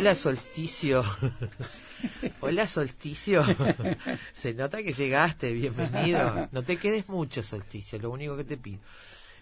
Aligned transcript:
Hola 0.00 0.14
solsticio. 0.14 1.04
Hola 2.40 2.66
solsticio. 2.66 3.44
Se 4.32 4.54
nota 4.54 4.82
que 4.82 4.94
llegaste, 4.94 5.52
bienvenido. 5.52 6.48
No 6.52 6.62
te 6.62 6.78
quedes 6.78 7.10
mucho 7.10 7.42
solsticio, 7.42 7.98
lo 7.98 8.10
único 8.10 8.34
que 8.34 8.44
te 8.44 8.56
pido. 8.56 8.80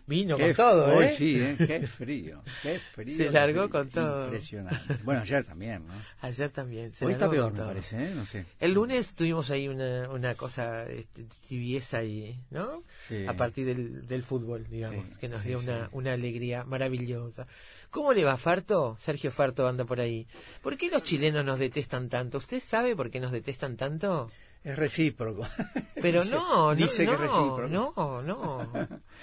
Vino 0.08 0.38
con 0.38 0.54
todo, 0.54 1.02
¿eh? 1.02 1.14
sí, 1.14 1.38
¿eh? 1.38 1.54
Qué 1.58 1.80
frío, 1.86 2.42
qué 2.62 2.80
frío. 2.94 3.14
Se 3.14 3.30
largó 3.30 3.68
con 3.68 3.90
todo. 3.90 4.24
Impresionante. 4.24 4.98
Bueno, 5.04 5.20
ayer 5.20 5.44
también, 5.44 5.86
¿no? 5.86 5.92
Ayer 6.22 6.48
también. 6.50 6.90
Hoy 7.02 7.12
está 7.12 7.28
peor, 7.28 7.52
me 7.52 7.58
parece, 7.58 8.02
¿eh? 8.02 8.12
No 8.16 8.24
sé. 8.24 8.46
El 8.58 8.72
lunes 8.72 9.14
tuvimos 9.14 9.50
ahí 9.50 9.68
una, 9.68 10.08
una 10.08 10.34
cosa 10.34 10.84
este, 10.84 11.26
tibieza 11.46 11.98
ahí, 11.98 12.40
¿no? 12.48 12.84
Sí. 13.06 13.26
A 13.26 13.34
partir 13.34 13.66
del, 13.66 14.08
del 14.08 14.22
fútbol, 14.22 14.66
digamos, 14.70 15.04
que 15.18 15.28
nos 15.28 15.44
dio 15.44 15.58
una, 15.58 15.90
una 15.92 16.14
alegría 16.14 16.64
maravillosa. 16.64 17.46
¿Cómo 17.90 18.14
le 18.14 18.24
va 18.24 18.38
Farto? 18.38 18.96
Sergio 18.98 19.30
Farto 19.30 19.68
anda 19.68 19.84
por 19.84 20.00
ahí. 20.00 20.26
¿Por 20.62 20.78
qué 20.78 20.88
los 20.88 21.04
chilenos 21.04 21.44
nos 21.44 21.58
detestan 21.58 22.08
tanto? 22.08 22.38
¿Usted 22.38 22.60
sabe 22.60 22.96
por 22.96 23.10
qué 23.10 23.20
nos 23.20 23.30
detestan 23.30 23.76
tanto? 23.76 24.26
Es 24.64 24.74
recíproco. 24.74 25.46
Pero 26.00 26.24
no, 26.24 26.74
dice 26.74 27.04
no, 27.04 27.10
que 27.10 27.14
es 27.14 27.20
recíproco. 27.20 27.68
No, 27.68 28.22
no. 28.22 28.72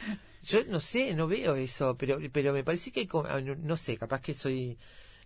Yo 0.45 0.63
no 0.65 0.79
sé, 0.79 1.13
no 1.15 1.27
veo 1.27 1.55
eso, 1.55 1.95
pero 1.97 2.19
pero 2.31 2.53
me 2.53 2.63
parece 2.63 2.91
que 2.91 3.01
hay, 3.01 3.09
ah, 3.27 3.41
no 3.41 3.77
sé, 3.77 3.97
capaz 3.97 4.21
que 4.21 4.33
soy 4.33 4.77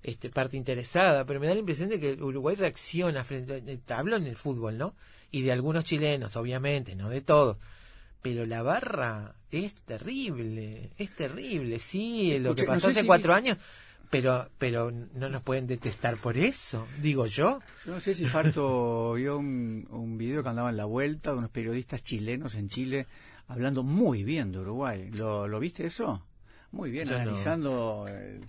este 0.01 0.29
parte 0.29 0.55
interesada, 0.55 1.25
pero 1.25 1.41
me 1.41 1.47
da 1.47 1.53
la 1.53 1.59
impresión 1.59 1.89
de 1.89 1.99
que 1.99 2.13
Uruguay 2.13 2.55
reacciona 2.55 3.25
frente 3.25 3.61
eh, 3.65 3.79
hablo 3.89 4.15
en 4.15 4.27
el 4.27 4.37
fútbol, 4.37 4.77
¿no? 4.77 4.95
Y 5.31 5.41
de 5.41 5.51
algunos 5.51 5.83
chilenos, 5.83 6.35
obviamente, 6.37 6.95
no 6.95 7.09
de 7.09 7.21
todos. 7.21 7.57
Pero 8.21 8.45
la 8.45 8.61
barra 8.63 9.35
es 9.51 9.73
terrible, 9.75 10.91
es 10.97 11.13
terrible, 11.15 11.79
sí, 11.79 12.37
lo 12.39 12.55
que 12.55 12.63
pasó 12.63 12.87
hace 12.87 13.05
cuatro 13.05 13.33
años, 13.33 13.57
pero 14.09 14.49
pero 14.57 14.91
no 14.91 15.29
nos 15.29 15.43
pueden 15.43 15.67
detestar 15.67 16.15
por 16.15 16.37
eso, 16.37 16.87
digo 17.01 17.27
yo. 17.27 17.59
Yo 17.85 17.93
no 17.93 17.99
sé 17.99 18.15
si 18.15 18.25
Farto 18.25 19.13
vio 19.13 19.37
un, 19.37 19.85
un 19.89 20.17
video 20.17 20.43
que 20.43 20.49
andaba 20.49 20.69
en 20.69 20.77
la 20.77 20.85
vuelta 20.85 21.31
de 21.31 21.37
unos 21.37 21.51
periodistas 21.51 22.03
chilenos 22.03 22.55
en 22.55 22.69
Chile 22.69 23.07
hablando 23.49 23.83
muy 23.83 24.23
bien 24.23 24.51
de 24.53 24.59
Uruguay. 24.59 25.09
¿Lo, 25.11 25.47
lo 25.47 25.59
viste 25.59 25.85
eso? 25.85 26.23
Muy 26.71 26.91
bien, 26.91 27.07
Yo 27.07 27.15
no. 27.15 27.23
analizando 27.23 28.07
el, 28.07 28.47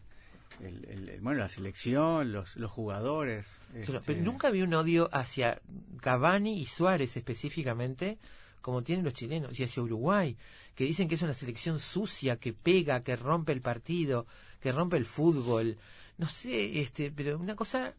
el, 0.60 1.08
el, 1.08 1.20
bueno, 1.20 1.40
la 1.40 1.48
selección, 1.48 2.32
los, 2.32 2.54
los 2.56 2.70
jugadores. 2.70 3.46
Pero, 3.72 3.98
este, 3.98 4.00
pero 4.06 4.22
nunca 4.22 4.50
vi 4.50 4.62
un 4.62 4.74
odio 4.74 5.08
hacia 5.12 5.60
Cavani 6.00 6.60
y 6.60 6.66
Suárez 6.66 7.16
específicamente, 7.16 8.18
como 8.60 8.82
tienen 8.82 9.04
los 9.04 9.14
chilenos, 9.14 9.58
y 9.58 9.64
hacia 9.64 9.82
Uruguay, 9.82 10.36
que 10.74 10.84
dicen 10.84 11.08
que 11.08 11.14
es 11.14 11.22
una 11.22 11.34
selección 11.34 11.78
sucia, 11.80 12.36
que 12.36 12.52
pega, 12.52 13.02
que 13.02 13.16
rompe 13.16 13.52
el 13.52 13.62
partido, 13.62 14.26
que 14.60 14.70
rompe 14.70 14.98
el 14.98 15.06
fútbol. 15.06 15.78
No 16.18 16.26
sé, 16.26 16.80
este, 16.80 17.10
pero 17.10 17.38
una 17.38 17.56
cosa 17.56 17.94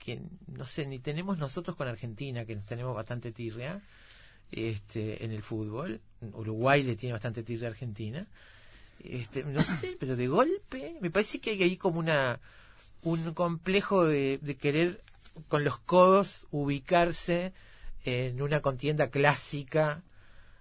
que 0.00 0.20
no 0.48 0.66
sé, 0.66 0.84
ni 0.86 0.98
tenemos 0.98 1.38
nosotros 1.38 1.76
con 1.76 1.86
Argentina, 1.86 2.44
que 2.44 2.56
nos 2.56 2.64
tenemos 2.66 2.96
bastante 2.96 3.30
tirria 3.30 3.80
este, 4.52 5.24
en 5.24 5.32
el 5.32 5.42
fútbol. 5.42 6.00
Uruguay 6.20 6.82
le 6.82 6.94
tiene 6.94 7.14
bastante 7.14 7.42
tirria 7.42 7.68
a 7.68 7.70
Argentina. 7.72 8.26
Este, 9.02 9.42
no 9.44 9.60
sé, 9.80 9.96
pero 9.98 10.14
de 10.14 10.28
golpe 10.28 10.96
me 11.00 11.10
parece 11.10 11.40
que 11.40 11.50
hay 11.50 11.62
ahí 11.62 11.76
como 11.76 11.98
una 11.98 12.38
un 13.02 13.34
complejo 13.34 14.04
de, 14.06 14.38
de 14.40 14.56
querer 14.56 15.02
con 15.48 15.64
los 15.64 15.78
codos 15.78 16.46
ubicarse 16.52 17.52
en 18.04 18.40
una 18.40 18.60
contienda 18.60 19.10
clásica 19.10 20.02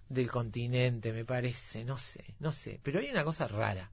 del 0.09 0.29
continente, 0.29 1.13
me 1.13 1.23
parece, 1.23 1.84
no 1.85 1.97
sé, 1.97 2.23
no 2.40 2.52
sé, 2.52 2.79
pero 2.84 3.00
hay 3.00 3.09
una 3.09 3.23
cosa 3.23 3.47
rara. 3.47 3.91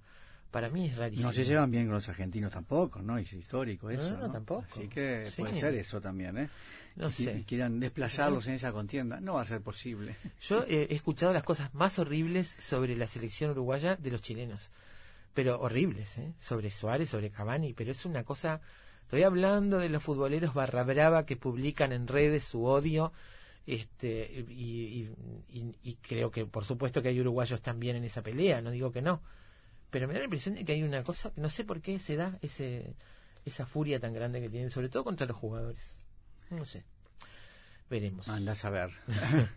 Para 0.50 0.70
mí 0.70 0.86
es 0.86 0.96
rarísimo. 0.96 1.28
No 1.28 1.34
se 1.34 1.44
llevan 1.44 1.70
bien 1.70 1.84
con 1.84 1.96
los 1.96 2.08
argentinos 2.08 2.50
tampoco, 2.52 3.02
¿no? 3.02 3.18
Es 3.18 3.30
histórico 3.34 3.90
eso. 3.90 4.04
No, 4.10 4.16
no, 4.16 4.26
¿no? 4.28 4.32
tampoco. 4.32 4.64
Así 4.70 4.88
que 4.88 5.26
Sí. 5.26 5.42
puede 5.42 5.60
ser 5.60 5.74
eso 5.74 6.00
también, 6.00 6.38
¿eh? 6.38 6.48
No 6.98 7.08
que 7.08 7.24
sé. 7.24 7.44
quieran 7.46 7.80
desplazarlos 7.80 8.46
en 8.48 8.54
esa 8.54 8.72
contienda. 8.72 9.20
No 9.20 9.34
va 9.34 9.42
a 9.42 9.46
ser 9.46 9.60
posible. 9.62 10.16
Yo 10.42 10.64
eh, 10.68 10.88
he 10.90 10.94
escuchado 10.94 11.32
las 11.32 11.44
cosas 11.44 11.72
más 11.74 11.98
horribles 11.98 12.56
sobre 12.58 12.96
la 12.96 13.06
selección 13.06 13.50
uruguaya 13.52 13.96
de 13.96 14.10
los 14.10 14.20
chilenos. 14.20 14.70
Pero 15.34 15.60
horribles, 15.60 16.18
¿eh? 16.18 16.32
Sobre 16.38 16.70
Suárez, 16.70 17.08
sobre 17.10 17.30
Cavani. 17.30 17.72
Pero 17.72 17.92
es 17.92 18.04
una 18.04 18.24
cosa. 18.24 18.60
Estoy 19.02 19.22
hablando 19.22 19.78
de 19.78 19.88
los 19.88 20.02
futboleros 20.02 20.52
barra 20.54 20.82
brava 20.82 21.24
que 21.24 21.36
publican 21.36 21.92
en 21.92 22.08
redes 22.08 22.44
su 22.44 22.64
odio. 22.64 23.12
Este, 23.66 24.44
y, 24.48 25.08
y- 25.82 25.94
creo 26.02 26.30
que, 26.30 26.46
por 26.46 26.64
supuesto, 26.64 27.02
que 27.02 27.08
hay 27.10 27.20
uruguayos 27.20 27.60
también 27.62 27.96
en 27.96 28.04
esa 28.04 28.22
pelea. 28.22 28.60
No 28.60 28.70
digo 28.70 28.90
que 28.92 29.02
no. 29.02 29.22
Pero 29.90 30.06
me 30.08 30.14
da 30.14 30.18
la 30.20 30.24
impresión 30.24 30.54
de 30.54 30.64
que 30.64 30.72
hay 30.72 30.82
una 30.82 31.02
cosa 31.04 31.32
no 31.36 31.48
sé 31.50 31.64
por 31.64 31.80
qué 31.80 31.98
se 31.98 32.16
da 32.16 32.38
ese, 32.42 32.94
esa 33.44 33.64
furia 33.66 34.00
tan 34.00 34.12
grande 34.12 34.40
que 34.40 34.48
tienen, 34.50 34.70
sobre 34.70 34.88
todo 34.88 35.04
contra 35.04 35.26
los 35.26 35.36
jugadores. 35.36 35.82
No 36.50 36.64
sé. 36.64 36.84
Veremos. 37.90 38.28
Andás 38.28 38.64
a 38.64 38.70
ver. 38.70 38.90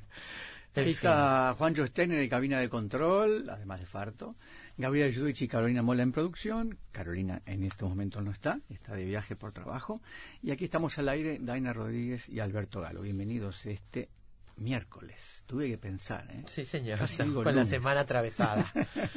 Ahí 0.76 0.92
está 0.92 1.54
Juancho 1.58 1.86
Steiner 1.86 2.20
en 2.20 2.30
cabina 2.30 2.60
de 2.60 2.70
control, 2.70 3.50
además 3.50 3.82
de 3.82 3.86
Farto. 3.86 4.36
Gabriela 4.78 5.14
Judich 5.14 5.42
y 5.42 5.48
Carolina 5.48 5.82
Mola 5.82 6.04
en 6.04 6.14
producción. 6.14 6.78
Carolina 6.92 7.42
en 7.46 7.64
este 7.64 7.84
momento 7.84 8.22
no 8.22 8.32
está, 8.32 8.60
está 8.70 8.96
de 8.96 9.04
viaje 9.04 9.36
por 9.36 9.52
trabajo. 9.52 10.02
Y 10.42 10.52
aquí 10.52 10.64
estamos 10.64 10.98
al 10.98 11.10
aire, 11.10 11.40
Daina 11.42 11.74
Rodríguez 11.74 12.30
y 12.30 12.40
Alberto 12.40 12.80
Galo. 12.80 13.02
Bienvenidos 13.02 13.66
este 13.66 14.10
miércoles. 14.56 15.44
Tuve 15.46 15.68
que 15.68 15.78
pensar, 15.78 16.26
¿eh? 16.32 16.44
Sí, 16.48 16.66
señor. 16.66 17.00
Con 17.44 17.56
la 17.56 17.66
semana 17.66 18.02
atravesada. 18.02 18.72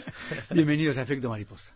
Bienvenidos 0.50 0.98
a 0.98 1.02
Efecto 1.02 1.28
Mariposa. 1.28 1.72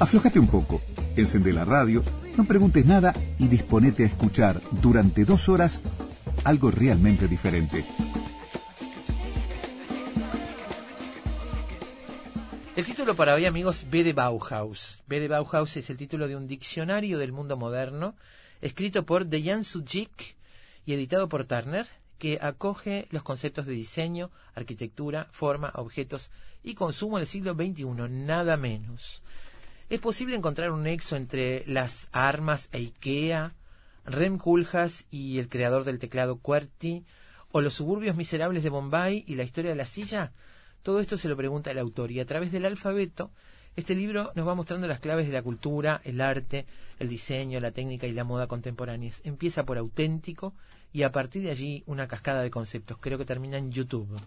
Aflojate 0.00 0.38
un 0.38 0.48
poco, 0.48 0.82
encende 1.20 1.52
la 1.52 1.64
radio, 1.64 2.02
no 2.36 2.44
preguntes 2.44 2.86
nada 2.86 3.14
y 3.38 3.48
disponete 3.48 4.04
a 4.04 4.06
escuchar 4.06 4.60
durante 4.82 5.24
dos 5.24 5.48
horas 5.48 5.80
algo 6.44 6.70
realmente 6.70 7.28
diferente. 7.28 7.84
El 12.76 12.84
título 12.86 13.14
para 13.14 13.34
hoy, 13.34 13.44
amigos, 13.44 13.84
B 13.90 14.02
de 14.04 14.14
Bauhaus. 14.14 15.02
B 15.06 15.20
de 15.20 15.28
Bauhaus 15.28 15.76
es 15.76 15.90
el 15.90 15.98
título 15.98 16.28
de 16.28 16.36
un 16.36 16.46
diccionario 16.46 17.18
del 17.18 17.32
mundo 17.32 17.56
moderno, 17.56 18.14
escrito 18.62 19.04
por 19.04 19.26
Dejan 19.26 19.64
Sujic 19.64 20.36
y 20.86 20.94
editado 20.94 21.28
por 21.28 21.44
Turner, 21.44 21.86
que 22.18 22.38
acoge 22.40 23.06
los 23.10 23.22
conceptos 23.22 23.66
de 23.66 23.72
diseño, 23.72 24.30
arquitectura, 24.54 25.28
forma, 25.30 25.72
objetos 25.74 26.30
y 26.62 26.74
consumo 26.74 27.18
del 27.18 27.26
siglo 27.26 27.54
XXI, 27.54 27.84
nada 28.08 28.56
menos. 28.56 29.22
¿Es 29.90 29.98
posible 29.98 30.36
encontrar 30.36 30.70
un 30.70 30.84
nexo 30.84 31.16
entre 31.16 31.64
las 31.66 32.08
armas 32.12 32.68
e 32.70 32.78
IKEA, 32.78 33.56
Rem 34.04 34.38
Koolhaas 34.38 35.04
y 35.10 35.40
el 35.40 35.48
creador 35.48 35.82
del 35.82 35.98
teclado 35.98 36.38
QWERTY, 36.38 37.04
o 37.50 37.60
los 37.60 37.74
suburbios 37.74 38.14
miserables 38.14 38.62
de 38.62 38.70
Bombay 38.70 39.24
y 39.26 39.34
la 39.34 39.42
historia 39.42 39.72
de 39.72 39.76
la 39.76 39.86
silla? 39.86 40.32
Todo 40.84 41.00
esto 41.00 41.16
se 41.16 41.26
lo 41.26 41.36
pregunta 41.36 41.72
el 41.72 41.78
autor 41.78 42.12
y 42.12 42.20
a 42.20 42.24
través 42.24 42.52
del 42.52 42.66
alfabeto 42.66 43.32
este 43.74 43.96
libro 43.96 44.30
nos 44.36 44.46
va 44.46 44.54
mostrando 44.54 44.86
las 44.86 45.00
claves 45.00 45.26
de 45.26 45.32
la 45.32 45.42
cultura, 45.42 46.00
el 46.04 46.20
arte, 46.20 46.66
el 47.00 47.08
diseño, 47.08 47.58
la 47.58 47.72
técnica 47.72 48.06
y 48.06 48.12
la 48.12 48.22
moda 48.22 48.46
contemporáneas. 48.46 49.20
Empieza 49.24 49.64
por 49.64 49.76
auténtico 49.76 50.54
y 50.92 51.02
a 51.02 51.10
partir 51.10 51.42
de 51.42 51.50
allí 51.50 51.82
una 51.86 52.06
cascada 52.06 52.42
de 52.42 52.50
conceptos. 52.50 52.98
Creo 53.00 53.18
que 53.18 53.24
termina 53.24 53.58
en 53.58 53.72
YouTube. 53.72 54.20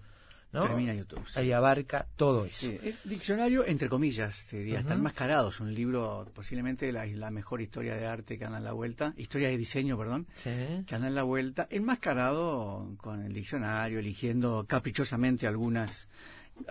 ¿No? 0.53 0.65
Termina 0.67 0.93
YouTube. 0.93 1.23
Ahí 1.35 1.51
abarca 1.51 2.07
todo 2.15 2.45
eso. 2.45 2.67
Sí, 2.67 2.79
es 2.83 3.03
diccionario 3.03 3.65
entre 3.65 3.89
comillas, 3.89 4.45
te 4.49 4.59
diría, 4.59 4.79
está 4.79 4.93
enmascarado. 4.93 5.49
Es 5.49 5.59
un 5.59 5.73
libro, 5.73 6.29
posiblemente 6.33 6.91
la, 6.91 7.05
la, 7.07 7.31
mejor 7.31 7.61
historia 7.61 7.95
de 7.95 8.05
arte 8.05 8.37
que 8.37 8.45
anda 8.45 8.59
en 8.59 8.63
la 8.63 8.73
vuelta, 8.73 9.13
historia 9.17 9.49
de 9.49 9.57
diseño, 9.57 9.97
perdón, 9.97 10.27
Sí. 10.35 10.51
que 10.85 10.95
anda 10.95 11.07
en 11.07 11.15
la 11.15 11.23
vuelta, 11.23 11.67
enmascarado 11.69 12.95
con 12.97 13.23
el 13.23 13.33
diccionario, 13.33 13.99
eligiendo 13.99 14.65
caprichosamente 14.67 15.47
algunas 15.47 16.07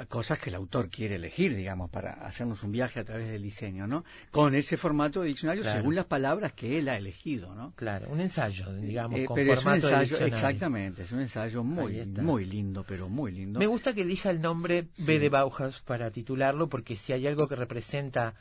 cosas 0.08 0.38
que 0.38 0.48
el 0.50 0.56
autor 0.56 0.88
quiere 0.88 1.16
elegir, 1.16 1.54
digamos, 1.54 1.90
para 1.90 2.12
hacernos 2.26 2.62
un 2.62 2.72
viaje 2.72 3.00
a 3.00 3.04
través 3.04 3.30
del 3.30 3.42
diseño, 3.42 3.86
¿no? 3.86 4.04
Con 4.30 4.54
ese 4.54 4.76
formato 4.76 5.20
de 5.22 5.28
diccionario 5.28 5.62
Claro. 5.62 5.78
según 5.80 5.94
las 5.94 6.06
palabras 6.06 6.52
que 6.52 6.78
él 6.78 6.88
ha 6.88 6.96
elegido, 6.96 7.54
¿no? 7.54 7.72
Claro, 7.76 8.08
un 8.10 8.20
ensayo, 8.20 8.72
digamos, 8.74 9.20
Eh, 9.20 9.24
con 9.26 9.34
pero 9.34 9.52
es 9.52 9.58
un 9.58 9.64
formato 9.64 9.86
de 9.88 9.92
ensayo, 9.92 10.08
diccionario. 10.18 10.34
exactamente, 10.34 11.02
es 11.02 11.12
un 11.12 11.20
ensayo 11.20 11.62
muy, 11.64 12.04
muy 12.06 12.44
lindo, 12.44 12.84
pero 12.86 13.08
muy 13.08 13.32
lindo. 13.32 13.58
Me 13.58 13.66
gusta 13.66 13.92
que 13.92 14.02
elija 14.02 14.30
el 14.30 14.40
nombre 14.40 14.88
B 14.98 15.18
de 15.18 15.28
Bauhaus 15.28 15.80
para 15.82 16.10
titularlo, 16.10 16.68
porque 16.68 16.96
si 16.96 17.12
hay 17.12 17.26
algo 17.26 17.46
que 17.48 17.56
representa 17.56 18.34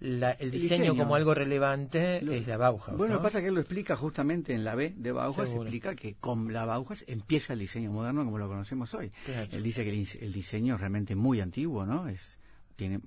la- 0.00 0.32
el 0.32 0.50
diseño, 0.50 0.82
diseño. 0.82 0.96
como 1.02 1.14
algo 1.14 1.34
relevante, 1.34 2.20
Lo- 2.22 2.32
es 2.32 2.46
la 2.46 2.56
Bauhaus. 2.56 2.96
Bueno, 2.96 3.06
¿no? 3.08 3.14
lo 3.14 3.20
que 3.20 3.24
pasa 3.24 3.38
es 3.38 3.42
que 3.42 3.48
él 3.48 3.54
lo 3.54 3.60
explica 3.60 3.96
justamente 3.96 4.52
en 4.54 4.64
la 4.64 4.74
B 4.74 4.92
de 4.96 5.12
Bauhaus, 5.12 5.48
Seguro. 5.48 5.62
explica 5.64 5.94
que 5.94 6.14
con 6.14 6.52
la 6.52 6.64
Bauhaus 6.66 7.04
empieza 7.06 7.54
el 7.54 7.60
diseño 7.60 7.90
moderno 7.92 8.24
como 8.24 8.38
lo 8.38 8.48
conocemos 8.48 8.92
hoy. 8.94 9.10
Claro. 9.24 9.48
Él 9.52 9.62
dice 9.62 9.84
que 9.84 9.90
el, 9.90 10.08
el 10.20 10.32
diseño 10.32 10.74
es 10.74 10.80
realmente 10.80 11.14
muy 11.14 11.40
antiguo, 11.40 11.86
¿no? 11.86 12.08
Es 12.08 12.35
tiene 12.76 13.00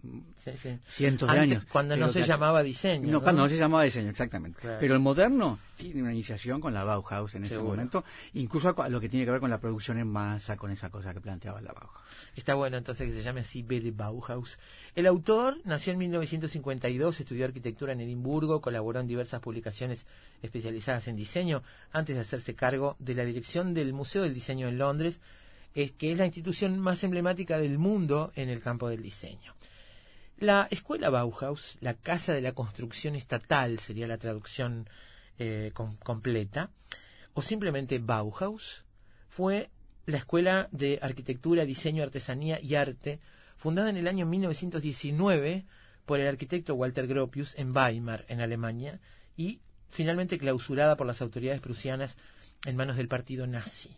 Sí, 0.44 0.52
sí. 0.62 0.80
cientos 0.88 1.32
de 1.32 1.40
años. 1.40 1.64
Cuando 1.72 1.96
no 1.96 2.10
se 2.10 2.22
que- 2.22 2.26
llamaba 2.28 2.64
diseño. 2.64 3.08
No, 3.12 3.22
cuando 3.22 3.44
no 3.44 3.50
se 3.50 3.56
llamaba 3.58 3.84
diseño, 3.84 4.10
exactamente. 4.10 4.60
Claro. 4.60 4.78
Pero 4.80 4.96
el 4.96 5.00
moderno 5.00 5.60
tiene 5.78 6.02
una 6.02 6.12
iniciación 6.12 6.60
con 6.60 6.74
la 6.74 6.84
Bauhaus 6.84 7.36
en 7.36 7.44
ese 7.46 7.58
momento, 7.60 8.04
incluso 8.34 8.74
a 8.82 8.90
lo 8.90 9.00
que 9.00 9.08
tiene 9.08 9.26
que 9.26 9.32
ver 9.32 9.40
con 9.40 9.50
la 9.50 9.60
producción 9.62 9.98
en 10.00 10.08
masa, 10.08 10.58
con 10.58 10.72
esa 10.72 10.90
cosa 10.90 11.14
que 11.14 11.22
planteaba 11.22 11.62
la 11.62 11.72
Bauhaus. 11.72 12.04
Está 12.36 12.56
bueno 12.56 12.78
entonces 12.78 13.08
que 13.10 13.16
se 13.16 13.24
llame 13.24 13.42
así 13.42 13.62
B 13.64 13.80
de 13.80 13.92
Bauhaus. 13.92 14.58
El 14.96 15.06
autor 15.06 15.58
nació 15.66 15.94
en 15.94 16.00
1952, 16.00 17.20
estudió 17.20 17.46
arquitectura 17.46 17.94
en 17.94 18.02
Edimburgo, 18.02 18.62
colaboró 18.62 19.00
en 19.00 19.08
diversas 19.08 19.40
publicaciones 19.40 20.06
especializadas 20.42 21.08
en 21.08 21.16
diseño 21.16 21.64
antes 21.92 22.16
de 22.16 22.22
hacerse 22.22 22.56
cargo 22.56 22.96
de 23.00 23.14
la 23.16 23.24
dirección 23.24 23.74
del 23.74 23.94
Museo 23.94 24.24
del 24.24 24.34
Diseño 24.34 24.68
en 24.68 24.78
Londres, 24.78 25.22
que 25.74 26.12
es 26.12 26.18
la 26.18 26.26
institución 26.26 26.80
más 26.80 27.04
emblemática 27.04 27.58
del 27.58 27.78
mundo 27.78 28.32
en 28.36 28.50
el 28.50 28.62
campo 28.62 28.90
del 28.90 29.02
diseño. 29.02 29.54
La 30.38 30.68
escuela 30.72 31.10
Bauhaus, 31.10 31.78
la 31.82 31.94
casa 31.94 32.34
de 32.34 32.42
la 32.42 32.54
construcción 32.54 33.16
estatal, 33.16 33.80
sería 33.80 34.08
la 34.08 34.18
traducción 34.18 34.90
eh, 35.38 35.72
com- 35.74 35.98
completa, 35.98 36.70
o 37.34 37.42
simplemente 37.42 38.00
Bauhaus, 38.00 38.86
fue 39.28 39.70
la 40.06 40.18
escuela 40.18 40.68
de 40.72 41.00
arquitectura, 41.02 41.66
diseño, 41.66 42.04
artesanía 42.04 42.60
y 42.62 42.76
arte, 42.76 43.20
fundada 43.58 43.90
en 43.90 43.98
el 43.98 44.08
año 44.08 44.26
1919 44.26 45.66
por 46.06 46.20
el 46.20 46.28
arquitecto 46.28 46.74
Walter 46.74 47.06
Gropius 47.06 47.54
en 47.56 47.76
Weimar, 47.76 48.26
en 48.30 48.42
Alemania, 48.42 49.00
y 49.38 49.60
finalmente 49.90 50.38
clausurada 50.38 50.96
por 50.98 51.06
las 51.06 51.22
autoridades 51.22 51.62
prusianas 51.62 52.18
en 52.66 52.76
manos 52.76 52.98
del 52.98 53.08
partido 53.08 53.46
nazi. 53.46 53.96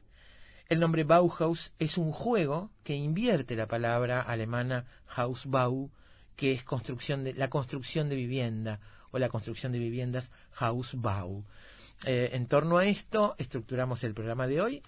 El 0.72 0.80
nombre 0.80 1.04
Bauhaus 1.04 1.74
es 1.80 1.98
un 1.98 2.14
juego 2.14 2.72
que 2.86 2.96
invierte 2.96 3.58
la 3.58 3.68
palabra 3.68 4.22
alemana 4.22 4.86
Hausbau, 5.06 5.92
que 6.38 6.54
es 6.54 6.64
construcción 6.64 7.26
de, 7.26 7.34
la 7.34 7.50
construcción 7.50 8.08
de 8.08 8.16
vivienda 8.16 8.80
o 9.12 9.20
la 9.20 9.28
construcción 9.28 9.74
de 9.74 9.80
viviendas 9.80 10.32
Hausbau. 10.58 11.44
Eh, 12.06 12.30
en 12.32 12.46
torno 12.48 12.78
a 12.78 12.86
esto 12.86 13.36
estructuramos 13.38 14.06
el 14.06 14.14
programa 14.14 14.48
de 14.48 14.62
hoy 14.62 14.84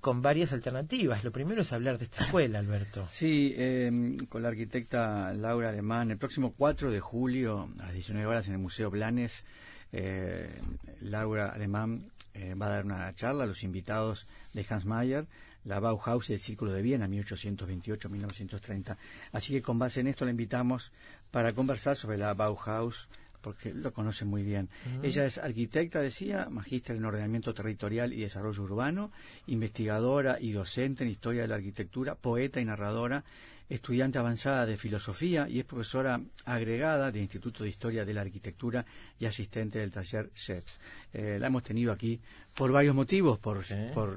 con 0.00 0.22
varias 0.22 0.54
alternativas. 0.54 1.22
Lo 1.22 1.32
primero 1.32 1.60
es 1.60 1.72
hablar 1.74 1.98
de 1.98 2.04
esta 2.04 2.24
escuela, 2.24 2.58
Alberto. 2.58 3.06
Sí, 3.10 3.52
eh, 3.58 4.16
con 4.30 4.42
la 4.42 4.48
arquitecta 4.48 5.34
Laura 5.34 5.68
Alemán, 5.68 6.10
el 6.12 6.16
próximo 6.16 6.54
4 6.56 6.90
de 6.90 7.00
julio 7.00 7.68
a 7.78 7.84
las 7.84 7.92
19 7.92 8.26
horas 8.26 8.46
en 8.46 8.54
el 8.54 8.58
Museo 8.58 8.90
Blanes, 8.90 9.44
eh, 9.92 10.60
Laura 11.00 11.50
Alemán 11.50 12.10
eh, 12.34 12.54
va 12.54 12.66
a 12.66 12.70
dar 12.70 12.84
una 12.84 13.14
charla 13.14 13.44
a 13.44 13.46
los 13.46 13.62
invitados 13.62 14.26
de 14.52 14.66
Hans 14.68 14.84
Mayer, 14.84 15.26
la 15.64 15.80
Bauhaus 15.80 16.30
y 16.30 16.34
el 16.34 16.40
Círculo 16.40 16.72
de 16.72 16.82
Viena, 16.82 17.08
1828-1930. 17.08 18.96
Así 19.32 19.52
que 19.52 19.62
con 19.62 19.78
base 19.78 20.00
en 20.00 20.06
esto 20.08 20.24
la 20.24 20.30
invitamos 20.30 20.92
para 21.30 21.52
conversar 21.54 21.96
sobre 21.96 22.18
la 22.18 22.34
Bauhaus, 22.34 23.08
porque 23.40 23.72
lo 23.72 23.92
conoce 23.92 24.24
muy 24.24 24.42
bien. 24.42 24.68
Ella 25.02 25.24
es 25.24 25.38
arquitecta, 25.38 26.00
decía, 26.00 26.48
magíster 26.50 26.96
en 26.96 27.04
ordenamiento 27.04 27.54
territorial 27.54 28.12
y 28.12 28.20
desarrollo 28.20 28.64
urbano, 28.64 29.12
investigadora 29.46 30.38
y 30.40 30.52
docente 30.52 31.04
en 31.04 31.10
historia 31.10 31.42
de 31.42 31.48
la 31.48 31.54
arquitectura, 31.54 32.16
poeta 32.16 32.60
y 32.60 32.64
narradora, 32.64 33.24
estudiante 33.68 34.18
avanzada 34.18 34.66
de 34.66 34.76
filosofía 34.76 35.48
y 35.48 35.58
es 35.58 35.64
profesora 35.64 36.20
agregada 36.44 37.10
del 37.10 37.22
Instituto 37.22 37.64
de 37.64 37.70
Historia 37.70 38.04
de 38.04 38.14
la 38.14 38.20
Arquitectura 38.20 38.84
y 39.18 39.26
asistente 39.26 39.78
del 39.78 39.90
taller 39.90 40.30
SEPS. 40.34 40.78
Eh, 41.12 41.38
la 41.40 41.48
hemos 41.48 41.62
tenido 41.62 41.92
aquí 41.92 42.20
por 42.54 42.72
varios 42.72 42.94
motivos, 42.94 43.38
por, 43.38 43.62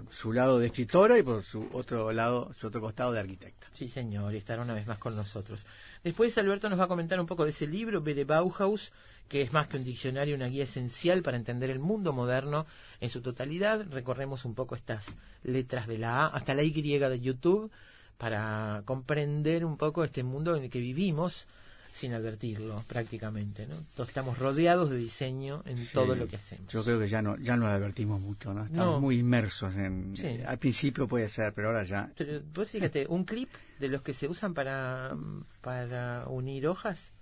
su 0.09 0.31
lado 0.31 0.59
de 0.59 0.67
escritora 0.67 1.17
y 1.17 1.23
por 1.23 1.43
su 1.43 1.67
otro 1.73 2.11
lado, 2.11 2.53
su 2.59 2.67
otro 2.67 2.79
costado 2.79 3.11
de 3.11 3.19
arquitecta. 3.19 3.67
Sí, 3.73 3.89
señor, 3.89 4.33
y 4.33 4.37
estará 4.37 4.61
una 4.61 4.73
vez 4.73 4.87
más 4.87 4.97
con 4.97 5.15
nosotros. 5.15 5.65
Después 6.03 6.37
Alberto 6.37 6.69
nos 6.69 6.79
va 6.79 6.85
a 6.85 6.87
comentar 6.87 7.19
un 7.19 7.25
poco 7.25 7.43
de 7.43 7.49
ese 7.49 7.67
libro, 7.67 8.01
B 8.01 8.13
de 8.13 8.23
Bauhaus, 8.23 8.93
que 9.27 9.41
es 9.41 9.51
más 9.51 9.67
que 9.67 9.77
un 9.77 9.83
diccionario, 9.83 10.35
una 10.35 10.47
guía 10.47 10.63
esencial 10.63 11.21
para 11.21 11.37
entender 11.37 11.69
el 11.69 11.79
mundo 11.79 12.13
moderno 12.13 12.65
en 13.01 13.09
su 13.09 13.21
totalidad. 13.21 13.85
Recorremos 13.89 14.45
un 14.45 14.55
poco 14.55 14.75
estas 14.75 15.05
letras 15.43 15.87
de 15.87 15.97
la 15.97 16.25
A 16.25 16.27
hasta 16.27 16.53
la 16.53 16.63
Y 16.63 16.71
de 16.71 17.19
YouTube 17.19 17.71
para 18.19 18.83
comprender 18.85 19.63
un 19.63 19.77
poco 19.77 20.03
este 20.03 20.23
mundo 20.23 20.53
en 20.55 20.63
el 20.65 20.69
que 20.69 20.79
vivimos 20.79 21.47
sin 21.93 22.13
advertirlo 22.13 22.83
prácticamente. 22.87 23.65
¿no? 23.65 23.75
Entonces, 23.75 24.09
estamos 24.09 24.37
rodeados 24.37 24.89
de 24.89 24.97
diseño 24.97 25.63
en 25.65 25.77
Sí, 25.77 25.93
todo 25.93 26.15
lo 26.15 26.27
que 26.27 26.35
hacemos. 26.35 26.71
Yo 26.71 26.83
creo 26.83 26.99
que 26.99 27.07
ya 27.07 27.21
no, 27.21 27.37
ya 27.37 27.55
no 27.57 27.65
advertimos 27.65 28.19
mucho, 28.21 28.53
¿no? 28.53 28.65
Estamos 28.65 28.95
No. 28.95 28.99
muy 29.01 29.19
inmersos 29.19 29.73
en... 29.75 30.15
Sí. 30.17 30.27
eh, 30.27 30.43
al 30.45 30.59
principio 30.59 31.07
puede 31.07 31.29
ser, 31.29 31.53
pero 31.53 31.69
ahora 31.69 31.83
ya... 31.83 32.11
Pero 32.17 32.41
vos 32.53 32.69
fíjate, 32.69 33.05
un 33.07 33.23
clip 33.23 33.49
de 33.79 33.87
los 33.87 34.01
que 34.01 34.13
se 34.13 34.27
usan 34.27 34.53
para, 34.53 35.15
para 35.61 36.25
unir 36.27 36.67
hojas, 36.67 37.13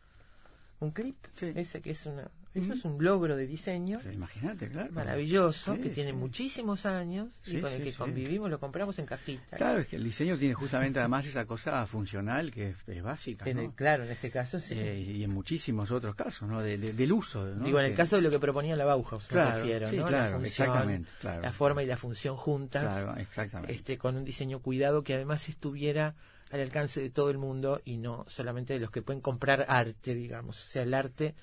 un 0.79 0.91
clip, 0.91 1.15
Sí. 1.35 1.51
ese 1.55 1.79
que 1.81 1.91
es 1.91 2.05
una, 2.07 2.29
eso 2.59 2.73
es 2.73 2.85
un 2.85 3.03
logro 3.03 3.35
de 3.35 3.47
diseño 3.47 3.99
Imagínate, 4.11 4.69
claro. 4.69 4.91
maravilloso 4.91 5.75
Sí, 5.75 5.81
que 5.81 5.89
tiene 5.89 6.11
sí. 6.11 6.15
muchísimos 6.17 6.85
años 6.85 7.29
y 7.45 7.59
con 7.61 7.71
el 7.71 7.83
que 7.83 7.93
convivimos, 7.93 8.49
lo 8.49 8.59
compramos 8.59 8.97
en 8.99 9.05
cajita. 9.05 9.57
Claro, 9.57 9.79
es 9.81 9.87
que 9.87 9.95
el 9.97 10.03
diseño 10.03 10.37
tiene 10.37 10.53
justamente 10.53 10.99
además 10.99 11.25
esa 11.25 11.45
cosa 11.45 11.85
funcional 11.87 12.51
que 12.51 12.69
es, 12.69 12.75
es 12.87 13.03
básica, 13.03 13.45
En 13.49 13.57
¿no? 13.57 13.63
el- 13.63 13.71
claro, 13.73 14.03
en 14.03 14.11
este 14.11 14.29
caso 14.31 14.59
sí. 14.59 14.73
Eh, 14.77 14.99
y 14.99 15.23
en 15.23 15.31
muchísimos 15.31 15.91
otros 15.91 16.15
casos, 16.15 16.47
¿no? 16.47 16.61
De- 16.61 16.77
de- 16.77 16.93
del 16.93 17.11
uso, 17.11 17.45
¿no? 17.45 17.65
Digo, 17.65 17.79
en 17.79 17.85
el 17.85 17.91
Que- 17.91 17.97
caso 17.97 18.15
de 18.17 18.21
lo 18.21 18.29
que 18.29 18.39
proponía 18.39 18.75
la 18.75 18.85
Bauhaus, 18.85 19.23
me 19.23 19.27
Claro, 19.29 19.57
refiero, 19.59 19.89
sí, 19.89 19.97
¿no? 19.97 20.05
claro, 20.05 20.23
la 20.31 20.37
función, 20.39 20.45
exactamente, 20.67 21.09
claro. 21.19 21.41
la 21.41 21.51
forma 21.51 21.83
y 21.83 21.85
la 21.85 21.97
función 21.97 22.35
juntas. 22.37 22.83
Claro, 22.83 23.17
exactamente. 23.19 23.73
este, 23.73 23.97
con 23.97 24.15
un 24.15 24.23
diseño 24.25 24.59
cuidado 24.59 25.03
que 25.03 25.13
además 25.13 25.47
estuviera 25.49 26.15
al 26.51 26.61
alcance 26.61 27.01
de 27.01 27.09
todo 27.09 27.29
el 27.29 27.37
mundo 27.37 27.81
y 27.83 27.97
no 27.97 28.25
solamente 28.29 28.73
de 28.73 28.79
los 28.79 28.89
que 28.89 29.01
pueden 29.01 29.19
comprar 29.21 29.65
arte, 29.67 30.15
digamos, 30.15 30.63
o 30.63 30.67
sea, 30.67 30.83
el 30.83 30.93
arte 30.93 31.35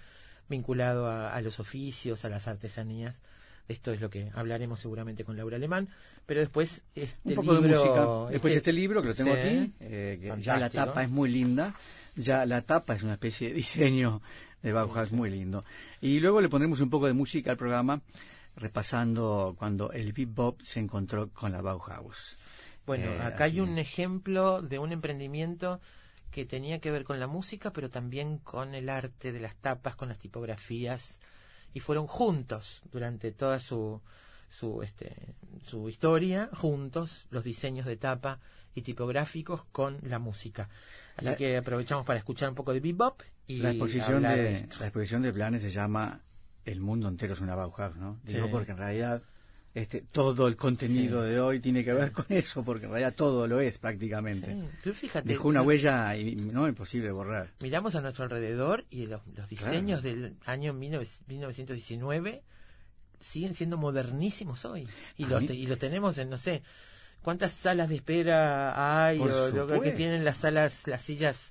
vinculado 0.48 1.06
a, 1.06 1.34
a 1.34 1.40
los 1.40 1.60
oficios, 1.60 2.24
a 2.24 2.28
las 2.28 2.48
artesanías. 2.48 3.14
Esto 3.66 3.92
es 3.92 4.00
lo 4.00 4.10
que 4.10 4.30
hablaremos 4.34 4.80
seguramente 4.80 5.24
con 5.24 5.38
Laura 5.38 5.56
Alemán, 5.56 5.88
pero 6.26 6.40
después 6.40 6.82
este 6.94 7.30
un 7.30 7.34
poco 7.36 7.54
libro, 7.54 7.68
de 7.68 7.76
música. 7.78 8.30
Después 8.30 8.56
este, 8.56 8.72
libro 8.74 9.00
que 9.00 9.08
lo 9.08 9.14
tengo 9.14 9.34
sí, 9.34 9.40
aquí, 9.40 9.72
eh, 9.80 10.18
que 10.20 10.42
ya 10.42 10.58
la 10.58 10.68
tapa 10.68 11.02
es 11.02 11.08
muy 11.08 11.30
linda, 11.30 11.74
ya 12.14 12.44
la 12.44 12.60
tapa 12.60 12.94
es 12.94 13.02
una 13.02 13.14
especie 13.14 13.48
de 13.48 13.54
diseño 13.54 14.20
de 14.62 14.72
Bauhaus 14.72 15.08
Sí. 15.08 15.14
muy 15.14 15.30
lindo. 15.30 15.64
Y 16.02 16.20
luego 16.20 16.42
le 16.42 16.50
pondremos 16.50 16.80
un 16.80 16.90
poco 16.90 17.06
de 17.06 17.14
música 17.14 17.50
al 17.52 17.56
programa, 17.56 18.02
repasando 18.56 19.54
cuando 19.58 19.92
el 19.92 20.12
bebop 20.12 20.60
se 20.62 20.80
encontró 20.80 21.30
con 21.30 21.52
la 21.52 21.62
Bauhaus. 21.62 22.36
Bueno, 22.86 23.12
Eh, 23.12 23.20
acá 23.22 23.44
hay 23.44 23.60
un 23.60 23.78
ejemplo 23.78 24.60
de 24.60 24.78
un 24.78 24.92
emprendimiento 24.92 25.80
que 26.34 26.44
tenía 26.44 26.80
que 26.80 26.90
ver 26.90 27.04
con 27.04 27.20
la 27.20 27.28
música, 27.28 27.72
pero 27.72 27.88
también 27.88 28.38
con 28.38 28.74
el 28.74 28.88
arte 28.88 29.30
de 29.32 29.38
las 29.38 29.54
tapas, 29.54 29.94
con 29.94 30.08
las 30.08 30.18
tipografías, 30.18 31.20
y 31.72 31.78
fueron 31.78 32.08
juntos 32.08 32.82
durante 32.90 33.30
toda 33.30 33.60
su, 33.60 34.00
su, 34.50 34.82
este, 34.82 35.14
su 35.64 35.88
historia 35.88 36.50
juntos, 36.52 37.28
los 37.30 37.44
diseños 37.44 37.86
de 37.86 37.96
tapa 37.96 38.40
y 38.74 38.82
tipográficos 38.82 39.62
con 39.70 39.98
la 40.02 40.18
música. 40.18 40.68
Así 41.16 41.26
La- 41.26 41.36
que 41.36 41.56
aprovechamos 41.56 42.04
para 42.04 42.18
escuchar 42.18 42.48
un 42.48 42.56
poco 42.56 42.72
de 42.72 42.80
bebop 42.80 43.20
y 43.46 43.58
La 43.58 43.70
exposición, 43.70 44.22
de, 44.24 44.66
la 44.80 44.86
exposición 44.86 45.22
de 45.22 45.32
planes 45.32 45.62
se 45.62 45.70
llama 45.70 46.20
El 46.64 46.80
mundo 46.80 47.06
entero 47.06 47.34
es 47.34 47.40
una 47.40 47.54
Bauhaus, 47.54 47.94
¿no? 47.96 48.18
Digo 48.24 48.46
Sí. 48.46 48.50
porque 48.50 48.72
en 48.72 48.78
realidad 48.78 49.22
este, 49.74 50.02
todo 50.02 50.46
el 50.46 50.54
contenido 50.56 51.24
Sí. 51.24 51.30
de 51.32 51.40
hoy 51.40 51.58
tiene 51.60 51.82
que 51.82 51.92
ver 51.92 52.12
con 52.12 52.26
eso, 52.28 52.62
porque 52.64 52.84
en 52.86 52.92
realidad 52.92 53.14
todo 53.14 53.46
lo 53.48 53.58
es 53.60 53.76
prácticamente. 53.78 54.52
Sí, 54.52 54.68
pero 54.82 54.94
fíjate, 54.94 55.28
Dejó 55.28 55.48
una 55.48 55.62
huella 55.62 56.16
y, 56.16 56.36
no 56.36 56.68
imposible 56.68 57.06
de 57.08 57.12
borrar. 57.12 57.50
miramos 57.60 57.94
a 57.96 58.00
nuestro 58.00 58.24
alrededor 58.24 58.84
y 58.90 59.06
los, 59.06 59.20
los 59.36 59.48
diseños 59.48 60.02
del 60.02 60.36
año 60.46 60.72
19 60.74 61.04
1919 61.26 62.42
siguen 63.20 63.54
siendo 63.54 63.76
modernísimos 63.76 64.64
hoy. 64.64 64.86
Y 65.16 65.24
los, 65.26 65.44
te- 65.46 65.54
y 65.54 65.66
los 65.66 65.78
tenemos 65.78 66.18
en, 66.18 66.30
no 66.30 66.38
sé, 66.38 66.62
cuántas 67.22 67.52
salas 67.52 67.88
de 67.88 67.96
espera 67.96 69.06
hay 69.06 69.18
o 69.18 69.48
lo 69.50 69.80
que- 69.80 69.90
tienen 69.92 70.24
las 70.24 70.36
salas, 70.38 70.86
las 70.86 71.02
sillas 71.02 71.50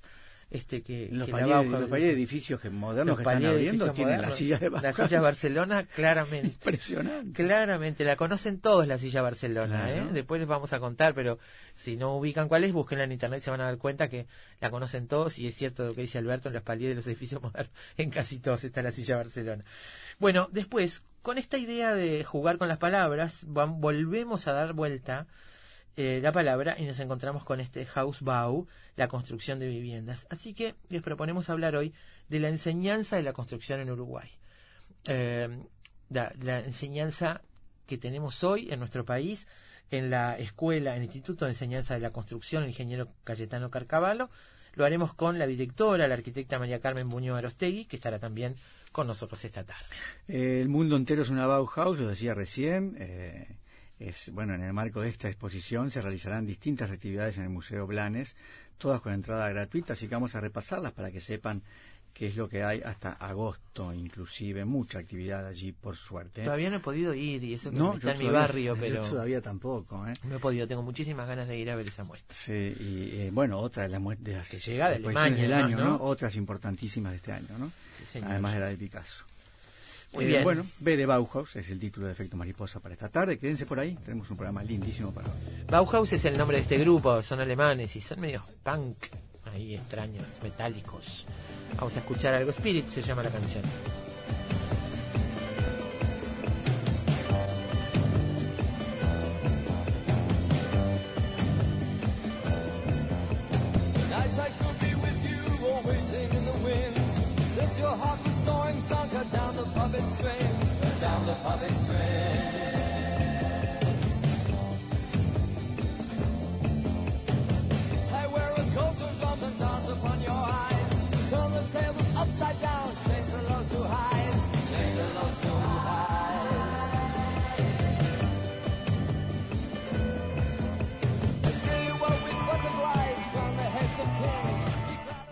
este 0.54 0.82
que, 0.82 1.08
Los 1.10 1.26
de 1.26 2.10
edificios 2.10 2.60
que 2.60 2.70
modernos 2.70 3.18
los 3.18 3.26
que 3.26 3.34
están 3.34 3.44
abriendo 3.44 3.90
tienen 3.92 4.22
la 4.22 4.30
silla 4.30 4.58
de 4.58 4.70
La 4.70 4.92
silla 4.92 5.20
Barcelona, 5.20 5.84
claramente. 5.84 6.46
Impresionante. 6.64 7.32
Claramente, 7.32 8.04
la 8.04 8.14
conocen 8.14 8.60
todos 8.60 8.86
la 8.86 8.98
silla 8.98 9.20
Barcelona, 9.20 9.86
Claro. 9.86 10.10
¿eh? 10.10 10.12
Después 10.12 10.38
les 10.38 10.48
vamos 10.48 10.72
a 10.72 10.78
contar, 10.78 11.12
pero 11.14 11.40
si 11.74 11.96
no 11.96 12.16
ubican 12.16 12.46
cuál 12.48 12.62
es, 12.62 12.72
búsquenla 12.72 13.02
en 13.02 13.10
internet, 13.10 13.42
se 13.42 13.50
van 13.50 13.62
a 13.62 13.64
dar 13.64 13.78
cuenta 13.78 14.08
que 14.08 14.26
la 14.60 14.70
conocen 14.70 15.08
todos 15.08 15.40
y 15.40 15.48
es 15.48 15.56
cierto 15.56 15.86
lo 15.86 15.94
que 15.94 16.02
dice 16.02 16.18
Alberto 16.18 16.48
en 16.48 16.54
los 16.54 16.62
paliers 16.62 16.90
de 16.90 16.94
los 16.94 17.06
edificios 17.08 17.42
modernos, 17.42 17.72
en 17.96 18.10
casi 18.10 18.38
todos 18.38 18.62
está 18.62 18.80
la 18.80 18.92
silla 18.92 19.16
Barcelona. 19.16 19.64
Bueno, 20.20 20.48
después, 20.52 21.02
con 21.22 21.36
esta 21.36 21.58
idea 21.58 21.94
de 21.94 22.22
jugar 22.22 22.58
con 22.58 22.68
las 22.68 22.78
palabras, 22.78 23.40
volvemos 23.44 24.46
a 24.46 24.52
dar 24.52 24.72
vuelta 24.72 25.26
eh, 25.96 26.18
la 26.20 26.32
palabra 26.32 26.74
y 26.76 26.84
nos 26.86 26.98
encontramos 26.98 27.44
con 27.44 27.60
este 27.60 27.86
Hausbau, 27.94 28.66
la 28.96 29.06
construcción 29.06 29.60
de 29.60 29.68
viviendas. 29.68 30.26
Así 30.28 30.52
que 30.52 30.74
les 30.88 31.02
proponemos 31.02 31.50
hablar 31.50 31.76
hoy 31.76 31.94
de 32.28 32.40
la 32.40 32.48
enseñanza 32.48 33.16
de 33.16 33.22
la 33.22 33.32
construcción 33.32 33.80
en 33.80 33.90
Uruguay. 33.90 34.28
Eh, 35.06 35.48
la, 36.10 36.60
enseñanza 36.60 37.42
que 37.86 37.96
tenemos 37.96 38.42
hoy 38.42 38.72
en 38.72 38.80
nuestro 38.80 39.04
país 39.04 39.46
en 39.90 40.10
la 40.10 40.36
escuela, 40.36 40.92
en 40.92 41.02
el 41.02 41.04
Instituto 41.04 41.44
de 41.44 41.52
Enseñanza 41.52 41.94
de 41.94 42.00
la 42.00 42.10
Construcción, 42.10 42.64
el 42.64 42.70
ingeniero 42.70 43.12
Cayetano 43.22 43.70
Carcavalo. 43.70 44.30
Lo 44.74 44.84
haremos 44.84 45.14
con 45.14 45.38
la 45.38 45.46
directora, 45.46 46.08
la 46.08 46.14
arquitecta 46.14 46.58
María 46.58 46.80
Carmen 46.80 47.08
Buño 47.08 47.36
Arostegui, 47.36 47.84
que 47.84 47.94
estará 47.94 48.18
también 48.18 48.56
con 48.90 49.06
nosotros 49.06 49.44
esta 49.44 49.62
tarde. 49.62 49.94
Eh, 50.26 50.60
el 50.60 50.68
mundo 50.68 50.96
entero 50.96 51.22
es 51.22 51.28
una 51.28 51.46
Bauhaus, 51.46 51.98
lo 51.98 52.08
decía 52.08 52.34
recién. 52.34 52.96
Es 53.98 54.30
bueno, 54.32 54.54
en 54.54 54.62
el 54.62 54.72
marco 54.72 55.00
de 55.00 55.08
esta 55.08 55.28
exposición 55.28 55.90
se 55.90 56.02
realizarán 56.02 56.46
distintas 56.46 56.90
actividades 56.90 57.38
en 57.38 57.44
el 57.44 57.50
Museo 57.50 57.86
Blanes, 57.86 58.34
todas 58.78 59.00
con 59.00 59.12
entrada 59.12 59.48
gratuita, 59.48 59.92
así 59.92 60.08
que 60.08 60.14
vamos 60.14 60.34
a 60.34 60.40
repasarlas 60.40 60.92
para 60.92 61.10
que 61.10 61.20
sepan 61.20 61.62
qué 62.14 62.28
es 62.28 62.36
lo 62.36 62.48
que 62.48 62.62
hay 62.62 62.80
hasta 62.80 63.12
agosto, 63.12 63.92
inclusive 63.92 64.64
mucha 64.64 65.00
actividad 65.00 65.46
allí, 65.46 65.72
por 65.72 65.96
suerte. 65.96 66.42
¿eh? 66.42 66.44
Todavía 66.44 66.70
no 66.70 66.76
he 66.76 66.80
podido 66.80 67.12
ir 67.12 67.42
y 67.42 67.54
eso 67.54 67.70
que 67.70 67.76
no, 67.76 67.94
está 67.94 68.12
en 68.12 68.18
mi 68.18 68.28
barrio, 68.28 68.76
pero 68.80 69.02
yo 69.02 69.10
todavía 69.10 69.42
tampoco. 69.42 70.06
¿eh? 70.06 70.14
no 70.22 70.36
he 70.36 70.38
podido. 70.38 70.66
Tengo 70.66 70.82
muchísimas 70.82 71.26
ganas 71.26 71.48
de 71.48 71.58
ir 71.58 71.68
a 71.70 71.74
ver 71.74 71.88
esa 71.88 72.04
muestra. 72.04 72.38
Sí, 72.38 72.52
y 72.52 73.20
eh, 73.20 73.30
bueno, 73.32 73.58
otra 73.58 73.82
de 73.82 73.88
las 73.88 74.00
muestras 74.00 74.48
Que 74.48 74.58
llega 74.58 74.90
de 74.90 74.96
Alemania, 74.96 75.42
del 75.42 75.52
año, 75.52 75.76
¿no? 75.76 75.84
¿no? 75.84 76.02
Otras 76.02 76.36
importantísimas 76.36 77.12
de 77.12 77.16
este 77.16 77.32
año, 77.32 77.58
¿no? 77.58 77.72
Sí. 78.10 78.20
Además 78.22 78.54
de 78.54 78.60
la 78.60 78.66
de 78.66 78.76
Picasso. 78.76 79.24
Muy 80.14 80.24
Eh, 80.24 80.28
bien. 80.28 80.44
Bueno, 80.44 80.64
B 80.80 80.96
de 80.96 81.06
Bauhaus 81.06 81.56
es 81.56 81.70
el 81.70 81.78
título 81.80 82.06
de 82.06 82.12
Efecto 82.12 82.36
Mariposa 82.36 82.80
para 82.80 82.94
esta 82.94 83.08
tarde. 83.08 83.38
Quédense 83.38 83.66
por 83.66 83.78
ahí, 83.78 83.96
tenemos 84.04 84.30
un 84.30 84.36
programa 84.36 84.62
lindísimo 84.62 85.12
para 85.12 85.28
hoy. 85.28 85.34
Bauhaus 85.68 86.12
es 86.12 86.24
el 86.24 86.38
nombre 86.38 86.56
de 86.58 86.62
este 86.62 86.78
grupo, 86.78 87.22
son 87.22 87.40
alemanes 87.40 87.94
y 87.96 88.00
son 88.00 88.20
medio 88.20 88.44
punk, 88.62 88.96
ahí 89.52 89.74
extraños, 89.74 90.24
metálicos. 90.42 91.26
Vamos 91.76 91.96
a 91.96 91.98
escuchar 91.98 92.34
algo 92.34 92.50
Spirit, 92.50 92.86
se 92.88 93.02
llama 93.02 93.22
la 93.24 93.30
canción. 93.30 93.62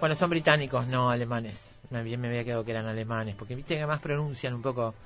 Bueno, 0.02 0.16
son 0.16 0.30
británicos, 0.30 0.88
no 0.88 1.10
alemanes. 1.10 1.78
Me, 1.90 2.02
me 2.16 2.26
había 2.26 2.44
quedado 2.44 2.64
que 2.64 2.72
eran 2.72 2.86
alemanes, 2.86 3.36
porque 3.36 3.54
viste 3.54 3.74
que 3.74 3.82
además 3.82 4.02
pronuncian 4.02 4.52
un 4.52 4.60
poco, 4.60 4.96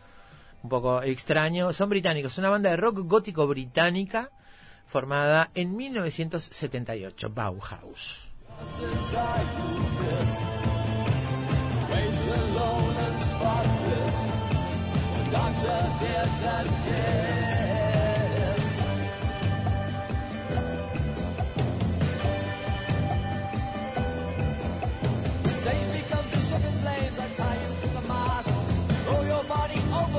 un 0.66 0.70
poco 0.70 1.00
extraño. 1.02 1.72
Son 1.72 1.88
británicos, 1.88 2.38
una 2.38 2.50
banda 2.50 2.70
de 2.70 2.76
rock 2.76 2.98
gótico 3.04 3.46
británica 3.46 4.30
formada 4.86 5.50
en 5.54 5.76
1978, 5.76 7.30
Bauhaus. 7.30 8.28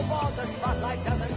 The 0.07 0.45
spotlight 0.45 1.03
doesn't 1.03 1.36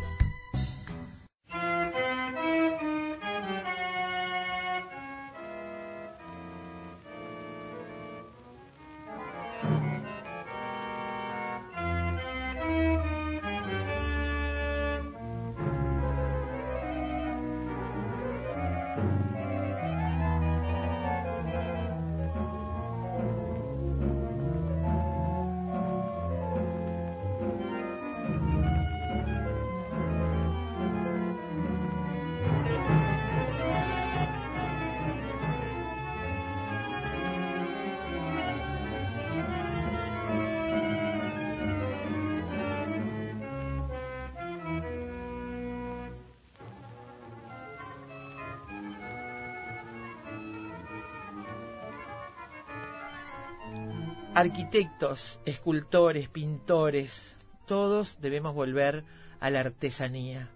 Arquitectos, 54.41 55.39
escultores, 55.45 56.27
pintores, 56.27 57.35
todos 57.67 58.17
debemos 58.21 58.55
volver 58.55 59.03
a 59.39 59.51
la 59.51 59.59
artesanía. 59.59 60.49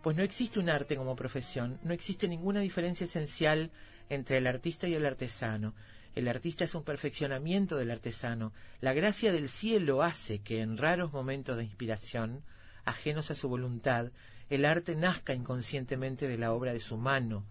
Pues 0.00 0.16
no 0.16 0.22
existe 0.22 0.60
un 0.60 0.70
arte 0.70 0.94
como 0.94 1.16
profesión, 1.16 1.80
no 1.82 1.92
existe 1.92 2.28
ninguna 2.28 2.60
diferencia 2.60 3.04
esencial 3.04 3.72
entre 4.10 4.38
el 4.38 4.46
artista 4.46 4.86
y 4.86 4.94
el 4.94 5.04
artesano. 5.04 5.74
El 6.14 6.28
artista 6.28 6.62
es 6.62 6.76
un 6.76 6.84
perfeccionamiento 6.84 7.74
del 7.74 7.90
artesano. 7.90 8.52
La 8.80 8.92
gracia 8.92 9.32
del 9.32 9.48
cielo 9.48 10.04
hace 10.04 10.38
que 10.38 10.60
en 10.60 10.78
raros 10.78 11.12
momentos 11.12 11.56
de 11.56 11.64
inspiración, 11.64 12.44
ajenos 12.84 13.32
a 13.32 13.34
su 13.34 13.48
voluntad, 13.48 14.12
el 14.50 14.64
arte 14.64 14.94
nazca 14.94 15.34
inconscientemente 15.34 16.28
de 16.28 16.38
la 16.38 16.52
obra 16.52 16.72
de 16.72 16.78
su 16.78 16.96
mano, 16.96 17.44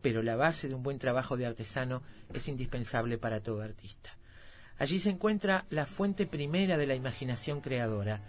pero 0.00 0.22
la 0.22 0.36
base 0.36 0.68
de 0.68 0.74
un 0.74 0.82
buen 0.82 0.98
trabajo 0.98 1.36
de 1.36 1.44
artesano 1.44 2.02
es 2.32 2.48
indispensable 2.48 3.18
para 3.18 3.42
todo 3.42 3.60
artista. 3.60 4.18
Allí 4.78 5.00
se 5.00 5.10
encuentra 5.10 5.66
la 5.70 5.86
fuente 5.86 6.26
primera 6.26 6.76
de 6.76 6.86
la 6.86 6.94
imaginación 6.94 7.60
creadora. 7.60 8.22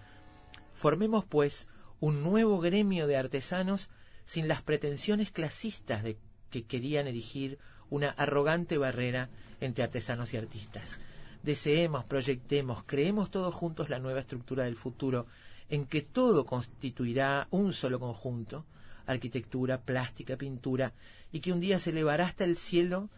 Formemos, 0.74 1.26
pues, 1.26 1.68
un 2.00 2.24
nuevo 2.24 2.60
gremio 2.60 3.06
de 3.06 3.18
artesanos 3.18 3.90
sin 4.26 4.48
las 4.48 4.62
pretensiones 4.62 5.32
clasistas 5.32 6.04
de 6.04 6.18
que 6.50 6.64
querían 6.64 7.08
erigir 7.08 7.60
una 7.90 8.10
arrogante 8.10 8.78
barrera 8.78 9.30
entre 9.62 9.84
artesanos 9.84 10.34
y 10.34 10.38
artistas. 10.38 11.00
Deseemos, 11.44 12.04
proyectemos, 12.06 12.84
creemos 12.84 13.32
todos 13.32 13.54
juntos 13.54 13.90
la 13.90 14.00
nueva 14.00 14.22
estructura 14.22 14.64
del 14.64 14.76
futuro, 14.76 15.28
en 15.70 15.86
que 15.86 16.02
todo 16.02 16.46
constituirá 16.46 17.48
un 17.52 17.74
solo 17.74 18.00
conjunto, 18.00 18.66
arquitectura, 19.06 19.82
plástica, 19.82 20.36
pintura, 20.36 20.94
y 21.32 21.40
que 21.40 21.52
un 21.52 21.60
día 21.60 21.80
se 21.80 21.92
elevará 21.92 22.26
hasta 22.26 22.44
el 22.44 22.58
cielo 22.58 23.10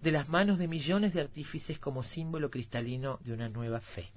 de 0.00 0.12
las 0.12 0.28
manos 0.28 0.58
de 0.58 0.68
millones 0.68 1.14
de 1.14 1.20
artífices 1.20 1.78
como 1.78 2.02
símbolo 2.02 2.50
cristalino 2.50 3.18
de 3.24 3.32
una 3.32 3.48
nueva 3.48 3.80
fe. 3.80 4.10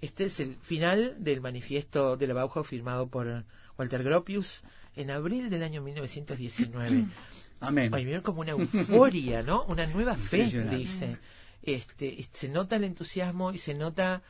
Este 0.00 0.26
es 0.26 0.38
el 0.40 0.56
final 0.56 1.16
del 1.18 1.40
manifiesto 1.40 2.16
de 2.16 2.26
la 2.26 2.34
Bauhaus 2.34 2.66
firmado 2.66 3.08
por 3.08 3.44
Walter 3.76 4.02
Gropius 4.02 4.62
en 4.94 5.10
abril 5.10 5.50
del 5.50 5.62
año 5.62 5.82
1919. 5.82 7.06
Amén. 7.60 7.92
Ay, 7.92 8.04
vieron 8.04 8.22
como 8.22 8.40
una 8.40 8.52
euforia, 8.52 9.42
¿no? 9.42 9.64
Una 9.64 9.86
nueva 9.86 10.14
fe, 10.14 10.44
dice. 10.70 11.16
Este, 11.62 12.24
se 12.32 12.48
nota 12.48 12.76
el 12.76 12.84
entusiasmo 12.84 13.52
y 13.52 13.58
se 13.58 13.74
nota 13.74 14.22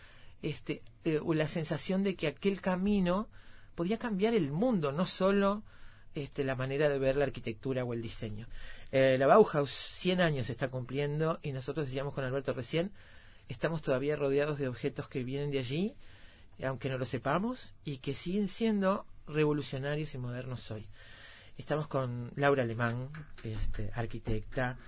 este, 0.43 0.83
eh, 1.05 1.21
la 1.35 1.49
sensación 1.49 2.03
de 2.03 2.17
que 2.17 2.29
aquel 2.29 2.61
camino 2.61 3.29
podía 3.75 3.99
cambiar 3.99 4.35
el 4.35 4.51
mundo, 4.51 4.93
no 4.93 5.05
solo 5.05 5.63
este, 6.15 6.45
la 6.45 6.57
manera 6.57 6.89
de 6.89 6.99
ver 6.99 7.17
la 7.17 7.25
arquitectura 7.25 7.85
o 7.85 7.93
el 7.93 8.03
diseño. 8.03 8.49
Eh, 8.91 9.17
la 9.19 9.27
Bauhaus 9.27 9.71
100 9.71 10.21
años 10.21 10.49
está 10.49 10.69
cumpliendo 10.69 11.39
y 11.43 11.53
nosotros 11.53 11.87
decíamos 11.87 12.15
con 12.15 12.25
Alberto 12.25 12.55
recién, 12.55 12.91
estamos 13.49 13.83
todavía 13.83 14.17
rodeados 14.17 14.59
de 14.59 14.69
objetos 14.69 15.09
que 15.09 15.25
vienen 15.25 15.51
de 15.51 15.59
allí, 15.59 15.95
aunque 16.65 16.89
no 16.89 16.99
lo 16.99 17.05
sepamos, 17.05 17.75
y 17.85 17.99
que 17.99 18.15
siguen 18.15 18.49
siendo 18.49 19.07
revolucionarios 19.27 20.15
y 20.15 20.19
modernos 20.19 20.71
hoy. 20.71 20.87
Estamos 21.59 21.87
con 21.87 22.33
Laura 22.37 22.63
Alemán, 22.63 23.11
este, 23.43 23.91
arquitecta, 23.95 24.79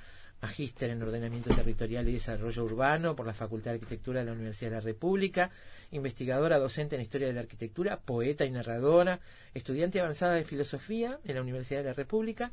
magíster 0.40 0.90
en 0.90 1.02
ordenamiento 1.02 1.54
territorial 1.54 2.08
y 2.08 2.14
desarrollo 2.14 2.64
urbano 2.64 3.14
por 3.14 3.26
la 3.26 3.34
Facultad 3.34 3.72
de 3.72 3.76
Arquitectura 3.76 4.20
de 4.20 4.26
la 4.26 4.32
Universidad 4.32 4.70
de 4.70 4.76
la 4.76 4.80
República, 4.80 5.50
investigadora 5.90 6.58
docente 6.58 6.96
en 6.96 7.02
historia 7.02 7.26
de 7.26 7.34
la 7.34 7.40
arquitectura, 7.40 8.00
poeta 8.00 8.46
y 8.46 8.50
narradora, 8.50 9.20
estudiante 9.52 10.00
avanzada 10.00 10.34
de 10.34 10.44
filosofía 10.44 11.18
en 11.24 11.34
la 11.34 11.42
Universidad 11.42 11.80
de 11.80 11.88
la 11.88 11.92
República, 11.92 12.52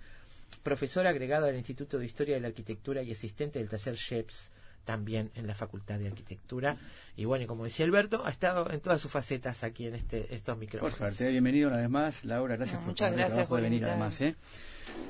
profesora 0.64 1.10
agregada 1.12 1.48
del 1.48 1.58
Instituto 1.58 1.98
de 2.00 2.06
Historia 2.06 2.36
de 2.36 2.42
la 2.42 2.48
Arquitectura 2.48 3.02
y 3.04 3.12
asistente 3.12 3.60
del 3.60 3.70
taller 3.70 3.96
SHEPS 3.96 4.52
también 4.86 5.32
en 5.36 5.48
la 5.48 5.54
Facultad 5.56 6.00
de 6.00 6.08
Arquitectura. 6.08 6.78
Y 7.18 7.26
bueno, 7.26 7.44
y 7.44 7.48
como 7.48 7.66
decía 7.66 7.86
Alberto, 7.86 8.26
ha 8.26 8.30
estado 8.30 8.72
en 8.72 8.80
todas 8.80 9.02
sus 9.02 9.12
facetas 9.12 9.64
aquí 9.66 9.86
en 9.88 9.96
este, 9.96 10.34
estos 10.34 10.56
Por 10.56 10.60
micrófonos. 10.62 10.98
suerte, 10.98 11.30
bienvenido 11.30 11.68
una 11.68 11.78
vez 11.78 11.90
más. 11.90 12.24
Laura, 12.24 12.56
gracias 12.56 12.76
No, 12.80 12.82
por 12.86 12.90
muchas 12.92 13.12
gracias 13.12 13.34
trabajo 13.34 13.56
de 13.58 13.62
por 13.62 13.70
venir 13.70 13.84
además. 13.86 14.22
¿eh? 14.22 14.36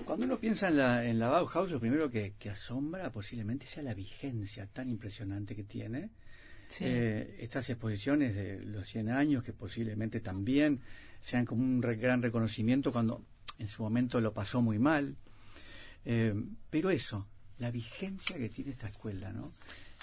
Cuando 0.06 0.26
uno 0.26 0.39
piensa 0.39 0.69
en 0.69 0.78
la, 0.78 1.06
en 1.06 1.19
la 1.19 1.30
Bauhaus, 1.30 1.69
lo 1.69 1.80
primero 1.80 2.10
que, 2.10 2.34
que 2.39 2.50
asombra 2.50 3.12
posiblemente 3.12 3.67
sea 3.67 3.84
la 3.84 3.93
vigencia 3.93 4.65
tan 4.65 4.89
impresionante 4.89 5.56
que 5.56 5.63
tiene. 5.63 6.10
Sí. 6.69 6.84
Eh, 6.88 7.38
estas 7.39 7.69
exposiciones 7.69 8.36
de 8.36 8.60
los 8.60 8.88
100 8.89 9.10
años, 9.10 9.43
que 9.43 9.54
posiblemente 9.54 10.19
también 10.21 10.82
sean 11.21 11.45
como 11.45 11.63
un 11.63 11.82
re- 11.84 11.95
gran 11.97 12.21
reconocimiento 12.23 12.91
cuando 12.91 13.23
en 13.60 13.67
su 13.67 13.84
momento 13.84 14.19
lo 14.21 14.34
pasó 14.34 14.62
muy 14.63 14.80
mal. 14.80 15.15
Eh, 16.10 16.34
pero 16.70 16.89
eso, 16.89 17.28
la 17.58 17.70
vigencia 17.70 18.38
que 18.38 18.48
tiene 18.48 18.72
esta 18.72 18.88
escuela, 18.88 19.34
¿no? 19.34 19.52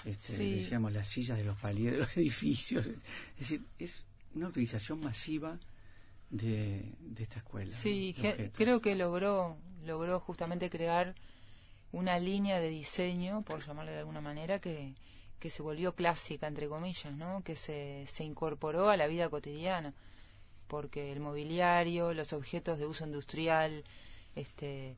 Este, 0.05 0.37
Sí. 0.37 0.55
Decíamos 0.59 0.93
las 0.93 1.07
sillas 1.07 1.35
de 1.39 1.43
los 1.43 1.57
paliers 1.57 1.93
de 1.93 1.99
los 2.03 2.15
edificios. 2.15 2.85
Es 2.85 3.39
decir, 3.39 3.65
es 3.79 4.05
una 4.35 4.49
utilización 4.49 4.99
masiva 4.99 5.59
de, 6.29 6.93
de 6.99 7.23
esta 7.23 7.39
escuela. 7.39 7.75
Sí, 7.75 8.15
creo 8.53 8.81
que 8.81 8.93
logró, 8.93 9.57
logró 9.83 10.19
justamente 10.19 10.69
crear 10.69 11.15
una 11.91 12.19
línea 12.19 12.59
de 12.59 12.69
diseño, 12.69 13.41
por 13.41 13.65
llamarle 13.65 13.93
de 13.93 13.99
alguna 13.99 14.21
manera, 14.21 14.59
que, 14.59 14.93
que 15.39 15.49
se 15.49 15.63
volvió 15.63 15.95
clásica, 15.95 16.45
entre 16.45 16.67
comillas, 16.67 17.15
¿no? 17.15 17.41
que 17.43 17.55
se, 17.55 18.05
se 18.05 18.23
incorporó 18.23 18.89
a 18.89 18.97
la 18.97 19.07
vida 19.07 19.29
cotidiana, 19.29 19.95
porque 20.67 21.11
el 21.11 21.19
mobiliario, 21.19 22.13
los 22.13 22.31
objetos 22.31 22.77
de 22.77 22.85
uso 22.85 23.05
industrial, 23.05 23.83
este 24.35 24.97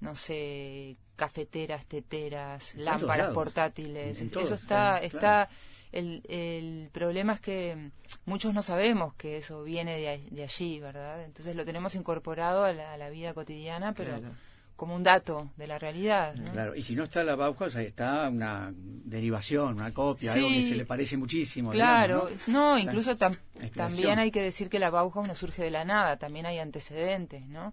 no 0.00 0.14
sé, 0.14 0.96
cafeteras, 1.16 1.86
teteras, 1.86 2.74
En 2.74 2.84
lámparas 2.84 3.32
portátiles, 3.32 4.20
En 4.20 4.30
eso 4.38 4.54
está, 4.54 4.98
está 4.98 5.18
claro. 5.48 5.50
el, 5.92 6.22
el 6.28 6.90
problema 6.92 7.32
es 7.34 7.40
que 7.40 7.90
muchos 8.26 8.52
no 8.52 8.62
sabemos 8.62 9.14
que 9.14 9.38
eso 9.38 9.62
viene 9.62 9.98
de, 9.98 10.28
de 10.30 10.42
allí, 10.42 10.78
¿verdad? 10.80 11.24
Entonces 11.24 11.56
lo 11.56 11.64
tenemos 11.64 11.94
incorporado 11.94 12.64
a 12.64 12.72
la, 12.72 12.92
a 12.92 12.96
la 12.98 13.08
vida 13.10 13.32
cotidiana, 13.32 13.94
pero 13.94 14.18
Claro. 14.18 14.34
como 14.76 14.94
un 14.94 15.02
dato 15.02 15.50
de 15.56 15.66
la 15.66 15.78
realidad. 15.78 16.34
¿no? 16.34 16.52
Claro, 16.52 16.74
y 16.74 16.82
si 16.82 16.94
no 16.94 17.04
está 17.04 17.24
la 17.24 17.34
Bauhaus, 17.34 17.74
ahí 17.76 17.86
está 17.86 18.28
una 18.28 18.70
derivación, 18.76 19.74
una 19.76 19.94
copia, 19.94 20.32
Sí. 20.32 20.38
algo 20.40 20.50
que 20.50 20.68
se 20.68 20.74
le 20.74 20.84
parece 20.84 21.16
muchísimo. 21.16 21.70
Claro, 21.70 22.26
digamos, 22.26 22.48
no, 22.48 22.78
incluso 22.78 23.16
tam- 23.16 23.38
también 23.74 24.18
hay 24.18 24.30
que 24.30 24.42
decir 24.42 24.68
que 24.68 24.78
la 24.78 24.90
Bauhaus 24.90 25.26
no 25.26 25.34
surge 25.34 25.62
de 25.62 25.70
la 25.70 25.86
nada, 25.86 26.18
también 26.18 26.44
hay 26.44 26.58
antecedentes, 26.58 27.46
¿no? 27.46 27.72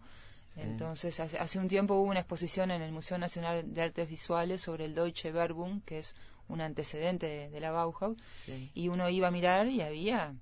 Entonces, 0.55 1.19
hace, 1.19 1.37
hace 1.39 1.57
un 1.59 1.67
tiempo 1.67 1.95
hubo 1.95 2.09
una 2.09 2.19
exposición 2.19 2.69
en 2.71 2.81
el 2.81 2.91
Museo 2.91 3.17
Nacional 3.17 3.73
de 3.73 3.81
Artes 3.81 4.07
Visuales 4.07 4.61
sobre 4.61 4.85
el 4.85 4.93
Deutsche 4.93 5.31
Werbung, 5.33 5.81
que 5.83 5.99
es 5.99 6.15
un 6.47 6.61
antecedente 6.61 7.25
de, 7.25 7.49
de 7.49 7.59
la 7.59 7.71
Bauhaus, 7.71 8.17
Sí. 8.45 8.69
y 8.75 8.87
uno 8.89 9.09
iba 9.09 9.29
a 9.29 9.31
mirar 9.31 9.67
y 9.67 9.81
había, 9.81 10.33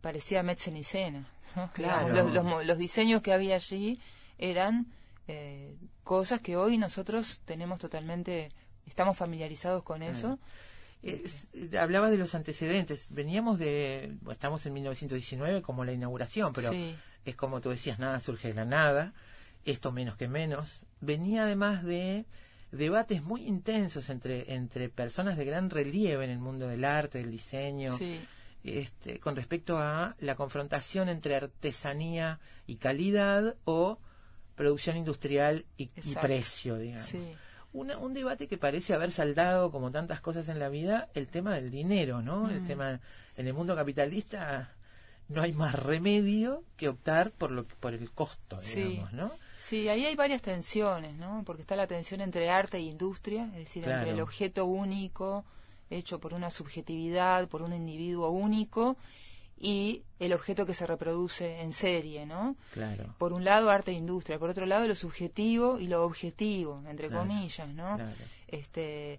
parecía 0.00 0.42
Metzenicena, 0.42 1.28
¿no? 1.56 1.70
Claro. 1.72 2.08
Los, 2.14 2.32
los 2.32 2.64
los 2.66 2.78
diseños 2.78 3.20
que 3.20 3.32
había 3.32 3.56
allí 3.56 4.00
eran 4.38 4.86
eh, 5.26 5.76
cosas 6.04 6.40
que 6.40 6.56
hoy 6.56 6.78
nosotros 6.78 7.42
tenemos 7.44 7.78
totalmente, 7.80 8.48
estamos 8.86 9.16
familiarizados 9.18 9.82
con 9.82 10.02
eso. 10.02 10.38
Es- 11.02 11.46
hablaba 11.78 12.08
de 12.10 12.16
los 12.16 12.34
antecedentes. 12.34 13.06
Veníamos 13.10 13.58
de. 13.58 14.14
estamos 14.30 14.64
en 14.66 14.72
1919 14.74 15.60
como 15.62 15.84
la 15.84 15.92
inauguración, 15.92 16.52
pero 16.54 16.70
Sí. 16.70 16.96
es 17.24 17.36
como 17.36 17.60
tú 17.60 17.68
decías, 17.70 17.98
nada 17.98 18.18
surge 18.20 18.48
de 18.48 18.54
la 18.54 18.64
nada. 18.64 19.12
Esto 19.70 19.92
menos 19.92 20.16
que 20.16 20.28
menos. 20.28 20.82
Venía 21.00 21.42
además 21.42 21.84
de 21.84 22.24
debates 22.72 23.22
muy 23.22 23.46
intensos 23.46 24.08
entre, 24.10 24.54
entre 24.54 24.88
personas 24.88 25.36
de 25.36 25.44
gran 25.44 25.68
relieve 25.70 26.24
en 26.24 26.30
el 26.30 26.38
mundo 26.38 26.68
del 26.68 26.84
arte, 26.84 27.18
del 27.18 27.30
diseño, 27.30 27.96
Sí, 27.96 28.18
este, 28.64 29.20
con 29.20 29.36
respecto 29.36 29.78
a 29.78 30.16
la 30.20 30.34
confrontación 30.36 31.08
entre 31.08 31.36
artesanía 31.36 32.40
y 32.66 32.76
calidad 32.76 33.56
o 33.64 33.98
producción 34.54 34.96
industrial 34.96 35.64
y, 35.76 35.86
precio, 36.20 36.76
digamos. 36.78 37.06
sí, 37.06 37.34
Una- 37.74 37.98
un 37.98 38.14
debate 38.14 38.48
que 38.48 38.56
parece 38.56 38.94
haber 38.94 39.12
saldado, 39.12 39.70
como 39.70 39.90
tantas 39.90 40.22
cosas 40.22 40.48
en 40.48 40.58
la 40.58 40.70
vida, 40.70 41.08
el 41.12 41.26
tema 41.26 41.54
del 41.54 41.70
dinero, 41.70 42.22
¿no? 42.22 42.48
El 42.50 42.62
Mm. 42.62 42.66
tema, 42.66 43.00
en 43.36 43.46
el 43.46 43.52
mundo 43.52 43.76
capitalista 43.76 44.72
no 45.28 45.42
hay 45.42 45.52
más 45.52 45.74
remedio 45.74 46.64
que 46.78 46.88
optar 46.88 47.30
por 47.30 47.50
lo 47.50 47.66
que- 47.68 47.74
por 47.76 47.92
el 47.92 48.10
costo, 48.10 48.58
Sí. 48.58 48.82
digamos, 48.82 49.12
¿no? 49.12 49.32
Sí, 49.58 49.88
ahí 49.88 50.06
hay 50.06 50.14
varias 50.14 50.40
tensiones, 50.40 51.16
¿no? 51.16 51.42
Porque 51.44 51.62
está 51.62 51.74
la 51.74 51.88
tensión 51.88 52.20
entre 52.20 52.48
arte 52.48 52.76
e 52.76 52.82
industria, 52.82 53.50
es 53.54 53.58
decir, 53.66 53.82
entre 53.88 54.10
el 54.10 54.20
objeto 54.20 54.64
único, 54.66 55.44
hecho 55.90 56.20
por 56.20 56.32
una 56.32 56.50
subjetividad, 56.50 57.48
por 57.48 57.62
un 57.62 57.72
individuo 57.72 58.30
único, 58.30 58.96
y 59.60 60.04
el 60.20 60.32
objeto 60.32 60.64
que 60.64 60.74
se 60.74 60.86
reproduce 60.86 61.60
en 61.60 61.72
serie, 61.72 62.24
¿no? 62.24 62.54
Claro. 62.72 63.16
Por 63.18 63.32
un 63.32 63.44
lado, 63.44 63.70
arte 63.70 63.90
e 63.90 63.94
industria, 63.94 64.38
por 64.38 64.48
otro 64.50 64.64
lado, 64.64 64.86
lo 64.86 64.94
subjetivo 64.94 65.80
y 65.80 65.88
lo 65.88 66.04
objetivo, 66.04 66.80
entre 66.88 67.08
Claro, 67.08 67.26
comillas, 67.26 67.68
¿no? 67.68 67.96
claro. 67.96 68.12
este 68.46 69.18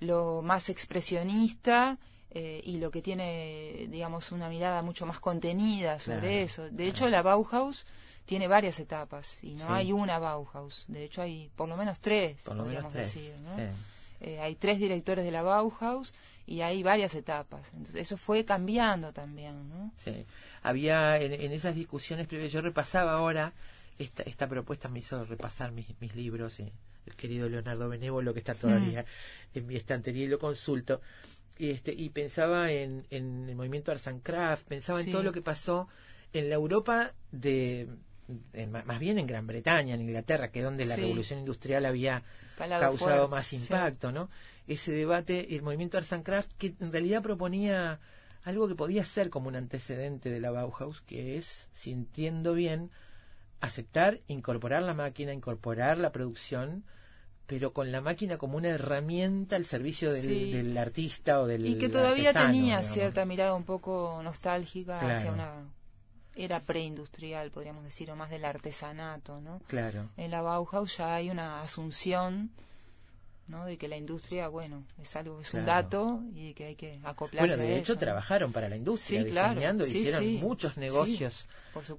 lo 0.00 0.42
más 0.42 0.68
expresionista 0.68 1.98
eh, 2.30 2.60
y 2.62 2.78
lo 2.78 2.90
que 2.92 3.02
tiene 3.02 3.86
digamos 3.90 4.30
una 4.30 4.48
mirada 4.48 4.80
mucho 4.82 5.06
más 5.06 5.18
contenida 5.18 5.98
sobre 5.98 6.42
eso 6.44 6.68
de 6.70 6.86
hecho 6.86 7.08
la 7.08 7.22
Bauhaus 7.22 7.84
tiene 8.28 8.46
varias 8.46 8.78
etapas 8.78 9.42
y 9.42 9.54
no 9.54 9.66
Sí. 9.66 9.72
hay 9.72 9.92
una 9.92 10.18
Bauhaus 10.18 10.84
de 10.86 11.02
hecho 11.04 11.22
hay 11.22 11.50
por 11.56 11.66
lo 11.68 11.76
menos 11.78 11.98
tres 11.98 12.40
Por 12.42 12.56
lo 12.56 12.64
menos 12.66 12.84
podríamos 12.84 12.92
tres. 12.92 13.14
decir 13.14 13.34
¿no? 13.40 13.56
sí. 13.56 13.62
Eh, 14.20 14.38
hay 14.40 14.54
tres 14.56 14.78
directores 14.78 15.24
de 15.24 15.30
la 15.30 15.42
Bauhaus 15.42 16.12
y 16.46 16.60
hay 16.60 16.82
varias 16.82 17.14
etapas 17.14 17.62
entonces 17.72 18.02
eso 18.02 18.16
fue 18.18 18.44
cambiando 18.44 19.12
también 19.14 19.68
¿no? 19.70 19.92
Sí. 19.96 20.26
Había 20.62 21.16
en, 21.16 21.32
en 21.32 21.52
esas 21.52 21.74
discusiones 21.74 22.26
previas, 22.26 22.52
yo 22.52 22.60
repasaba 22.60 23.12
ahora, 23.12 23.52
esta, 23.98 24.22
esta 24.24 24.46
propuesta 24.46 24.88
me 24.88 24.98
hizo 24.98 25.24
repasar 25.24 25.72
mis, 25.72 25.86
mis 26.00 26.14
libros, 26.14 26.60
eh, 26.60 26.72
el 27.06 27.16
querido 27.16 27.48
Leonardo 27.48 27.88
Benévolo, 27.88 28.34
que 28.34 28.40
está 28.40 28.54
todavía 28.54 29.04
en 29.54 29.66
mi 29.66 29.76
estantería 29.76 30.24
y 30.24 30.28
lo 30.28 30.38
consulto, 30.38 31.00
y, 31.58 31.70
este, 31.70 31.92
y 31.94 32.10
pensaba 32.10 32.70
en, 32.72 33.06
en 33.10 33.48
el 33.48 33.56
movimiento 33.56 33.90
Arts 33.92 34.08
and 34.08 34.22
Craft, 34.22 34.66
pensaba 34.66 35.00
Sí. 35.00 35.06
en 35.06 35.12
todo 35.12 35.22
lo 35.22 35.32
que 35.32 35.40
pasó 35.42 35.88
en 36.32 36.48
la 36.50 36.56
Europa 36.56 37.12
de, 37.32 37.88
más 38.84 38.98
bien 38.98 39.18
en 39.18 39.26
Gran 39.26 39.46
Bretaña, 39.46 39.94
en 39.94 40.02
Inglaterra, 40.02 40.50
que 40.50 40.58
es 40.60 40.64
donde 40.64 40.84
la 40.84 40.94
Sí. 40.96 41.00
revolución 41.02 41.38
industrial 41.40 41.86
había 41.86 42.22
causado 42.56 43.28
más 43.28 43.46
sí. 43.46 43.56
impacto, 43.56 44.12
¿no? 44.12 44.28
Ese 44.66 44.92
debate, 44.92 45.54
el 45.54 45.62
movimiento 45.62 45.96
Arts 45.96 46.12
and 46.12 46.24
que 46.58 46.74
en 46.80 46.92
realidad 46.92 47.22
proponía 47.22 48.00
algo 48.42 48.68
que 48.68 48.74
podía 48.74 49.04
ser 49.04 49.30
como 49.30 49.48
un 49.48 49.56
antecedente 49.56 50.30
de 50.30 50.40
la 50.40 50.50
Bauhaus, 50.50 51.00
que 51.02 51.36
es, 51.36 51.68
si 51.72 51.90
entiendo 51.90 52.54
bien, 52.54 52.90
aceptar, 53.60 54.20
incorporar 54.28 54.82
la 54.82 54.94
máquina, 54.94 55.32
incorporar 55.32 55.98
la 55.98 56.12
producción, 56.12 56.84
pero 57.46 57.72
con 57.72 57.90
la 57.90 58.00
máquina 58.00 58.36
como 58.36 58.56
una 58.58 58.68
herramienta 58.68 59.56
al 59.56 59.64
servicio 59.64 60.12
del, 60.12 60.22
Sí. 60.22 60.52
del 60.52 60.76
artista 60.76 61.40
o 61.40 61.46
del 61.46 61.66
y 61.66 61.78
que 61.78 61.88
todavía 61.88 62.28
artesano, 62.28 62.52
tenía 62.52 62.76
digamos. 62.76 62.92
cierta 62.92 63.24
mirada 63.24 63.54
un 63.54 63.64
poco 63.64 64.20
nostálgica 64.22 64.98
hacia 64.98 65.32
una 65.32 65.64
era 66.38 66.60
preindustrial 66.60 67.50
podríamos 67.50 67.84
decir 67.84 68.10
o 68.10 68.16
más 68.16 68.30
del 68.30 68.44
artesanato 68.44 69.40
no 69.40 69.60
Claro. 69.66 70.08
en 70.16 70.30
la 70.30 70.40
Bauhaus 70.40 70.96
ya 70.96 71.14
hay 71.16 71.30
una 71.30 71.60
asunción 71.62 72.50
¿no? 73.48 73.64
de 73.64 73.76
que 73.78 73.88
la 73.88 73.96
industria 73.96 74.48
bueno 74.48 74.84
es 75.02 75.16
algo 75.16 75.40
es 75.40 75.52
un 75.54 75.64
dato 75.64 76.20
y 76.34 76.52
que 76.54 76.66
hay 76.66 76.76
que 76.76 77.00
acoplarse 77.02 77.48
Bueno, 77.56 77.62
de 77.68 77.74
a 77.74 77.78
hecho 77.78 77.96
trabajaron 77.96 78.52
para 78.52 78.68
la 78.68 78.76
industria, 78.76 79.22
Sí, 79.24 79.30
claro. 79.30 79.50
diseñando, 79.54 79.84
Sí, 79.86 79.98
hicieron 79.98 80.20
sí. 80.22 80.38
muchos 80.40 80.76
negocios 80.76 81.48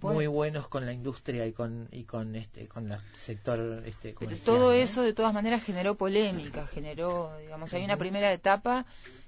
por 0.01 0.13
muy 0.13 0.27
buenos 0.27 0.67
con 0.67 0.85
la 0.85 0.93
industria 0.93 1.45
y 1.47 1.51
con 1.53 1.87
y 1.91 2.03
con 2.03 2.35
este 2.35 2.67
con 2.67 2.91
el 2.91 2.99
sector 3.17 3.83
este 3.85 4.15
Pero 4.19 4.37
todo 4.45 4.67
¿no? 4.67 4.71
eso 4.73 5.01
de 5.01 5.13
todas 5.13 5.33
maneras 5.33 5.63
generó 5.63 5.95
polémica, 5.95 6.67
generó, 6.67 7.35
digamos, 7.39 7.73
hay 7.73 7.83
una 7.83 7.97
primera 7.97 8.31
etapa 8.31 8.85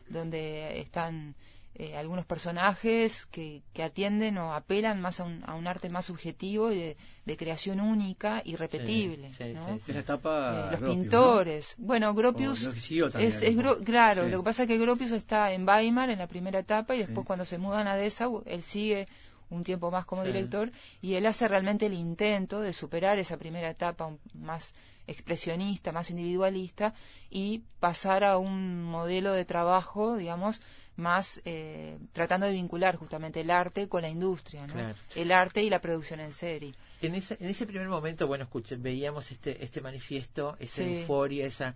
donde 0.10 0.80
están 0.80 1.36
eh, 1.75 1.95
algunos 1.95 2.25
personajes 2.25 3.25
que, 3.27 3.62
que 3.73 3.81
atienden 3.84 4.38
o 4.38 4.53
apelan 4.53 5.01
más 5.01 5.19
a 5.19 5.23
un, 5.23 5.41
a 5.47 5.55
un 5.55 5.67
arte 5.67 5.89
más 5.89 6.05
subjetivo 6.05 6.71
y 6.71 6.75
de, 6.77 6.97
de 7.25 7.38
creación 7.38 7.79
única 7.79 8.41
y 8.45 8.55
repetible. 8.57 9.29
sí, 9.31 9.53
¿no? 9.53 9.65
sí, 9.67 9.71
Es 9.77 9.88
la 9.89 9.95
Eh, 9.95 9.99
etapa 9.99 10.51
los 10.71 10.79
Gropius, 10.81 10.89
pintores. 10.99 11.75
Bueno, 11.77 12.13
Gropius 12.13 12.63
es. 12.67 13.55
Gro- 13.55 13.84
claro, 13.84 14.25
Sí. 14.25 14.31
lo 14.31 14.39
que 14.39 14.43
pasa 14.43 14.63
es 14.63 14.67
que 14.67 14.77
Gropius 14.77 15.12
está 15.12 15.51
en 15.53 15.67
Weimar 15.67 16.10
en 16.10 16.19
la 16.19 16.27
primera 16.27 16.60
etapa 16.60 16.93
y 16.95 16.99
después 16.99 17.19
Sí. 17.23 17.27
cuando 17.27 17.45
se 17.45 17.57
mudan 17.57 17.88
a 17.88 17.95
Dessau, 17.95 18.43
él 18.45 18.63
sigue 18.63 19.07
un 19.49 19.63
tiempo 19.63 19.91
más 19.91 20.05
como 20.05 20.21
Sí. 20.23 20.27
director 20.31 20.71
y 21.01 21.15
él 21.15 21.25
hace 21.25 21.47
realmente 21.47 21.86
el 21.88 21.93
intento 21.93 22.62
de 22.62 22.73
superar 22.73 23.17
esa 23.19 23.38
primera 23.38 23.69
etapa 23.69 24.05
un- 24.05 24.19
más 24.34 24.73
expresionista, 25.07 25.91
más 25.91 26.10
individualista 26.10 26.93
y 27.29 27.63
pasar 27.79 28.23
a 28.23 28.38
un 28.38 28.84
modelo 28.84 29.34
de 29.34 29.45
trabajo, 29.45 30.15
digamos, 30.15 30.62
más 30.97 31.41
eh, 31.45 31.97
tratando 32.13 32.45
de 32.45 32.54
vincular 32.54 32.95
justamente 32.97 33.41
el 33.41 33.49
arte 33.49 33.88
con 33.88 34.01
la 34.01 34.10
industria, 34.10 34.67
¿no? 34.67 34.73
Claro. 34.73 34.95
El 35.15 35.32
arte 35.32 35.63
y 35.63 35.69
la 35.69 35.80
producción 35.82 36.19
en 36.19 36.32
serie. 36.34 36.73
En 37.01 37.15
ese, 37.15 37.38
en 37.39 37.49
ese 37.49 37.65
primer 37.65 37.88
momento, 37.88 38.27
bueno, 38.27 38.43
escuché, 38.43 38.75
veíamos 38.75 39.32
este, 39.32 39.63
este 39.63 39.82
manifiesto, 39.82 40.56
esa 40.60 40.84
Sí. 40.84 40.97
euforia, 40.99 41.45
esa... 41.45 41.75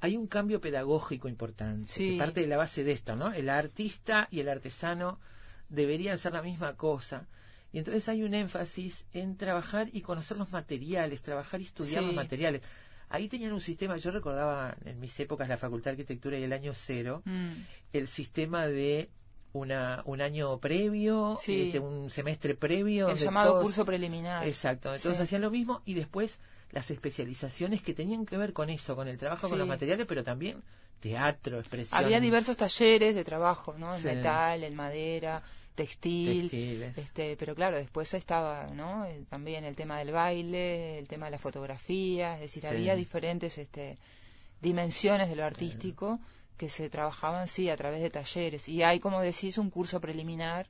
Hay 0.00 0.16
un 0.16 0.26
cambio 0.26 0.60
pedagógico 0.60 1.28
importante, 1.28 1.92
Sí. 1.92 2.12
que 2.12 2.18
parte 2.18 2.40
de 2.40 2.46
la 2.46 2.56
base 2.56 2.82
de 2.82 2.92
esto, 2.92 3.14
¿no? 3.14 3.32
El 3.32 3.48
artista 3.48 4.26
y 4.30 4.40
el 4.40 4.48
artesano 4.48 5.20
deberían 5.68 6.18
ser 6.18 6.32
la 6.32 6.42
misma 6.42 6.74
cosa. 6.76 7.26
Y 7.72 7.78
entonces 7.78 8.08
hay 8.08 8.22
un 8.22 8.34
énfasis 8.34 9.06
en 9.12 9.36
trabajar 9.36 9.88
y 9.92 10.02
conocer 10.02 10.36
los 10.36 10.50
materiales, 10.52 11.22
trabajar 11.22 11.60
y 11.60 11.64
estudiar 11.64 12.00
Sí. 12.02 12.06
los 12.06 12.14
materiales. 12.14 12.62
Ahí 13.12 13.28
tenían 13.28 13.52
un 13.52 13.60
sistema, 13.60 13.96
yo 13.98 14.10
recordaba 14.10 14.74
en 14.84 14.98
mis 15.00 15.18
épocas 15.20 15.48
la 15.48 15.56
Facultad 15.58 15.90
de 15.90 15.90
Arquitectura 16.02 16.38
y 16.38 16.42
el 16.44 16.52
año 16.52 16.72
cero, 16.74 17.22
Mm. 17.24 17.52
el 17.92 18.08
sistema 18.08 18.66
de 18.66 19.10
una, 19.52 20.02
un 20.06 20.22
año 20.22 20.58
previo, 20.58 21.36
Sí. 21.38 21.64
este, 21.64 21.78
un 21.78 22.08
semestre 22.10 22.54
previo. 22.54 23.10
El 23.10 23.18
llamado 23.18 23.50
todos- 23.52 23.64
curso 23.64 23.84
preliminar. 23.84 24.46
Exacto, 24.48 24.88
entonces 24.94 25.18
Sí. 25.18 25.22
hacían 25.24 25.42
lo 25.42 25.50
mismo 25.50 25.82
y 25.84 25.92
después 25.94 26.40
las 26.70 26.90
especializaciones 26.90 27.82
que 27.82 27.92
tenían 27.92 28.24
que 28.24 28.38
ver 28.38 28.54
con 28.54 28.70
eso, 28.70 28.96
con 28.96 29.08
el 29.08 29.18
trabajo 29.18 29.48
con 29.48 29.58
los 29.58 29.68
materiales, 29.68 30.06
pero 30.06 30.24
también 30.24 30.62
teatro, 31.00 31.58
expresión. 31.58 32.02
Había 32.02 32.18
diversos 32.20 32.56
talleres 32.56 33.14
de 33.14 33.24
trabajo, 33.24 33.74
¿no? 33.76 33.94
En 33.94 34.02
metal, 34.04 34.64
en 34.64 34.74
madera, 34.74 35.42
textil. 35.74 36.42
textiles. 36.50 36.98
Este, 36.98 37.36
pero 37.36 37.54
claro, 37.54 37.76
después 37.76 38.12
estaba, 38.14 38.66
¿no? 38.68 39.04
Eh, 39.06 39.24
También 39.28 39.64
el 39.64 39.74
tema 39.76 39.98
del 39.98 40.10
baile, 40.12 40.98
el 40.98 41.08
tema 41.08 41.26
de 41.26 41.32
la 41.32 41.38
fotografía, 41.38 42.34
es 42.34 42.40
decir, 42.42 42.62
Sí. 42.62 42.68
había 42.68 42.94
diferentes 42.94 43.58
este, 43.58 43.96
dimensiones 44.60 45.28
de 45.28 45.36
lo 45.36 45.44
artístico 45.44 46.18
que 46.56 46.68
se 46.68 46.88
trabajaban, 46.90 47.48
sí, 47.48 47.68
a 47.70 47.76
través 47.76 48.02
de 48.02 48.10
talleres. 48.10 48.68
Y 48.68 48.82
hay, 48.82 49.00
como 49.00 49.20
decís, 49.20 49.58
un 49.58 49.70
curso 49.70 50.00
preliminar, 50.00 50.66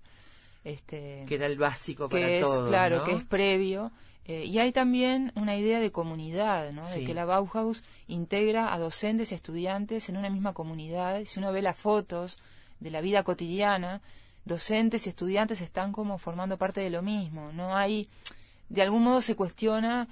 este, 0.65 1.25
que 1.27 1.35
era 1.35 1.47
el 1.47 1.59
básico 1.59 2.09
para 2.09 2.25
que 2.25 2.39
es, 2.39 2.45
todo. 2.45 2.69
claro, 2.69 2.99
¿no? 2.99 3.05
que 3.05 3.13
es 3.13 3.25
previo. 3.25 3.91
eh, 4.25 4.45
y 4.45 4.59
hay 4.61 4.71
también 4.73 5.33
una 5.35 5.57
idea 5.57 5.81
de 5.81 5.91
comunidad, 5.91 6.71
¿no? 6.73 6.85
Sí. 6.89 7.01
De 7.01 7.07
que 7.07 7.15
la 7.15 7.25
Bauhaus 7.25 7.83
integra 8.07 8.73
a 8.73 8.79
docentes 8.79 9.33
y 9.33 9.35
estudiantes 9.35 10.09
en 10.09 10.17
una 10.17 10.31
misma 10.31 10.53
comunidad. 10.55 11.25
Si 11.25 11.41
uno 11.41 11.51
ve 11.53 11.61
las 11.61 11.77
fotos 11.77 12.39
de 12.79 12.91
la 12.93 13.01
vida 13.01 13.25
cotidiana, 13.25 14.01
docentes 14.45 15.07
y 15.07 15.11
estudiantes 15.11 15.61
están 15.61 15.93
como 15.93 16.19
formando 16.19 16.57
parte 16.57 16.81
de 16.81 16.91
lo 16.91 17.03
mismo. 17.03 17.53
No 17.53 17.77
hay, 17.77 18.09
de 18.69 18.83
algún 18.83 19.05
modo 19.05 19.21
se 19.21 19.37
cuestiona 19.37 20.09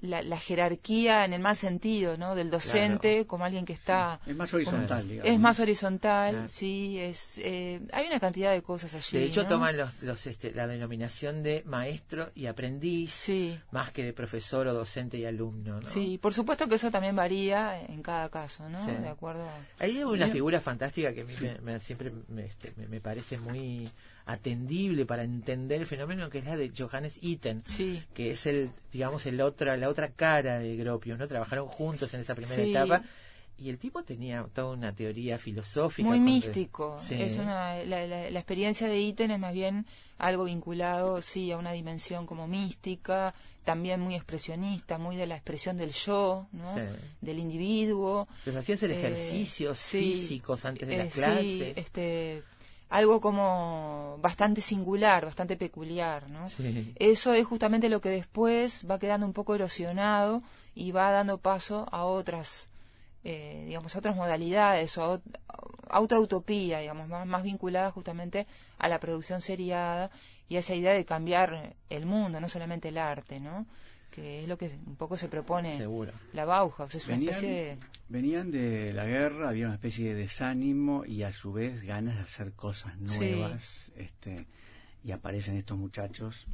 la, 0.00 0.22
la 0.22 0.38
jerarquía 0.38 1.24
en 1.24 1.32
el 1.32 1.40
mal 1.40 1.56
sentido, 1.56 2.16
¿no? 2.16 2.34
Del 2.34 2.50
docente 2.50 3.26
como 3.26 3.44
alguien 3.44 3.64
que 3.64 3.72
está 3.72 4.20
Es 4.26 4.36
más 4.36 4.52
horizontal, 4.54 5.08
digamos. 5.08 5.32
es 5.32 5.40
más 5.40 5.60
horizontal, 5.60 6.32
Claro. 6.34 6.48
sí, 6.48 6.98
es 7.00 7.38
eh, 7.38 7.80
hay 7.92 8.06
una 8.06 8.20
cantidad 8.20 8.52
de 8.52 8.62
cosas 8.62 8.94
allí. 8.94 9.18
De 9.18 9.24
hecho, 9.24 9.42
¿no? 9.42 9.48
toman 9.48 9.76
los, 9.76 10.02
los, 10.02 10.26
este, 10.26 10.52
la 10.52 10.66
denominación 10.66 11.42
de 11.42 11.62
maestro 11.66 12.30
y 12.34 12.46
aprendiz, 12.46 13.12
Sí. 13.12 13.58
más 13.72 13.90
que 13.90 14.04
de 14.04 14.12
profesor 14.12 14.66
o 14.68 14.74
docente 14.74 15.16
y 15.18 15.24
alumno. 15.24 15.80
¿no? 15.80 15.86
Sí, 15.86 16.18
por 16.18 16.32
supuesto 16.32 16.68
que 16.68 16.76
eso 16.76 16.90
también 16.90 17.16
varía 17.16 17.80
en 17.82 18.02
cada 18.02 18.28
caso, 18.28 18.68
¿no? 18.68 18.84
Sí. 18.84 18.92
De 18.92 19.08
acuerdo. 19.08 19.46
Ahí 19.78 19.96
hay 19.98 20.04
una 20.04 20.28
figura 20.28 20.60
fantástica 20.60 21.12
que 21.12 21.22
a 21.22 21.24
mí 21.24 21.34
me, 21.40 21.58
me- 21.60 21.80
siempre 21.80 22.12
me, 22.28 22.44
este, 22.46 22.72
me- 22.76 22.86
me 22.86 23.00
parece 23.00 23.38
muy 23.38 23.90
atendible 24.32 25.06
para 25.06 25.22
entender 25.24 25.80
el 25.80 25.86
fenómeno 25.86 26.28
que 26.28 26.38
es 26.38 26.44
la 26.44 26.56
de 26.56 26.70
Johannes 26.76 27.18
Itten, 27.22 27.62
Sí. 27.64 28.02
que 28.14 28.32
es 28.32 28.44
el, 28.46 28.70
digamos, 28.92 29.24
el 29.26 29.40
otra, 29.40 29.76
la 29.76 29.88
otra 29.88 30.10
cara 30.10 30.58
de 30.58 30.76
Gropius, 30.76 31.18
¿no? 31.18 31.26
Trabajaron 31.26 31.66
juntos 31.68 32.12
en 32.14 32.20
esa 32.20 32.34
primera 32.34 32.62
Sí. 32.62 32.70
etapa. 32.70 33.02
Y 33.60 33.70
el 33.70 33.78
tipo 33.78 34.04
tenía 34.04 34.46
toda 34.54 34.72
una 34.74 34.94
teoría 34.94 35.36
filosófica. 35.36 36.06
Muy 36.06 36.20
místico. 36.20 36.96
Sí. 37.00 37.20
Es 37.20 37.36
una, 37.38 37.82
la, 37.84 38.06
la- 38.06 38.30
la 38.30 38.38
experiencia 38.38 38.86
de 38.86 39.00
Iten 39.00 39.32
es 39.32 39.38
más 39.40 39.52
bien 39.52 39.84
algo 40.18 40.44
vinculado, 40.44 41.20
sí, 41.22 41.50
a 41.50 41.56
una 41.56 41.72
dimensión 41.72 42.24
como 42.24 42.46
mística, 42.46 43.34
también 43.64 44.00
muy 44.00 44.14
expresionista, 44.14 44.96
muy 44.98 45.16
de 45.16 45.26
la 45.26 45.34
expresión 45.34 45.76
del 45.76 45.90
yo, 45.92 46.46
¿no? 46.52 46.74
Sí. 46.76 46.82
Del 47.20 47.38
individuo. 47.40 48.28
Los 48.46 48.54
hacía 48.54 48.76
hacer 48.76 48.92
Eh, 48.92 48.98
ejercicios 48.98 49.76
sí, 49.78 50.02
físicos 50.12 50.64
antes 50.64 50.86
de 50.88 50.94
eh, 50.94 50.98
las 51.04 51.12
sí, 51.14 51.18
clases. 51.20 51.78
este, 51.78 52.42
algo 52.90 53.20
como 53.20 54.16
bastante 54.20 54.60
singular, 54.60 55.24
bastante 55.24 55.56
peculiar, 55.56 56.28
¿no? 56.30 56.48
Sí. 56.48 56.92
Eso 56.96 57.32
es 57.34 57.46
justamente 57.46 57.88
lo 57.88 58.00
que 58.00 58.08
después 58.10 58.86
va 58.90 58.98
quedando 58.98 59.26
un 59.26 59.32
poco 59.32 59.54
erosionado 59.54 60.42
y 60.74 60.92
va 60.92 61.10
dando 61.12 61.38
paso 61.38 61.86
a 61.92 62.04
otras, 62.04 62.68
eh, 63.24 63.64
digamos, 63.66 63.94
a 63.94 63.98
otras 63.98 64.16
modalidades 64.16 64.96
o 64.98 65.02
a, 65.02 65.14
ot- 65.18 65.38
a 65.90 66.00
otra 66.00 66.18
utopía, 66.20 66.78
digamos, 66.80 67.08
más, 67.08 67.26
más 67.26 67.42
vinculada 67.42 67.90
justamente 67.90 68.46
a 68.78 68.88
la 68.88 68.98
producción 69.00 69.40
seriada 69.42 70.10
y 70.48 70.56
a 70.56 70.60
esa 70.60 70.74
idea 70.74 70.92
de 70.94 71.04
cambiar 71.04 71.74
el 71.90 72.06
mundo, 72.06 72.40
no 72.40 72.48
solamente 72.48 72.88
el 72.88 72.96
arte, 72.98 73.38
¿no? 73.40 73.66
Que 74.20 74.42
es 74.42 74.48
lo 74.48 74.56
que 74.58 74.66
un 74.86 74.96
poco 74.96 75.16
se 75.16 75.28
propone 75.28 75.76
Seguro. 75.76 76.12
la 76.32 76.44
Bauhaus, 76.44 76.94
es 76.94 77.06
una 77.06 77.14
Venían, 77.16 77.34
especie 77.34 77.54
de... 77.54 77.78
venían 78.08 78.50
de 78.50 78.92
la 78.92 79.06
guerra, 79.06 79.48
había 79.50 79.66
una 79.66 79.74
especie 79.74 80.08
de 80.08 80.14
desánimo 80.14 81.04
y 81.04 81.22
a 81.22 81.32
su 81.32 81.52
vez 81.52 81.82
ganas 81.82 82.16
de 82.16 82.22
hacer 82.22 82.52
cosas 82.52 82.94
Sí. 83.04 83.18
nuevas. 83.18 83.90
Este, 83.96 84.46
y 85.04 85.12
aparecen 85.12 85.56
estos 85.56 85.78
muchachos. 85.78 86.46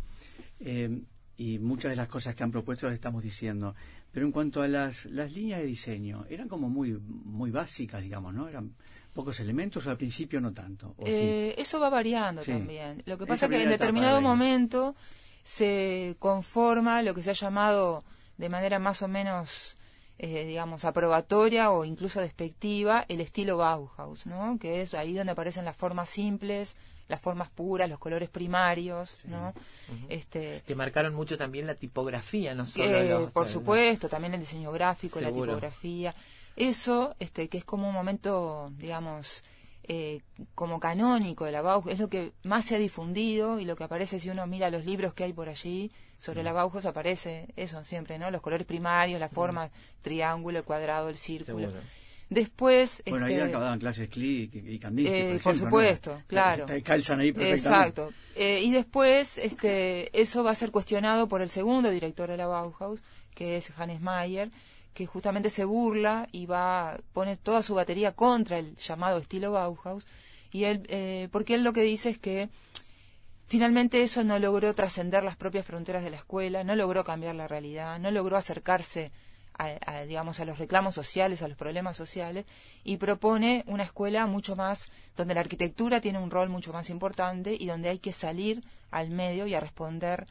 Eh, 0.60 1.00
y 1.36 1.58
muchas 1.58 1.90
de 1.90 1.96
las 1.96 2.08
cosas 2.08 2.34
que 2.34 2.44
han 2.44 2.52
propuesto 2.52 2.86
las 2.86 2.94
estamos 2.94 3.22
diciendo. 3.22 3.74
Pero 4.12 4.26
en 4.26 4.32
cuanto 4.32 4.62
a 4.62 4.68
las, 4.68 5.06
las 5.06 5.32
líneas 5.32 5.60
de 5.60 5.66
diseño, 5.66 6.24
eran 6.30 6.48
como 6.48 6.68
muy, 6.68 6.92
muy 6.92 7.50
básicas, 7.50 8.00
digamos, 8.00 8.32
¿no? 8.32 8.48
Eran 8.48 8.72
pocos 9.12 9.40
elementos 9.40 9.84
o 9.86 9.90
al 9.90 9.96
principio 9.96 10.40
no 10.40 10.52
tanto. 10.52 10.94
¿o 10.96 11.04
sí? 11.06 11.12
Eh, 11.12 11.54
Eso 11.58 11.80
va 11.80 11.88
variando 11.90 12.42
Sí. 12.44 12.52
también. 12.52 13.02
Lo 13.06 13.18
que 13.18 13.26
pasa 13.26 13.46
es 13.46 13.50
que 13.50 13.62
en 13.64 13.68
determinado 13.70 14.16
de 14.16 14.22
momento 14.22 14.94
se 15.44 16.16
conforma 16.18 17.02
lo 17.02 17.14
que 17.14 17.22
se 17.22 17.30
ha 17.30 17.34
llamado 17.34 18.02
de 18.38 18.48
manera 18.48 18.78
más 18.80 19.02
o 19.02 19.08
menos, 19.08 19.76
eh, 20.18 20.44
digamos, 20.46 20.84
aprobatoria 20.84 21.70
o 21.70 21.84
incluso 21.84 22.20
despectiva 22.20 23.04
el 23.08 23.20
estilo 23.20 23.58
Bauhaus, 23.58 24.26
¿no? 24.26 24.58
Que 24.58 24.82
es 24.82 24.94
ahí 24.94 25.14
donde 25.14 25.32
aparecen 25.32 25.64
las 25.64 25.76
formas 25.76 26.08
simples, 26.10 26.76
las 27.08 27.20
formas 27.20 27.50
puras, 27.50 27.88
los 27.90 27.98
colores 27.98 28.30
primarios, 28.30 29.18
¿no? 29.26 29.52
Este, 30.08 30.62
Que 30.66 30.74
marcaron 30.74 31.14
mucho 31.14 31.36
también 31.36 31.66
la 31.66 31.74
tipografía, 31.74 32.54
no 32.54 32.66
solo 32.66 33.02
los- 33.02 33.30
por 33.30 33.46
supuesto, 33.46 34.08
también 34.08 34.32
el 34.34 34.40
diseño 34.40 34.72
gráfico, 34.72 35.18
Seguro. 35.18 35.52
la 35.52 35.58
tipografía. 35.58 36.14
Eso, 36.56 37.14
este, 37.18 37.48
que 37.48 37.58
es 37.58 37.64
como 37.64 37.86
un 37.88 37.94
momento, 37.94 38.70
digamos, 38.78 39.42
eh, 39.86 40.20
como 40.54 40.80
canónico 40.80 41.44
de 41.44 41.52
la 41.52 41.62
Bauhaus, 41.62 41.92
es 41.92 41.98
lo 41.98 42.08
que 42.08 42.32
más 42.42 42.64
se 42.64 42.76
ha 42.76 42.78
difundido 42.78 43.60
y 43.60 43.64
lo 43.64 43.76
que 43.76 43.84
aparece 43.84 44.18
si 44.18 44.30
uno 44.30 44.46
mira 44.46 44.70
los 44.70 44.84
libros 44.84 45.14
que 45.14 45.24
hay 45.24 45.32
por 45.32 45.48
allí 45.48 45.90
sobre 46.18 46.42
la 46.42 46.52
Bauhaus, 46.52 46.86
aparece 46.86 47.48
eso 47.56 47.84
siempre, 47.84 48.18
¿no? 48.18 48.30
Los 48.30 48.40
colores 48.40 48.66
primarios, 48.66 49.20
la 49.20 49.28
forma, 49.28 49.70
triángulo, 50.00 50.58
el 50.58 50.64
cuadrado, 50.64 51.08
el 51.08 51.16
círculo. 51.16 51.70
Seguro. 51.70 51.84
Después, 52.30 53.02
bueno, 53.06 53.26
este, 53.26 53.42
ahí 53.42 53.48
acababan 53.48 53.78
clases 53.78 54.08
Click 54.08 54.54
y, 54.54 54.78
Kandinsky, 54.78 55.14
eh, 55.14 55.20
por, 55.20 55.28
por 55.28 55.36
ejemplo, 55.36 55.52
¿no? 55.52 55.64
supuesto, 55.66 56.22
claro. 56.26 56.66
Te 56.66 56.82
calzan 56.82 57.20
ahí 57.20 57.32
perfectamente. 57.32 57.88
Exacto. 57.88 58.12
Eh, 58.34 58.60
y 58.62 58.72
después, 58.72 59.38
este, 59.38 60.18
eso 60.18 60.42
va 60.42 60.52
a 60.52 60.54
ser 60.54 60.70
cuestionado 60.70 61.28
por 61.28 61.42
el 61.42 61.50
segundo 61.50 61.90
director 61.90 62.30
de 62.30 62.36
la 62.36 62.46
Bauhaus, 62.46 63.02
que 63.34 63.58
es 63.58 63.70
Hannes 63.78 64.00
Mayer, 64.00 64.50
que 64.94 65.06
justamente 65.06 65.50
se 65.50 65.64
burla 65.64 66.28
y 66.32 66.46
va 66.46 66.98
pone 67.12 67.36
toda 67.36 67.62
su 67.62 67.74
batería 67.74 68.12
contra 68.12 68.58
el 68.58 68.76
llamado 68.76 69.18
estilo 69.18 69.52
Bauhaus. 69.52 70.06
Y 70.52 70.64
él, 70.64 70.86
eh, 70.88 71.28
porque 71.32 71.54
él 71.54 71.64
lo 71.64 71.72
que 71.72 71.82
dice 71.82 72.10
es 72.10 72.18
que 72.18 72.48
finalmente 73.46 74.02
eso 74.02 74.22
no 74.24 74.38
logró 74.38 74.72
trascender 74.74 75.24
las 75.24 75.36
propias 75.36 75.66
fronteras 75.66 76.04
de 76.04 76.10
la 76.10 76.16
escuela, 76.16 76.64
no 76.64 76.76
logró 76.76 77.04
cambiar 77.04 77.34
la 77.34 77.48
realidad, 77.48 77.98
no 77.98 78.10
logró 78.10 78.36
acercarse 78.36 79.10
a, 79.56 80.02
digamos 80.02 80.40
a 80.40 80.44
los 80.44 80.58
reclamos 80.58 80.94
sociales, 80.94 81.42
a 81.42 81.48
los 81.48 81.56
problemas 81.56 81.96
sociales 81.96 82.44
y 82.82 82.96
propone 82.96 83.64
una 83.66 83.84
escuela 83.84 84.26
mucho 84.26 84.56
más 84.56 84.90
donde 85.16 85.34
la 85.34 85.40
arquitectura 85.40 86.00
tiene 86.00 86.18
un 86.18 86.30
rol 86.30 86.48
mucho 86.48 86.72
más 86.72 86.90
importante 86.90 87.56
y 87.58 87.66
donde 87.66 87.88
hay 87.88 87.98
que 87.98 88.12
salir 88.12 88.64
al 88.90 89.10
medio 89.10 89.46
y 89.46 89.54
a 89.54 89.60
responder 89.60 90.26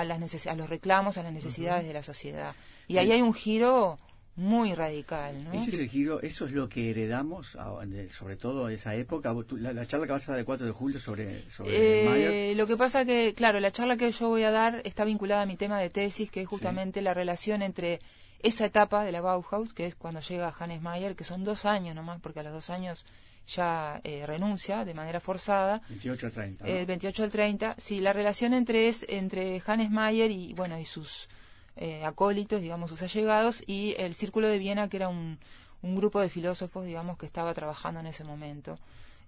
a 0.00 0.04
las 0.04 0.20
neces- 0.20 0.46
a 0.48 0.54
los 0.54 0.68
reclamos, 0.70 1.18
a 1.18 1.22
las 1.22 1.32
necesidades 1.32 1.86
de 1.86 1.92
la 1.92 2.02
sociedad. 2.02 2.54
Y 2.86 2.98
ahí 2.98 3.10
hay 3.12 3.20
un 3.22 3.34
giro 3.34 3.98
muy 4.36 4.72
radical, 4.72 5.42
¿no? 5.42 5.52
Ese 5.52 5.70
es 5.70 5.78
el 5.80 5.88
giro, 5.88 6.20
eso 6.22 6.46
es 6.46 6.52
lo 6.52 6.68
que 6.68 6.90
heredamos, 6.90 7.56
a- 7.56 7.84
de- 7.84 8.08
sobre 8.10 8.36
todo 8.36 8.68
esa 8.68 8.94
época. 8.94 9.34
La, 9.56 9.72
la 9.72 9.86
charla 9.86 10.06
que 10.06 10.12
vas 10.12 10.28
a 10.28 10.32
dar 10.32 10.38
el 10.38 10.44
4 10.46 10.64
de 10.64 10.72
julio 10.72 11.00
sobre, 11.00 11.40
sobre 11.50 11.72
Eh, 11.74 12.08
Mayer, 12.08 12.56
lo 12.56 12.66
que 12.68 12.76
pasa 12.76 13.04
que, 13.04 13.34
claro, 13.34 13.58
la 13.58 13.72
charla 13.72 13.96
que 13.96 14.12
yo 14.12 14.28
voy 14.28 14.44
a 14.44 14.52
dar 14.52 14.80
está 14.84 15.04
vinculada 15.04 15.42
a 15.42 15.46
mi 15.46 15.56
tema 15.56 15.80
de 15.80 15.90
tesis, 15.90 16.30
que 16.30 16.42
es 16.42 16.46
justamente 16.48 17.02
la 17.02 17.14
relación 17.14 17.62
entre 17.62 17.98
esa 18.40 18.64
etapa 18.66 19.02
de 19.02 19.10
la 19.10 19.20
Bauhaus, 19.20 19.74
que 19.74 19.86
es 19.86 19.96
cuando 19.96 20.20
llega 20.20 20.54
Hannes 20.56 20.80
Mayer, 20.80 21.16
que 21.16 21.24
son 21.24 21.42
dos 21.42 21.64
años 21.64 21.96
nomás, 21.96 22.20
porque 22.20 22.38
a 22.38 22.44
los 22.44 22.52
dos 22.52 22.70
años 22.70 23.04
ya 23.48 24.00
eh, 24.04 24.24
renuncia 24.26 24.84
de 24.84 24.94
manera 24.94 25.20
forzada, 25.20 25.80
28 25.88 26.26
a 26.26 26.30
30. 26.30 26.64
¿no? 26.64 26.70
el 26.70 26.86
28 26.86 27.24
al 27.24 27.30
30, 27.30 27.74
sí, 27.78 28.00
la 28.00 28.12
relación 28.12 28.52
entre 28.54 28.88
es 28.88 29.06
entre 29.08 29.62
Hannes 29.66 29.90
Mayer 29.90 30.30
y 30.30 30.52
bueno 30.54 30.78
y 30.78 30.84
sus 30.84 31.28
eh, 31.76 32.04
acólitos, 32.04 32.60
digamos 32.60 32.90
sus 32.90 33.02
allegados 33.02 33.62
y 33.66 33.94
el 33.98 34.14
Círculo 34.14 34.48
de 34.48 34.58
Viena 34.58 34.88
que 34.88 34.96
era 34.98 35.08
un, 35.08 35.38
un 35.82 35.96
grupo 35.96 36.20
de 36.20 36.28
filósofos, 36.28 36.84
digamos 36.84 37.16
que 37.18 37.26
estaba 37.26 37.54
trabajando 37.54 38.00
en 38.00 38.06
ese 38.06 38.24
momento, 38.24 38.76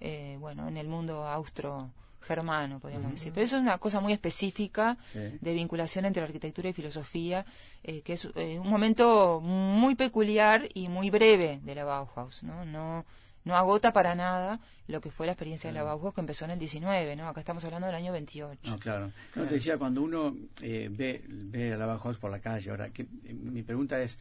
eh, 0.01 0.37
bueno 0.39 0.69
en 0.69 0.77
el 0.77 0.89
mundo 0.89 1.27
austro 1.27 1.91
germano, 2.23 2.81
podríamos 2.81 3.13
decir. 3.13 3.33
Pero 3.33 3.47
eso 3.47 3.57
es 3.57 3.63
una 3.63 3.79
cosa 3.79 4.01
muy 4.01 4.13
específica 4.13 4.99
Sí. 5.11 5.19
de 5.41 5.55
vinculación 5.55 6.05
entre 6.05 6.23
arquitectura 6.23 6.69
y 6.69 6.75
filosofía, 6.75 7.47
eh, 7.83 8.03
que 8.03 8.13
es 8.13 8.29
eh, 8.35 8.59
un 8.59 8.69
momento 8.69 9.41
muy 9.41 9.95
peculiar 9.95 10.69
y 10.75 10.89
muy 10.89 11.09
breve 11.09 11.61
de 11.63 11.75
la 11.75 11.85
Bauhaus, 11.85 12.43
¿no? 12.43 12.67
No, 12.67 13.07
no 13.45 13.57
agota 13.57 13.93
para 13.93 14.15
nada 14.15 14.61
lo 14.87 15.01
que 15.01 15.11
fue 15.11 15.27
la 15.27 15.33
experiencia 15.33 15.71
de 15.71 15.75
la 15.75 15.83
Bauhaus 15.83 16.15
que 16.15 16.21
empezó 16.21 16.45
en 16.45 16.53
el 16.53 16.59
19, 16.59 17.17
¿no? 17.17 17.29
Acá 17.29 17.41
estamos 17.41 17.65
hablando 17.65 17.87
del 17.87 17.97
año 17.97 18.13
28. 18.13 18.71
No, 18.71 18.79
claro. 18.79 19.13
No, 19.35 19.45
te 19.45 19.55
decía, 19.55 19.79
cuando 19.79 20.03
uno 20.03 20.37
eh, 20.61 20.89
ve, 20.91 21.23
ve 21.29 21.73
a 21.73 21.77
la 21.77 21.87
Bauhaus 21.87 22.19
por 22.19 22.31
la 22.31 22.41
calle, 22.41 22.71
ahora, 22.71 22.91
que, 22.91 23.03
eh, 23.03 23.33
mi 23.33 23.63
pregunta 23.63 24.01
es, 24.03 24.19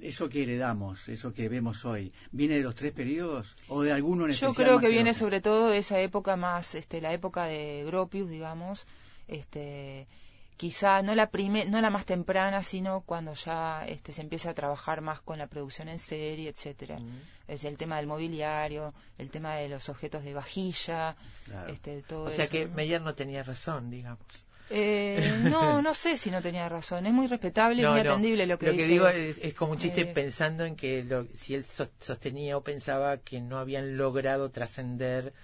¿eso 0.00 0.28
que 0.28 0.42
heredamos, 0.42 1.08
eso 1.08 1.32
que 1.32 1.48
vemos 1.48 1.84
hoy, 1.84 2.12
viene 2.32 2.56
de 2.56 2.62
los 2.62 2.74
tres 2.74 2.92
periodos 2.92 3.54
o 3.68 3.82
de 3.82 3.92
alguno 3.92 4.24
en 4.24 4.32
Yo 4.32 4.48
especial 4.48 4.54
creo 4.54 4.76
más 4.76 4.82
que 4.82 4.90
viene 4.90 5.10
otro? 5.10 5.20
sobre 5.20 5.40
todo 5.40 5.68
de 5.68 5.78
esa 5.78 6.00
época 6.00 6.36
más, 6.36 6.74
este, 6.74 7.00
la 7.00 7.12
época 7.12 7.44
de 7.44 7.84
Gropius, 7.86 8.28
digamos, 8.28 8.86
este, 9.28 10.06
quizá 10.56 11.02
no 11.02 11.14
la 11.14 11.30
prime, 11.30 11.64
no 11.66 11.80
la 11.80 11.90
más 11.90 12.06
temprana, 12.06 12.62
sino 12.62 13.00
cuando 13.02 13.34
ya 13.34 13.84
este, 13.86 14.12
se 14.12 14.22
empieza 14.22 14.50
a 14.50 14.54
trabajar 14.54 15.00
más 15.00 15.20
con 15.20 15.38
la 15.38 15.46
producción 15.48 15.88
en 15.88 15.98
serie, 15.98 16.48
etcétera. 16.50 16.98
Es 17.48 17.64
el 17.64 17.76
tema 17.76 17.96
del 17.96 18.06
mobiliario, 18.06 18.94
el 19.18 19.30
tema 19.30 19.54
de 19.56 19.68
los 19.68 19.88
objetos 19.88 20.22
de 20.24 20.34
vajilla, 20.34 21.16
Claro. 21.44 21.72
este, 21.72 22.02
todo 22.02 22.24
O 22.24 22.30
sea 22.30 22.44
eso, 22.44 22.52
que 22.52 22.66
¿no? 22.66 22.74
Meyer 22.74 23.02
no 23.02 23.14
tenía 23.14 23.42
razón, 23.42 23.90
digamos. 23.90 24.20
Eh, 24.70 25.30
no, 25.42 25.82
no 25.82 25.92
sé 25.92 26.16
si 26.16 26.30
no 26.30 26.40
tenía 26.40 26.68
razón. 26.70 27.04
Es 27.06 27.12
muy 27.12 27.26
respetable 27.26 27.80
y 27.80 27.82
No, 27.84 27.92
muy 27.92 28.02
no. 28.02 28.12
atendible 28.12 28.46
lo 28.46 28.58
que 28.58 28.70
dice. 28.70 28.86
digo 28.86 29.08
es, 29.08 29.38
es 29.38 29.52
como 29.54 29.72
un 29.72 29.78
chiste 29.78 30.00
Eh, 30.02 30.06
pensando 30.06 30.64
en 30.64 30.74
que 30.76 31.04
lo- 31.04 31.26
si 31.36 31.54
él 31.54 31.64
sos- 31.66 31.90
sostenía 32.00 32.56
o 32.56 32.62
pensaba 32.62 33.18
que 33.18 33.40
no 33.42 33.58
habían 33.58 33.96
logrado 33.98 34.50
trascender 34.50 35.34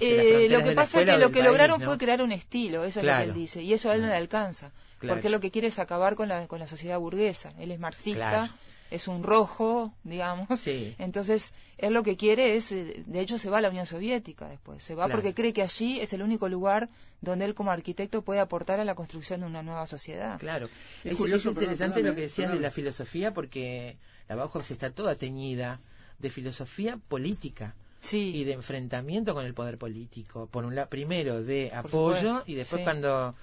Eh, 0.00 0.48
lo 0.50 0.62
que 0.62 0.72
pasa 0.72 1.00
es 1.00 1.06
que 1.06 1.16
lo 1.18 1.28
que 1.28 1.34
país, 1.40 1.46
lograron 1.46 1.80
¿no? 1.80 1.86
fue 1.86 1.98
crear 1.98 2.22
un 2.22 2.32
estilo, 2.32 2.84
eso 2.84 3.00
es 3.00 3.06
lo 3.06 3.12
que 3.16 3.22
él 3.22 3.34
dice, 3.34 3.62
y 3.62 3.72
eso 3.72 3.90
a 3.90 3.94
él 3.94 4.02
no 4.02 4.08
le 4.08 4.14
alcanza, 4.16 4.72
Claro. 4.98 5.16
porque 5.16 5.30
lo 5.30 5.40
que 5.40 5.50
quiere 5.50 5.68
es 5.68 5.78
acabar 5.78 6.14
con 6.14 6.28
la, 6.28 6.46
con 6.46 6.58
la 6.60 6.66
sociedad 6.66 6.98
burguesa. 6.98 7.52
Él 7.58 7.70
es 7.70 7.78
marxista, 7.80 8.18
Claro. 8.30 8.52
es 8.90 9.08
un 9.08 9.22
rojo, 9.22 9.94
digamos. 10.04 10.60
Sí. 10.60 10.94
Entonces, 10.98 11.54
él 11.78 11.94
lo 11.94 12.02
que 12.02 12.16
quiere 12.18 12.56
es, 12.56 12.70
eh, 12.72 13.02
de 13.06 13.20
hecho, 13.20 13.38
se 13.38 13.48
va 13.48 13.58
a 13.58 13.60
la 13.62 13.70
Unión 13.70 13.86
Soviética 13.86 14.46
después, 14.48 14.82
se 14.84 14.94
va 14.94 15.06
Claro. 15.06 15.18
porque 15.18 15.32
cree 15.32 15.52
que 15.54 15.62
allí 15.62 16.00
es 16.00 16.12
el 16.12 16.20
único 16.22 16.48
lugar 16.50 16.88
donde 17.22 17.44
él 17.46 17.54
como 17.54 17.70
arquitecto 17.70 18.20
puede 18.22 18.40
aportar 18.40 18.78
a 18.80 18.84
la 18.84 18.94
construcción 18.94 19.40
de 19.40 19.46
una 19.46 19.62
nueva 19.62 19.86
sociedad. 19.86 20.38
Claro. 20.38 20.68
Es 21.04 21.12
Es, 21.12 21.18
curioso, 21.18 21.50
es 21.50 21.54
interesante 21.56 22.02
lo 22.02 22.14
que 22.14 22.22
decías 22.22 22.52
de 22.52 22.60
la 22.60 22.70
filosofía 22.70 23.32
porque 23.32 23.96
la 24.28 24.34
Bauhaus 24.36 24.70
está 24.70 24.90
toda 24.90 25.14
teñida 25.14 25.80
de 26.18 26.28
filosofía 26.28 26.98
política 27.08 27.74
Sí. 28.00 28.32
y 28.34 28.44
de 28.44 28.52
enfrentamiento 28.54 29.34
con 29.34 29.44
el 29.44 29.54
poder 29.54 29.78
político. 29.78 30.46
Por 30.46 30.64
un 30.64 30.74
lado, 30.74 30.88
primero 30.88 31.42
de 31.42 31.70
apoyo 31.74 32.42
y 32.46 32.54
después 32.54 32.80
sí. 32.80 32.84
cuando 32.84 33.34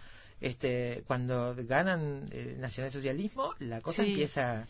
este 0.42 1.04
cuando 1.08 1.56
ganan 1.58 2.26
el 2.32 2.60
nacionalsocialismo, 2.60 3.54
la 3.60 3.82
cosa 3.82 4.04
Sí. 4.04 4.10
empieza 4.12 4.68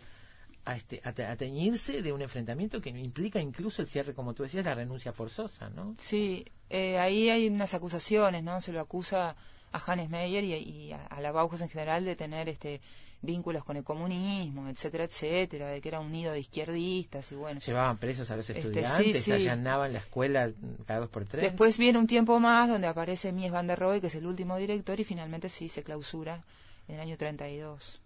a, 0.66 0.76
este, 0.76 1.02
a, 1.04 1.14
te- 1.14 1.26
a 1.26 1.36
teñirse 1.38 2.02
de 2.02 2.12
un 2.12 2.22
enfrentamiento 2.22 2.82
que 2.82 2.90
implica 2.90 3.40
incluso 3.40 3.82
el 3.82 3.88
cierre, 3.88 4.14
como 4.14 4.34
tú 4.34 4.44
decías, 4.44 4.66
la 4.66 4.76
renuncia 4.76 5.14
forzosa, 5.14 5.70
¿no? 5.70 5.96
Sí, 5.98 6.46
eh, 6.70 6.98
ahí 7.00 7.30
hay 7.30 7.48
unas 7.48 7.74
acusaciones, 7.74 8.44
¿no? 8.44 8.60
Se 8.60 8.74
lo 8.74 8.82
acusa 8.82 9.36
a 9.72 9.80
Hannes 9.92 10.10
Meyer 10.10 10.44
y, 10.44 10.54
y 10.56 10.92
a, 10.92 11.06
a 11.06 11.22
la 11.22 11.32
Bauhaus 11.32 11.62
en 11.62 11.70
general 11.70 12.04
de 12.04 12.16
tener 12.18 12.50
este 12.50 12.82
vínculos 13.28 13.64
con 13.64 13.78
el 13.78 13.84
comunismo, 13.84 14.68
etcétera, 14.68 15.04
etcétera, 15.04 15.68
de 15.68 15.80
que 15.82 15.90
era 15.90 16.00
un 16.00 16.12
nido 16.12 16.32
de 16.34 16.40
izquierdistas 16.40 17.32
y 17.32 17.36
bueno. 17.36 17.60
Llevaban 17.60 17.98
presos 17.98 18.32
a 18.32 18.36
los 18.38 18.50
Este, 18.50 18.62
estudiantes, 18.62 19.18
sí, 19.18 19.22
sí. 19.22 19.32
allanaban 19.34 19.94
la 19.94 20.00
escuela 20.00 20.52
cada 20.88 21.02
dos 21.02 21.10
por 21.10 21.26
tres. 21.26 21.44
Después 21.44 21.78
viene 21.78 22.00
un 22.00 22.08
tiempo 22.08 22.40
más 22.40 22.68
donde 22.68 22.88
aparece 22.88 23.32
Mies 23.32 23.52
van 23.52 23.68
der 23.68 23.78
Rohe, 23.78 24.02
que 24.02 24.08
es 24.08 24.16
el 24.16 24.26
último 24.26 24.58
director, 24.58 25.00
y 25.00 25.04
finalmente 25.04 25.50
sí 25.50 25.70
se 25.70 25.84
clausura 25.84 26.44
en 26.88 26.96
el 26.96 27.02
año 27.02 27.18
32. 27.18 28.02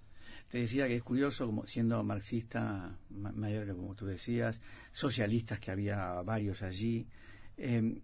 Te 0.49 0.57
decía 0.57 0.85
que 0.87 0.97
es 0.97 1.03
curioso, 1.03 1.45
como 1.45 1.65
siendo 1.65 2.03
marxista 2.03 2.97
ma- 3.09 3.31
mayor, 3.31 3.73
como 3.73 3.95
tú 3.95 4.05
decías, 4.05 4.59
socialistas 4.91 5.59
que 5.61 5.71
había 5.71 6.21
varios 6.23 6.61
allí, 6.61 7.07
eh, 7.57 8.01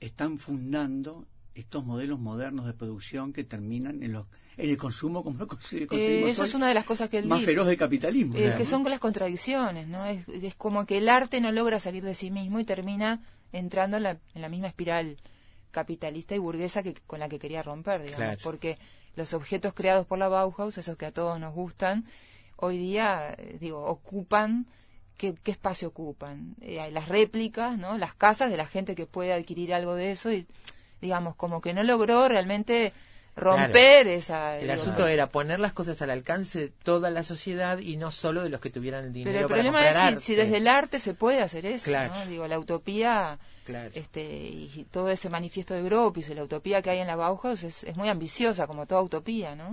están 0.00 0.38
fundando 0.38 1.26
estos 1.54 1.84
modelos 1.84 2.20
modernos 2.20 2.66
de 2.66 2.74
producción 2.74 3.32
que 3.32 3.42
terminan 3.42 4.02
en, 4.02 4.12
los, 4.12 4.26
en 4.58 4.68
el 4.70 4.76
consumo 4.76 5.22
como 5.24 5.38
lo 5.38 5.46
conse- 5.48 5.82
Eh, 5.82 5.86
conseguimos 5.86 6.30
eso 6.30 6.42
hoy, 6.42 6.48
es 6.48 6.54
una 6.54 6.68
de 6.68 6.74
las 6.74 6.84
cosas 6.84 7.08
que 7.08 7.18
él 7.18 7.26
más 7.26 7.38
dice. 7.38 7.52
feroz 7.52 7.66
del 7.68 7.76
capitalismo. 7.78 8.36
Eh, 8.36 8.54
que 8.56 8.64
son 8.66 8.82
las 8.84 8.98
contradicciones, 9.00 9.86
¿no? 9.88 10.04
Es, 10.06 10.28
es 10.28 10.54
como 10.56 10.84
que 10.84 10.98
el 10.98 11.08
arte 11.08 11.40
no 11.40 11.50
logra 11.52 11.78
salir 11.78 12.02
de 12.04 12.14
sí 12.14 12.30
mismo 12.30 12.58
y 12.60 12.64
termina 12.64 13.20
entrando 13.52 13.96
en 13.96 14.02
la, 14.02 14.18
en 14.34 14.42
la 14.42 14.48
misma 14.48 14.68
espiral 14.68 15.16
capitalista 15.70 16.34
y 16.34 16.38
burguesa 16.38 16.82
que 16.82 16.94
con 17.06 17.20
la 17.20 17.28
que 17.28 17.38
quería 17.38 17.62
romper, 17.62 18.02
digamos, 18.02 18.16
Claro. 18.26 18.40
porque 18.42 18.76
los 19.16 19.34
objetos 19.34 19.74
creados 19.74 20.06
por 20.06 20.18
la 20.18 20.28
Bauhaus, 20.28 20.76
esos 20.78 20.96
que 20.96 21.06
a 21.06 21.12
todos 21.12 21.38
nos 21.40 21.54
gustan, 21.54 22.04
hoy 22.56 22.78
día, 22.78 23.34
eh, 23.38 23.56
digo, 23.60 23.84
ocupan 23.84 24.66
¿Qué, 25.16 25.34
qué 25.42 25.50
espacio 25.50 25.88
ocupan? 25.88 26.54
Eh, 26.60 26.78
hay 26.80 26.92
las 26.92 27.08
réplicas, 27.08 27.76
¿no? 27.76 27.98
Las 27.98 28.14
casas 28.14 28.52
de 28.52 28.56
la 28.56 28.66
gente 28.66 28.94
que 28.94 29.04
puede 29.04 29.32
adquirir 29.32 29.74
algo 29.74 29.96
de 29.96 30.12
eso 30.12 30.30
y, 30.32 30.46
digamos, 31.00 31.34
como 31.34 31.60
que 31.60 31.74
no 31.74 31.82
logró 31.82 32.28
realmente 32.28 32.92
romper 33.38 34.06
esa... 34.08 34.58
El 34.58 34.70
asunto 34.70 35.06
era 35.06 35.28
poner 35.28 35.60
las 35.60 35.72
cosas 35.72 36.00
al 36.02 36.10
alcance 36.10 36.58
de 36.58 36.68
toda 36.68 37.10
la 37.10 37.22
sociedad 37.22 37.78
y 37.78 37.96
no 37.96 38.10
solo 38.10 38.42
de 38.42 38.48
los 38.50 38.60
que 38.60 38.70
tuvieran 38.70 39.04
el 39.06 39.12
dinero 39.12 39.32
Pero 39.32 39.40
el 39.40 39.48
para 39.48 39.62
problema 39.62 39.88
es 39.88 39.94
si, 39.94 40.00
arte. 40.00 40.20
si 40.20 40.34
desde 40.34 40.56
el 40.58 40.68
arte 40.68 40.98
se 41.00 41.14
puede 41.14 41.40
hacer 41.40 41.64
eso, 41.66 41.86
Claro. 41.86 42.12
¿no? 42.14 42.26
Digo, 42.26 42.46
la 42.46 42.58
utopía, 42.58 43.38
Claro. 43.64 43.90
este, 43.94 44.22
y 44.24 44.86
todo 44.90 45.10
ese 45.10 45.28
manifiesto 45.28 45.74
de 45.74 45.82
Gropius, 45.82 46.30
y 46.30 46.34
la 46.34 46.42
utopía 46.44 46.80
que 46.82 46.90
hay 46.90 46.98
en 47.00 47.06
la 47.06 47.16
Bauhaus 47.16 47.62
es, 47.64 47.84
es 47.84 47.96
muy 47.96 48.08
ambiciosa, 48.08 48.66
como 48.66 48.86
toda 48.86 49.02
utopía, 49.02 49.54
¿no? 49.54 49.72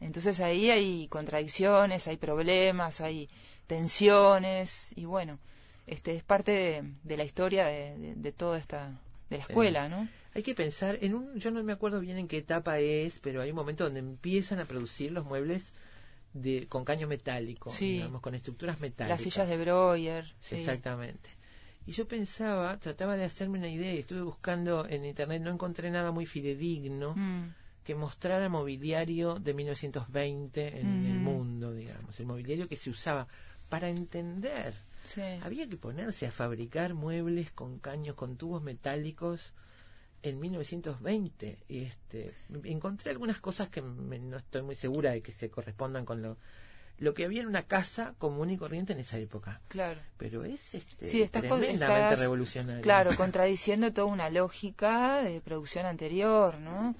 Entonces 0.00 0.40
ahí 0.40 0.70
hay 0.70 1.08
contradicciones, 1.08 2.06
hay 2.08 2.16
problemas, 2.18 3.00
hay 3.00 3.28
tensiones, 3.66 4.92
y 4.96 5.04
bueno, 5.04 5.38
este 5.86 6.16
es 6.16 6.22
parte 6.22 6.52
de, 6.52 6.82
de 7.02 7.16
la 7.16 7.24
historia 7.24 7.64
de, 7.66 7.96
de, 7.98 8.14
de 8.14 8.32
toda 8.32 8.58
esta, 8.58 8.90
de 9.34 9.38
la 9.38 9.44
escuela, 9.44 9.88
¿no? 9.88 10.08
Hay 10.34 10.42
que 10.42 10.54
pensar 10.54 10.98
en 11.00 11.14
un, 11.14 11.38
yo 11.38 11.50
no 11.50 11.62
me 11.62 11.72
acuerdo 11.72 12.00
bien 12.00 12.16
en 12.18 12.26
qué 12.28 12.38
etapa 12.38 12.78
es, 12.80 13.18
pero 13.20 13.40
hay 13.40 13.50
un 13.50 13.56
momento 13.56 13.84
donde 13.84 14.00
empiezan 14.00 14.58
a 14.58 14.64
producir 14.64 15.12
los 15.12 15.24
muebles 15.24 15.72
de 16.32 16.66
con 16.68 16.84
caño 16.84 17.06
metálico, 17.06 17.70
Sí. 17.70 17.92
digamos, 17.92 18.20
con 18.20 18.34
estructuras 18.34 18.80
metálicas. 18.80 19.20
Las 19.20 19.22
sillas 19.32 19.48
de 19.48 19.56
Breuer, 19.58 20.34
sí. 20.40 20.56
Exactamente. 20.56 21.30
Y 21.86 21.92
yo 21.92 22.08
pensaba, 22.08 22.78
trataba 22.78 23.16
de 23.16 23.24
hacerme 23.24 23.58
una 23.58 23.68
idea 23.68 23.94
y 23.94 23.98
estuve 23.98 24.22
buscando 24.22 24.86
en 24.88 25.04
internet, 25.04 25.42
no 25.42 25.50
encontré 25.52 25.90
nada 25.90 26.10
muy 26.10 26.26
fidedigno 26.26 27.14
Mm, 27.14 27.50
que 27.84 27.94
mostrara 27.94 28.48
mobiliario 28.48 29.34
de 29.34 29.52
1920 29.54 30.80
en 30.80 31.04
el 31.04 31.18
Mm. 31.18 31.22
mundo, 31.22 31.72
digamos, 31.74 32.18
el 32.18 32.26
mobiliario 32.26 32.66
que 32.68 32.76
se 32.76 32.90
usaba 32.90 33.28
para 33.68 33.88
entender. 33.90 34.74
Sí. 35.04 35.22
Había 35.42 35.68
que 35.68 35.76
ponerse 35.76 36.26
a 36.26 36.32
fabricar 36.32 36.94
muebles 36.94 37.52
con 37.52 37.78
caños, 37.78 38.16
con 38.16 38.36
tubos 38.36 38.62
metálicos 38.62 39.52
en 40.22 40.40
1920. 40.40 41.58
Y 41.68 41.82
este, 41.84 42.34
encontré 42.64 43.10
algunas 43.10 43.40
cosas 43.40 43.68
que 43.68 43.82
me- 43.82 44.18
no 44.18 44.36
estoy 44.38 44.62
muy 44.62 44.74
segura 44.74 45.12
de 45.12 45.22
que 45.22 45.32
se 45.32 45.50
correspondan 45.50 46.04
con 46.04 46.22
lo, 46.22 46.36
lo 46.98 47.12
que 47.14 47.24
había 47.24 47.42
en 47.42 47.48
una 47.48 47.64
casa 47.64 48.14
común 48.18 48.50
y 48.50 48.56
corriente 48.56 48.92
en 48.92 49.00
esa 49.00 49.18
época. 49.18 49.60
Claro. 49.68 50.00
Pero 50.16 50.44
es 50.44 50.74
este, 50.74 51.06
Sí, 51.06 51.22
estás 51.22 51.44
con- 51.44 51.58
tremendamente 51.60 52.04
estás, 52.04 52.18
revolucionario. 52.20 52.82
Claro, 52.82 53.10
contradiciendo 53.16 53.92
toda 53.92 54.06
una 54.06 54.30
lógica 54.30 55.22
de 55.22 55.40
producción 55.40 55.86
anterior, 55.86 56.58
¿no? 56.58 56.94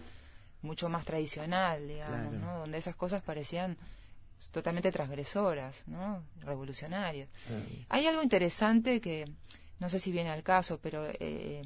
Mucho 0.63 0.89
más 0.89 1.05
tradicional, 1.05 1.87
digamos, 1.87 2.31
Claro. 2.31 2.39
¿no? 2.47 2.59
Donde 2.61 2.79
esas 2.79 2.97
cosas 2.97 3.23
parecían 3.23 3.77
totalmente 4.51 4.93
transgresoras, 4.93 5.87
¿no? 5.87 6.23
Revolucionarias. 6.41 7.29
Sí. 7.47 7.87
Hay 7.89 8.07
algo 8.07 8.23
interesante 8.23 9.01
que 9.01 9.25
no 9.81 9.89
sé 9.89 9.99
si 9.99 10.13
viene 10.13 10.31
al 10.31 10.43
caso, 10.43 10.79
pero 10.81 11.07
eh, 11.07 11.63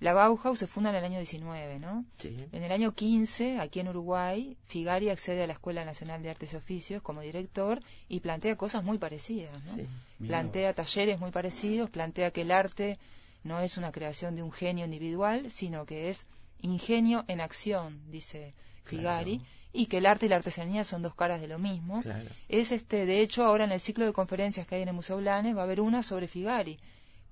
la 0.00 0.12
Bauhaus 0.12 0.58
se 0.58 0.66
funda 0.66 0.90
en 0.90 0.96
el 0.96 1.04
año 1.04 1.18
19, 1.18 1.78
¿no? 1.80 2.04
Sí. 2.18 2.36
En 2.52 2.62
el 2.62 2.70
año 2.70 2.92
15, 2.92 3.58
aquí 3.58 3.80
en 3.80 3.88
Uruguay, 3.88 4.56
Figari 4.66 5.10
accede 5.10 5.42
a 5.42 5.46
la 5.46 5.54
Escuela 5.54 5.84
Nacional 5.84 6.22
de 6.22 6.30
Artes 6.30 6.52
y 6.52 6.56
Oficios 6.56 7.02
como 7.02 7.20
director 7.20 7.80
y 8.08 8.20
plantea 8.20 8.56
cosas 8.56 8.84
muy 8.84 8.98
parecidas, 8.98 9.52
¿no? 9.64 9.74
Sí. 9.74 9.86
Mirá 10.20 10.40
plantea 10.40 10.74
talleres 10.74 11.18
muy 11.18 11.30
parecidos, 11.32 11.90
plantea 11.90 12.30
que 12.30 12.42
el 12.42 12.52
arte 12.52 12.98
no 13.42 13.60
es 13.60 13.76
una 13.76 13.90
creación 13.90 14.36
de 14.36 14.42
un 14.42 14.52
genio 14.52 14.84
individual, 14.84 15.50
sino 15.50 15.84
que 15.84 16.10
es 16.10 16.26
ingenio 16.60 17.24
en 17.28 17.40
acción, 17.40 18.10
dice 18.10 18.54
Figari, 18.84 19.42
y 19.78 19.86
que 19.86 19.98
el 19.98 20.06
arte 20.06 20.26
y 20.26 20.28
la 20.28 20.36
artesanía 20.36 20.82
son 20.84 21.02
dos 21.02 21.14
caras 21.14 21.40
de 21.40 21.46
lo 21.48 21.58
mismo. 21.58 22.02
Claro. 22.02 22.28
Es 22.48 22.72
este, 22.72 23.06
de 23.06 23.20
hecho, 23.20 23.44
ahora 23.44 23.64
en 23.64 23.72
el 23.72 23.80
ciclo 23.80 24.04
de 24.06 24.12
conferencias 24.12 24.66
que 24.66 24.74
hay 24.74 24.82
en 24.82 24.88
el 24.88 24.94
Museo 24.94 25.18
Blanes 25.18 25.56
va 25.56 25.60
a 25.60 25.64
haber 25.64 25.80
una 25.80 26.02
sobre 26.02 26.26
Figari, 26.26 26.78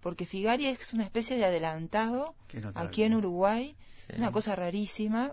porque 0.01 0.27
Figari 0.27 0.67
es 0.67 0.95
una 0.95 1.05
especie 1.05 1.37
de 1.37 1.45
adelantado 1.45 2.35
aquí 2.75 3.03
en 3.03 3.15
Uruguay, 3.15 3.75
Sí. 4.09 4.13
una 4.19 4.31
cosa 4.31 4.55
rarísima, 4.55 5.33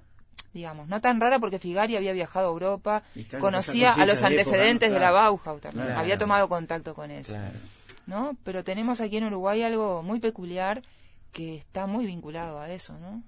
digamos, 0.52 0.88
no 0.88 0.99
tan 1.02 1.21
rara 1.21 1.38
porque 1.38 1.60
Figari 1.60 1.95
había 1.95 2.12
viajado 2.13 2.47
a 2.47 2.52
Europa, 2.52 3.04
conocía 3.39 3.91
a 3.93 4.06
los 4.08 4.15
época, 4.19 4.28
antecedentes 4.28 4.89
¿no? 4.89 4.95
de 4.95 4.99
la. 4.99 5.12
Bauhaus 5.12 5.62
también, 5.62 5.86
Claro. 5.86 5.99
había 5.99 6.17
tomado 6.17 6.49
contacto 6.49 6.95
con 6.95 7.12
eso. 7.12 7.34
Claro. 7.34 7.60
¿no? 8.08 8.36
Pero 8.43 8.63
tenemos 8.63 8.99
aquí 9.02 9.17
en 9.17 9.26
Uruguay 9.26 9.62
algo 9.62 10.02
muy 10.02 10.19
peculiar 10.19 10.82
que 11.32 11.56
está 11.56 11.86
muy 11.86 12.06
vinculado 12.06 12.60
a 12.60 12.69
eso, 12.71 12.97
¿no? 12.99 13.21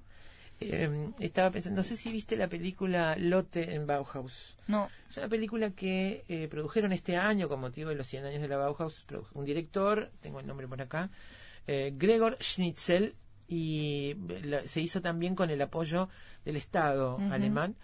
Eh, 0.61 1.09
estaba 1.19 1.51
pensando, 1.51 1.77
no 1.77 1.83
sé 1.83 1.97
si 1.97 2.11
viste 2.11 2.35
la 2.37 2.47
película 2.47 3.15
Lotte 3.17 3.73
en 3.73 3.85
Bauhaus. 3.85 4.55
No, 4.67 4.89
Es 5.09 5.17
una 5.17 5.27
película 5.27 5.71
que 5.71 6.23
eh, 6.27 6.47
produjeron 6.49 6.91
este 6.93 7.17
año 7.17 7.47
con 7.49 7.59
motivo 7.59 7.89
de 7.89 7.95
los 7.95 8.07
100 8.07 8.25
años 8.25 8.41
de 8.41 8.47
la 8.47 8.57
Bauhaus. 8.57 9.05
Un 9.33 9.45
director, 9.45 10.11
tengo 10.21 10.39
el 10.39 10.47
nombre 10.47 10.67
por 10.67 10.81
acá, 10.81 11.09
eh, 11.67 11.93
Gregor 11.95 12.37
Schnitzel, 12.41 13.15
y 13.47 14.15
la- 14.43 14.67
se 14.67 14.81
hizo 14.81 15.01
también 15.01 15.35
con 15.35 15.49
el 15.51 15.61
apoyo 15.61 16.09
del 16.45 16.55
Estado 16.55 17.15
Ujú. 17.17 17.33
alemán. 17.33 17.75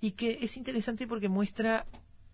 Y 0.00 0.12
que 0.12 0.38
es 0.42 0.56
interesante 0.56 1.06
porque 1.06 1.28
muestra 1.28 1.86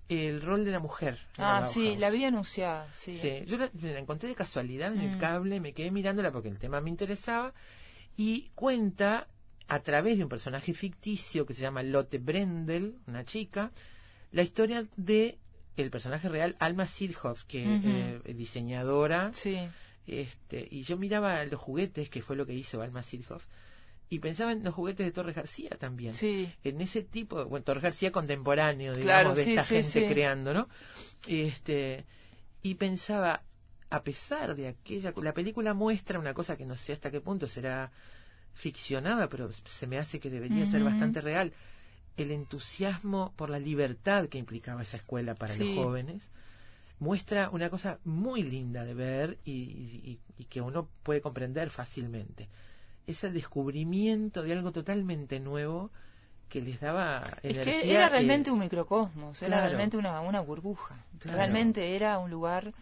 el 0.09 0.41
rol 0.43 0.65
de 0.65 0.71
la 0.71 0.81
mujer. 0.81 1.19
ah, 1.39 1.61
la 1.61 1.67
sí, 1.67 1.97
la 1.97 2.11
vi 2.11 2.25
anunciada, 2.25 2.89
sí. 2.95 3.17
Sí, 3.17 3.45
yo 3.47 3.57
la, 3.59 3.71
la 3.83 3.99
encontré 3.99 4.29
de 4.29 4.35
casualidad 4.35 4.93
en 4.95 5.01
el 5.01 5.17
Mm. 5.17 5.19
cable, 5.21 5.61
me 5.61 5.73
quedé 5.75 5.91
mirándola 5.91 6.33
porque 6.33 6.49
el 6.49 6.59
tema 6.59 6.81
me 6.81 6.91
interesaba 6.91 7.53
y 8.17 8.51
cuenta 8.55 9.29
a 9.73 9.81
través 9.81 10.19
de 10.19 10.25
un 10.25 10.29
personaje 10.29 10.75
ficticio 10.75 11.47
que 11.47 11.55
se 11.55 11.63
llama 11.63 11.83
Lotte 11.83 12.19
Brendel, 12.19 12.99
una 13.07 13.25
chica, 13.25 13.73
la 14.31 14.43
historia 14.43 14.83
de 14.97 15.39
el 15.79 15.91
personaje 15.91 16.29
real 16.29 16.57
Alma 16.59 16.87
Silhoff, 16.87 17.45
que 17.45 17.81
eh, 17.83 18.21
es 18.23 18.37
diseñadora, 18.37 19.31
Sí, 19.33 19.57
este, 20.07 20.69
y 20.71 20.83
yo 20.83 20.99
miraba 20.99 21.43
los 21.47 21.59
juguetes, 21.59 22.11
que 22.11 22.21
fue 22.21 22.37
lo 22.37 22.45
que 22.45 22.53
hizo 22.53 22.83
Alma 22.83 23.03
Silhoff, 23.03 23.47
y 24.11 24.19
pensaba 24.19 24.53
en 24.53 24.63
los 24.63 24.75
juguetes 24.75 25.07
de 25.07 25.13
Torres 25.13 25.35
García 25.35 25.71
también. 25.79 26.13
Sí, 26.13 26.53
en 26.65 26.83
ese 26.83 27.03
tipo, 27.03 27.47
bueno, 27.47 27.65
Torres 27.65 27.83
García 27.83 28.13
contemporáneo, 28.13 28.93
digamos, 28.93 29.05
Claro, 29.05 29.35
de 29.35 29.45
sí, 29.45 29.51
esta 29.55 29.65
sí, 29.65 29.83
gente 29.83 30.13
creando, 30.13 30.53
¿no? 30.53 30.69
Este, 31.27 32.05
y 32.61 32.75
pensaba, 32.75 33.43
a 33.89 34.03
pesar 34.03 34.55
de 34.55 34.69
aquella, 34.69 35.15
la 35.17 35.33
película 35.33 35.73
muestra 35.73 36.19
una 36.19 36.35
cosa 36.35 36.59
que 36.59 36.67
no 36.67 36.77
sé 36.77 36.93
hasta 36.93 37.11
qué 37.11 37.23
punto 37.23 37.47
será 37.47 37.91
ficcionada, 38.55 39.29
pero 39.29 39.51
se 39.53 39.87
me 39.87 39.99
hace 39.99 40.21
que 40.21 40.31
debería 40.31 40.67
ser 40.67 40.83
bastante 40.85 41.21
real, 41.21 41.53
el 42.17 42.31
entusiasmo 42.31 43.33
por 43.37 43.49
la 43.51 43.59
libertad 43.59 44.29
que 44.29 44.39
implicaba 44.39 44.83
esa 44.83 44.99
escuela 44.99 45.35
para 45.35 45.55
Sí. 45.55 45.65
los 45.65 45.75
jóvenes, 45.85 46.31
muestra 46.99 47.51
una 47.51 47.69
cosa 47.71 47.99
muy 48.05 48.43
linda 48.43 48.85
de 48.85 48.95
ver 48.95 49.39
y, 49.45 49.53
y- 49.53 50.21
y 50.39 50.45
que 50.45 50.61
uno 50.61 50.89
puede 51.03 51.21
comprender 51.21 51.71
fácilmente. 51.71 52.49
Ese 53.07 53.33
descubrimiento 53.33 54.43
de 54.43 54.53
algo 54.53 54.71
totalmente 54.73 55.41
nuevo 55.41 55.91
que 56.49 56.61
les 56.61 56.81
daba 56.81 57.23
es 57.43 57.57
energía. 57.57 57.81
que 57.83 57.95
era 57.95 58.07
eh, 58.07 58.11
realmente 58.11 58.51
un 58.51 58.59
microcosmos, 58.61 59.41
era 59.43 59.49
claro. 59.57 59.67
realmente 59.69 59.97
una, 59.97 60.21
una 60.21 60.41
burbuja. 60.41 61.05
Claro. 61.19 61.39
Realmente 61.39 61.97
era 61.97 62.19
un 62.19 62.31
lugar, 62.31 62.73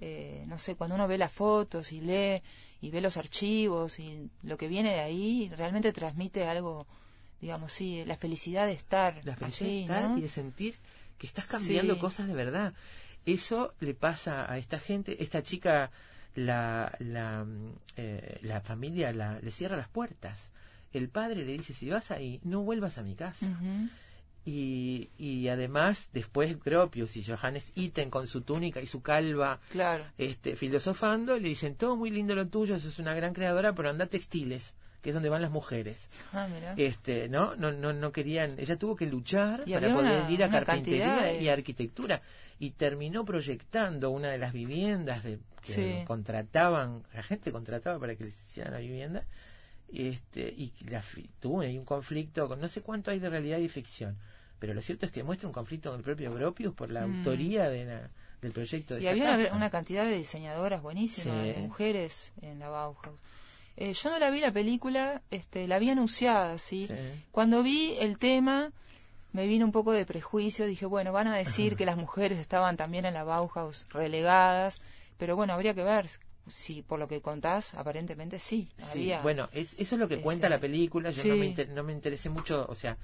eh, 0.00 0.44
no 0.46 0.58
sé, 0.58 0.74
cuando 0.76 0.94
uno 0.96 1.08
ve 1.08 1.18
las 1.18 1.32
fotos 1.32 1.92
y 1.92 2.00
lee 2.00 2.42
y 2.80 2.90
ve 2.90 3.00
los 3.00 3.16
archivos 3.16 3.98
y 3.98 4.30
lo 4.42 4.56
que 4.56 4.68
viene 4.68 4.92
de 4.92 5.00
ahí, 5.00 5.50
realmente 5.56 5.92
transmite 5.92 6.46
algo, 6.46 6.86
digamos, 7.40 7.72
sí, 7.72 8.04
la 8.06 8.16
felicidad 8.16 8.66
de 8.66 8.72
estar 8.72 9.20
la 9.24 9.34
felicidad 9.36 9.68
allí, 9.68 9.76
de 9.76 9.80
estar 9.82 10.10
¿no? 10.10 10.18
y 10.18 10.20
de 10.20 10.28
sentir 10.28 10.74
que 11.18 11.26
estás 11.26 11.46
cambiando 11.46 11.94
Sí. 11.94 12.00
cosas 12.00 12.28
de 12.28 12.34
verdad. 12.34 12.74
eso 13.26 13.74
le 13.80 13.94
pasa 13.94 14.50
a 14.50 14.56
esta 14.58 14.78
gente. 14.78 15.22
Esta 15.22 15.42
chica, 15.42 15.90
la, 16.34 16.94
la, 17.00 17.44
mm, 17.44 17.72
eh, 17.96 18.38
la 18.42 18.60
familia 18.60 19.12
la, 19.12 19.38
le 19.40 19.50
cierra 19.50 19.76
las 19.76 19.88
puertas. 19.88 20.50
El 20.92 21.08
padre 21.10 21.44
le 21.44 21.52
dice, 21.52 21.74
si 21.74 21.90
vas 21.90 22.10
ahí, 22.10 22.40
no 22.44 22.62
vuelvas 22.62 22.96
a 22.96 23.02
mi 23.02 23.14
casa. 23.16 23.46
Y, 24.50 25.10
y 25.18 25.48
además, 25.48 26.08
después 26.14 26.58
Gropius 26.64 27.18
y 27.18 27.22
Johannes 27.22 27.70
Itten 27.74 28.08
con 28.08 28.26
su 28.26 28.40
túnica 28.40 28.80
y 28.80 28.86
su 28.86 29.02
calva, 29.02 29.60
Claro. 29.68 30.06
este, 30.16 30.56
filosofando, 30.56 31.36
le 31.38 31.50
dicen, 31.50 31.74
todo 31.74 31.96
muy 31.96 32.08
lindo 32.10 32.34
lo 32.34 32.48
tuyo, 32.48 32.78
sos 32.78 32.98
una 32.98 33.12
gran 33.12 33.34
creadora, 33.34 33.74
pero 33.74 33.90
anda 33.90 34.06
textiles, 34.06 34.72
que 35.02 35.10
es 35.10 35.14
donde 35.14 35.28
van 35.28 35.42
las 35.42 35.50
mujeres. 35.50 36.08
Ah. 36.32 36.48
Este, 36.78 37.28
¿no? 37.28 37.56
No, 37.56 37.72
no, 37.72 37.92
no 37.92 38.10
querían, 38.10 38.58
ella 38.58 38.78
tuvo 38.78 38.96
que 38.96 39.04
luchar 39.04 39.64
para 39.70 39.92
poder 39.94 40.22
una- 40.22 40.30
ir 40.30 40.42
a 40.42 40.50
carpintería 40.50 41.16
de- 41.24 41.42
y 41.42 41.48
arquitectura. 41.48 42.22
Y 42.58 42.70
terminó 42.70 43.26
proyectando 43.26 44.08
una 44.10 44.30
de 44.30 44.38
las 44.38 44.54
viviendas 44.54 45.24
de, 45.24 45.38
que 45.62 45.72
Sí. 45.74 46.04
contrataban, 46.06 47.02
la 47.12 47.22
gente 47.22 47.52
contrataba 47.52 47.98
para 48.00 48.16
que 48.16 48.24
les 48.24 48.34
hicieran 48.48 48.72
la 48.72 48.78
vivienda. 48.80 49.24
Este, 49.92 50.48
y 50.56 50.72
la, 50.88 51.02
tuvo 51.40 51.60
ahí 51.60 51.76
un 51.78 51.84
conflicto, 51.84 52.48
con, 52.48 52.60
no 52.60 52.68
sé 52.68 52.80
cuánto 52.82 53.10
hay 53.10 53.18
de 53.20 53.30
realidad 53.30 53.58
y 53.58 53.68
ficción, 53.68 54.16
pero 54.58 54.74
lo 54.74 54.82
cierto 54.82 55.06
es 55.06 55.12
que 55.12 55.22
muestra 55.22 55.48
un 55.48 55.52
conflicto 55.54 55.90
con 55.90 55.98
el 55.98 56.04
propio 56.04 56.32
Gropius 56.32 56.74
por 56.74 56.90
la 56.90 57.06
Mm. 57.06 57.18
autoría 57.18 57.68
de 57.70 57.84
la- 57.84 58.10
del 58.42 58.52
proyecto 58.52 58.94
de 58.94 59.00
Y 59.00 59.04
esa 59.04 59.10
había 59.12 59.24
una, 59.34 59.42
casa. 59.44 59.56
una 59.56 59.70
cantidad 59.70 60.04
de 60.04 60.16
diseñadoras 60.16 60.80
buenísimas, 60.82 61.42
Sí. 61.44 61.52
de 61.52 61.58
mujeres 61.58 62.32
en 62.42 62.58
la 62.60 62.68
Bauhaus. 62.68 63.20
Eh, 63.76 63.92
yo 63.92 64.10
no 64.10 64.18
la 64.18 64.30
vi 64.30 64.40
la 64.40 64.52
película, 64.52 65.22
este, 65.30 65.66
la 65.68 65.78
vi 65.78 65.90
anunciada, 65.90 66.58
¿sí? 66.58 66.86
Sí. 66.88 66.94
Cuando 67.32 67.62
vi 67.62 67.96
el 68.00 68.18
tema, 68.18 68.72
me 69.32 69.46
vino 69.46 69.64
un 69.64 69.72
poco 69.72 69.92
de 69.92 70.04
prejuicio. 70.06 70.66
Dije, 70.66 70.86
bueno, 70.86 71.12
van 71.12 71.26
a 71.28 71.36
decir 71.36 71.76
que 71.76 71.84
las 71.86 71.96
mujeres 72.06 72.38
estaban 72.38 72.76
también 72.76 73.04
en 73.06 73.14
la 73.14 73.24
Bauhaus 73.24 73.86
relegadas, 73.90 74.80
pero 75.16 75.36
bueno, 75.36 75.52
habría 75.52 75.74
que 75.74 75.82
ver 75.84 76.08
si 76.48 76.82
por 76.82 76.98
lo 76.98 77.08
que 77.08 77.20
contás, 77.20 77.74
aparentemente 77.74 78.38
sí. 78.38 78.68
Sí, 78.78 78.84
había. 79.12 79.20
bueno, 79.22 79.48
es, 79.52 79.74
eso 79.78 79.96
es 79.96 79.98
lo 80.00 80.08
que 80.08 80.14
este, 80.14 80.24
cuenta 80.24 80.48
la 80.48 80.58
película. 80.58 81.10
Yo 81.10 81.24
no, 81.24 81.34
sí. 81.34 81.38
me 81.40 81.46
inter- 81.46 81.68
no 81.70 81.82
me 81.84 81.92
interesé 81.92 82.30
mucho, 82.30 82.66
o 82.68 82.74
sea, 82.74 82.96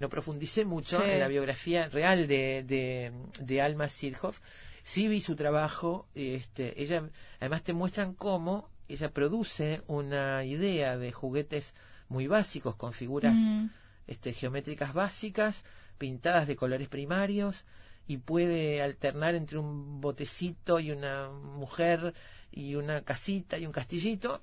no 0.00 0.08
profundicé 0.08 0.64
mucho 0.64 0.98
Sí. 1.02 1.10
en 1.10 1.20
la 1.20 1.28
biografía 1.28 1.88
real 1.88 2.26
de, 2.26 2.62
de, 2.66 3.12
de 3.40 3.62
Alma 3.62 3.88
Sirhoff. 3.88 4.40
Sí 4.82 5.06
vi 5.08 5.20
su 5.20 5.36
trabajo. 5.36 6.08
Este, 6.14 6.82
ella, 6.82 7.08
además 7.38 7.62
te 7.62 7.72
muestran 7.72 8.14
cómo 8.14 8.68
ella 8.88 9.10
produce 9.12 9.82
una 9.86 10.44
idea 10.44 10.98
de 10.98 11.12
juguetes 11.12 11.74
muy 12.08 12.26
básicos 12.26 12.74
con 12.76 12.92
figuras 12.92 13.36
Mm, 13.36 13.66
este, 14.08 14.32
geométricas 14.32 14.92
básicas, 14.92 15.64
pintadas 15.98 16.46
de 16.48 16.56
colores 16.56 16.88
primarios, 16.88 17.64
y 18.08 18.16
puede 18.18 18.82
alternar 18.82 19.36
entre 19.36 19.58
un 19.58 20.00
botecito 20.00 20.80
y 20.80 20.90
una 20.90 21.30
mujer 21.30 22.12
y 22.50 22.74
una 22.74 23.02
casita 23.02 23.56
y 23.58 23.64
un 23.64 23.72
castillito, 23.72 24.42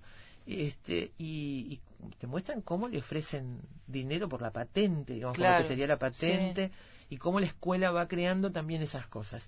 este, 0.66 1.12
y, 1.18 1.80
y 2.04 2.16
te 2.18 2.28
muestran 2.28 2.62
cómo 2.62 2.88
le 2.88 3.00
ofrecen 3.00 3.60
dinero 3.88 4.28
por 4.30 4.42
la 4.42 4.52
patente, 4.52 5.14
digamos, 5.14 5.36
por 5.38 5.44
lo 5.44 5.50
Claro, 5.50 5.62
que 5.64 5.68
sería 5.68 5.88
la 5.88 6.00
patente, 6.00 6.72
y 7.10 7.18
cómo 7.18 7.40
la 7.40 7.46
escuela 7.48 7.92
va 7.92 8.08
creando 8.08 8.52
también 8.52 8.82
esas 8.82 9.08
cosas. 9.08 9.48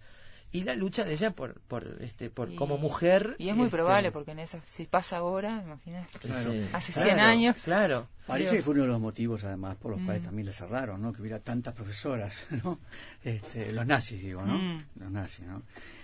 Y 0.54 0.64
la 0.66 0.76
lucha 0.76 1.06
de 1.06 1.14
ella 1.14 1.32
por, 1.32 1.62
por, 1.62 2.00
este, 2.02 2.30
por 2.30 2.52
Y- 2.52 2.56
como 2.58 2.78
mujer. 2.78 3.38
Y 3.40 3.48
es 3.48 3.56
muy 3.56 3.68
este, 3.68 3.78
probable, 3.78 4.12
porque 4.12 4.32
en 4.32 4.40
esa, 4.40 4.60
si 4.66 4.84
pasa 4.86 5.18
ahora, 5.18 5.62
imagínate. 5.66 6.20
Claro. 6.20 6.52
Hace 6.74 6.92
claro, 6.92 7.08
100 7.10 7.20
años. 7.22 7.56
Claro. 7.64 8.08
Parece 8.28 8.58
que 8.58 8.62
fue 8.62 8.74
uno 8.74 8.84
de 8.84 8.90
los 8.90 9.00
motivos, 9.00 9.46
además, 9.46 9.78
por 9.78 9.92
los 9.92 10.02
cuales 10.02 10.22
Mm. 10.24 10.26
también 10.26 10.46
le 10.48 10.52
cerraron, 10.54 11.02
¿no? 11.02 11.14
Que 11.14 11.22
hubiera 11.22 11.40
tantas 11.40 11.74
profesoras, 11.74 12.46
¿no? 12.66 12.80
Este, 13.24 13.72
los 13.72 13.86
nazis, 13.86 14.22
digo, 14.22 14.42
¿no? 14.42 14.58
Mm. 14.58 14.86
Los 15.00 15.12
nazis, 15.12 15.46
¿no? 15.46 15.62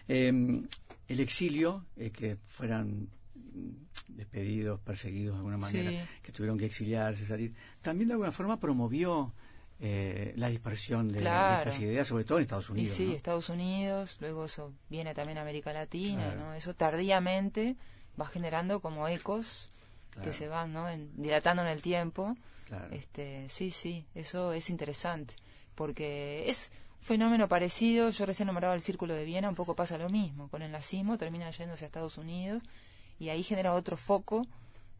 Eh, 0.07 0.31
el 1.09 1.19
exilio, 1.19 1.83
eh, 1.97 2.11
que 2.11 2.37
fueran 2.47 3.09
despedidos, 4.07 4.79
perseguidos 4.79 5.35
de 5.35 5.37
alguna 5.39 5.57
manera, 5.57 5.91
Sí. 5.91 5.99
que 6.23 6.31
tuvieron 6.31 6.57
que 6.57 6.65
exiliarse, 6.65 7.25
salir, 7.25 7.53
también 7.81 8.07
de 8.07 8.13
alguna 8.13 8.31
forma 8.31 8.59
promovió 8.59 9.33
eh, 9.79 10.33
la 10.37 10.47
dispersión 10.49 11.07
de, 11.07 11.15
de 11.15 11.19
Claro. 11.21 11.69
estas 11.69 11.79
ideas, 11.79 12.07
sobre 12.07 12.23
todo 12.23 12.39
en 12.39 12.43
Estados 12.43 12.69
Y 12.69 12.71
Unidos. 12.71 12.97
sí, 12.97 13.05
¿no? 13.05 13.13
Estados 13.13 13.49
Unidos, 13.49 14.17
luego 14.21 14.45
eso 14.45 14.73
viene 14.89 15.13
también 15.13 15.37
a 15.37 15.41
América 15.41 15.71
Latina, 15.71 16.23
Claro. 16.31 16.39
¿no? 16.39 16.53
Eso 16.55 16.73
tardíamente 16.73 17.75
va 18.19 18.25
generando 18.25 18.79
como 18.79 19.07
ecos 19.07 19.69
Claro. 20.09 20.25
que 20.31 20.33
se 20.35 20.47
van, 20.47 20.73
¿no? 20.73 20.89
En- 20.89 21.11
dilatando 21.21 21.61
en 21.61 21.67
el 21.67 21.81
tiempo. 21.83 22.35
Este, 22.91 23.47
sí, 23.49 23.69
sí, 23.71 24.05
eso 24.15 24.51
es 24.51 24.69
interesante, 24.71 25.35
porque 25.75 26.49
es 26.49 26.71
un 26.99 27.03
fenómeno 27.05 27.47
parecido, 27.47 28.09
yo 28.09 28.25
recién 28.25 28.47
nombraba 28.47 28.73
el 28.73 28.81
Círculo 28.81 29.13
de 29.13 29.23
Viena, 29.25 29.47
un 29.47 29.55
poco 29.55 29.75
pasa 29.75 29.97
lo 29.99 30.09
mismo, 30.09 30.49
con 30.49 30.63
el 30.63 30.71
nazismo 30.71 31.17
termina 31.19 31.49
yéndose 31.51 31.85
a 31.85 31.87
Estados 31.87 32.17
Unidos 32.17 32.63
y 33.19 33.29
ahí 33.29 33.43
genera 33.43 33.73
otro 33.73 33.97
foco, 33.97 34.45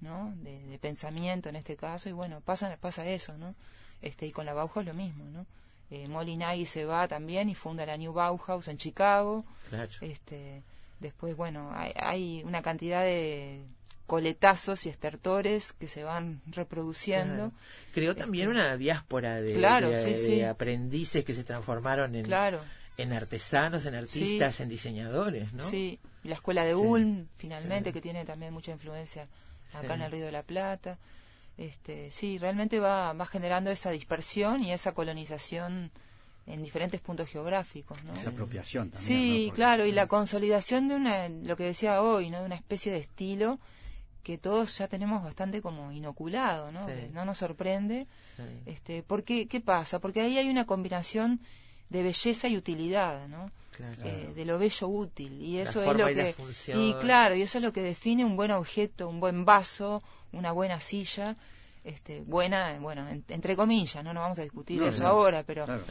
¿no? 0.02 0.34
De, 0.38 0.64
de 0.66 0.78
pensamiento 0.80 1.50
en 1.50 1.56
este 1.56 1.76
caso 1.76 2.10
y 2.10 2.12
bueno, 2.14 2.42
pasa 2.42 2.78
pasa 2.80 3.06
eso, 3.08 3.38
¿no? 3.38 3.56
Este 4.02 4.28
y 4.28 4.32
con 4.32 4.46
la 4.46 4.54
Bauhaus 4.54 4.86
lo 4.86 4.94
mismo, 4.94 5.26
¿no? 5.26 5.46
Eh, 5.90 6.08
Molly 6.08 6.36
Nagy 6.38 6.66
se 6.66 6.86
va 6.86 7.08
también 7.08 7.48
y 7.50 7.56
funda 7.56 7.86
la 7.86 7.96
New 7.98 8.14
Bauhaus 8.14 8.68
en 8.68 8.78
Chicago. 8.78 9.46
claro. 9.70 9.90
Este, 10.02 10.62
después, 11.00 11.36
bueno, 11.38 11.72
hay, 11.74 11.94
hay 11.96 12.44
una 12.44 12.62
cantidad 12.62 13.04
de 13.04 13.64
coletazos 14.06 14.86
y 14.86 14.90
estertores 14.90 15.74
que 15.74 15.88
se 15.88 16.04
van 16.04 16.42
reproduciendo. 16.48 17.36
Claro. 17.36 17.52
Creó 17.94 18.16
también 18.16 18.50
Este, 18.50 18.60
una 18.60 18.78
diáspora 18.78 19.42
de, 19.42 19.54
Claro, 19.54 19.90
de- 19.90 20.02
sí, 20.02 20.10
de 20.10 20.16
sí. 20.16 20.42
aprendices 20.44 21.26
que 21.26 21.34
se 21.34 21.44
transformaron 21.44 22.16
en, 22.16 22.26
Claro, 22.26 22.62
en 22.98 23.14
artesanos, 23.14 23.86
en 23.86 23.96
artistas, 23.96 24.60
en 24.60 24.70
diseñadores, 24.70 25.54
¿no? 25.54 25.64
sí. 25.64 26.00
Y 26.24 26.28
la 26.30 26.36
escuela 26.36 26.66
de 26.66 26.72
Sí, 26.74 26.78
Ulm, 26.80 27.28
finalmente, 27.38 27.90
sí. 27.92 27.94
que 27.94 28.02
tiene 28.02 28.26
también 28.26 28.54
mucha 28.54 28.72
influencia 28.72 29.28
acá 29.74 29.88
Sí. 29.88 29.94
en 29.94 30.02
el 30.02 30.12
Río 30.12 30.26
de 30.26 30.32
la 30.32 30.44
Plata. 30.44 30.98
Este, 31.58 32.12
sí, 32.12 32.38
realmente 32.38 32.80
va, 32.80 33.14
va 33.14 33.26
generando 33.26 33.72
esa 33.72 33.92
dispersión 33.92 34.64
y 34.64 34.72
esa 34.74 34.94
colonización 34.94 35.92
en 36.46 36.64
diferentes 36.64 37.02
puntos 37.02 37.30
geográficos, 37.30 38.04
¿no? 38.04 38.14
Esa 38.14 38.30
apropiación 38.30 38.90
también. 38.92 39.08
Sí, 39.08 39.42
¿no? 39.44 39.48
Porque- 39.50 39.56
claro, 39.56 39.86
y 39.86 39.92
la 39.92 40.08
consolidación 40.08 40.88
de 40.88 40.96
una, 40.96 41.30
lo 41.30 41.56
que 41.56 41.64
decía 41.66 42.02
hoy, 42.02 42.30
¿no? 42.30 42.40
De 42.40 42.46
una 42.46 42.56
especie 42.56 42.92
de 42.92 43.00
estilo 43.00 43.60
que 44.24 44.38
todos 44.38 44.78
ya 44.78 44.88
tenemos 44.88 45.24
bastante 45.24 45.62
como 45.62 45.92
inoculado, 45.92 46.72
¿no? 46.72 46.86
No 47.14 47.26
nos 47.26 47.38
sorprende. 47.38 48.08
Sí. 48.36 48.44
Este, 48.66 49.02
¿por 49.04 49.24
qué, 49.24 49.48
¿Qué 49.48 49.62
pasa? 49.62 50.00
Porque 50.00 50.22
ahí 50.22 50.38
hay 50.38 50.50
una 50.50 50.66
combinación 50.66 51.40
de 51.90 52.04
belleza 52.04 52.48
y 52.48 52.58
utilidad, 52.58 53.28
¿no? 53.28 53.52
Claro. 53.72 54.02
Eh, 54.06 54.32
de 54.36 54.44
lo 54.46 54.58
bello 54.58 54.88
útil 54.88 55.40
y 55.40 55.60
eso 55.60 55.84
es 55.84 55.96
lo 55.96 56.10
y 56.10 56.16
que 56.16 56.36
y 56.74 56.94
claro 56.96 57.36
y 57.36 57.44
eso 57.44 57.60
es 57.60 57.64
lo 57.64 57.72
que 57.72 57.84
define 57.84 58.26
un 58.26 58.36
buen 58.36 58.50
objeto 58.50 59.08
un 59.08 59.20
buen 59.20 59.46
vaso 59.46 60.02
una 60.32 60.52
buena 60.52 60.80
silla 60.80 61.36
este 61.84 62.22
buena 62.22 62.80
bueno 62.80 63.08
en- 63.08 63.24
entre 63.30 63.56
comillas 63.56 64.04
no 64.04 64.16
no 64.16 64.22
vamos 64.22 64.40
a 64.40 64.42
discutir 64.42 64.82
No, 64.82 64.88
eso 64.88 65.04
no. 65.04 65.10
ahora 65.10 65.44
pero 65.44 65.66
Claro. 65.66 65.84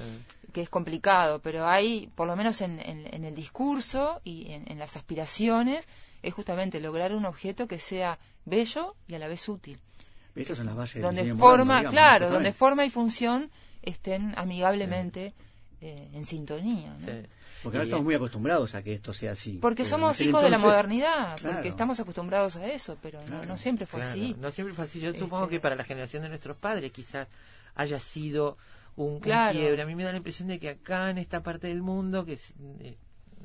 que 0.53 0.63
es 0.63 0.69
complicado, 0.69 1.39
pero 1.41 1.69
hay, 1.69 2.11
por 2.17 2.27
lo 2.27 2.35
menos 2.35 2.61
en, 2.61 2.81
en- 2.81 3.07
en 3.15 3.25
el 3.25 3.37
discurso 3.37 4.21
y 4.25 4.51
en, 4.51 4.79
las 4.81 4.97
aspiraciones, 4.97 5.87
es 6.23 6.35
justamente 6.35 6.81
lograr 6.81 7.15
un 7.15 7.25
objeto 7.27 7.69
que 7.69 7.79
sea 7.79 8.19
bello 8.47 8.97
y 9.07 9.15
a 9.15 9.19
la 9.21 9.29
vez 9.29 9.49
útil. 9.49 9.79
Esas 10.35 10.57
son 10.57 10.67
las 10.67 10.75
bases 10.75 11.03
Donde 11.03 11.23
forma, 11.35 11.37
moderno, 11.37 11.75
digamos, 11.77 11.93
claro, 11.93 12.31
donde 12.31 12.53
forma 12.55 12.85
y 12.87 12.91
función 12.91 13.51
estén 13.83 14.33
amigablemente 14.37 15.35
eh, 15.81 16.11
en 16.13 16.25
sintonía. 16.25 16.95
¿no? 16.99 17.07
Sí. 17.07 17.13
Porque 17.63 17.79
ahora 17.79 17.85
estamos 17.85 18.05
muy 18.05 18.15
acostumbrados 18.15 18.75
a 18.75 18.83
que 18.83 18.95
esto 18.95 19.13
sea 19.13 19.33
así. 19.33 19.59
Porque 19.61 19.83
Pero 19.83 19.89
somos 19.91 20.21
hijos 20.21 20.43
de 20.43 20.51
la 20.51 20.59
modernidad, 20.59 21.37
Claro. 21.39 21.55
porque 21.57 21.69
estamos 21.69 21.99
acostumbrados 22.01 22.57
a 22.57 22.67
eso, 22.67 22.97
pero 23.03 23.21
no- 23.23 23.27
Claro, 23.27 23.47
no, 23.49 23.57
siempre 23.59 23.87
fue 23.87 24.01
Claro, 24.01 24.13
así. 24.21 24.37
No 24.39 24.51
siempre 24.51 24.75
fue 24.75 24.85
así. 24.85 25.01
Yo 25.01 25.09
Este- 25.09 25.21
supongo 25.21 25.49
que 25.49 25.59
para 25.61 25.75
la 25.75 25.85
generación 25.85 26.23
de 26.23 26.29
nuestros 26.29 26.57
padres 26.57 26.93
quizás 26.93 27.29
haya 27.75 27.99
sido 28.01 28.57
un, 28.97 29.15
un 29.15 29.21
Claro. 29.21 29.59
quiebre. 29.59 29.83
A 29.83 29.87
mí 29.87 29.95
me 29.95 30.05
da 30.05 30.13
la 30.13 30.17
impresión 30.19 30.49
de 30.49 30.59
que 30.59 30.71
acá 30.71 31.11
en 31.11 31.19
esta 31.19 31.43
parte 31.43 31.67
del 31.67 31.83
mundo, 31.83 32.25
que 32.25 32.39
eh, 32.81 32.97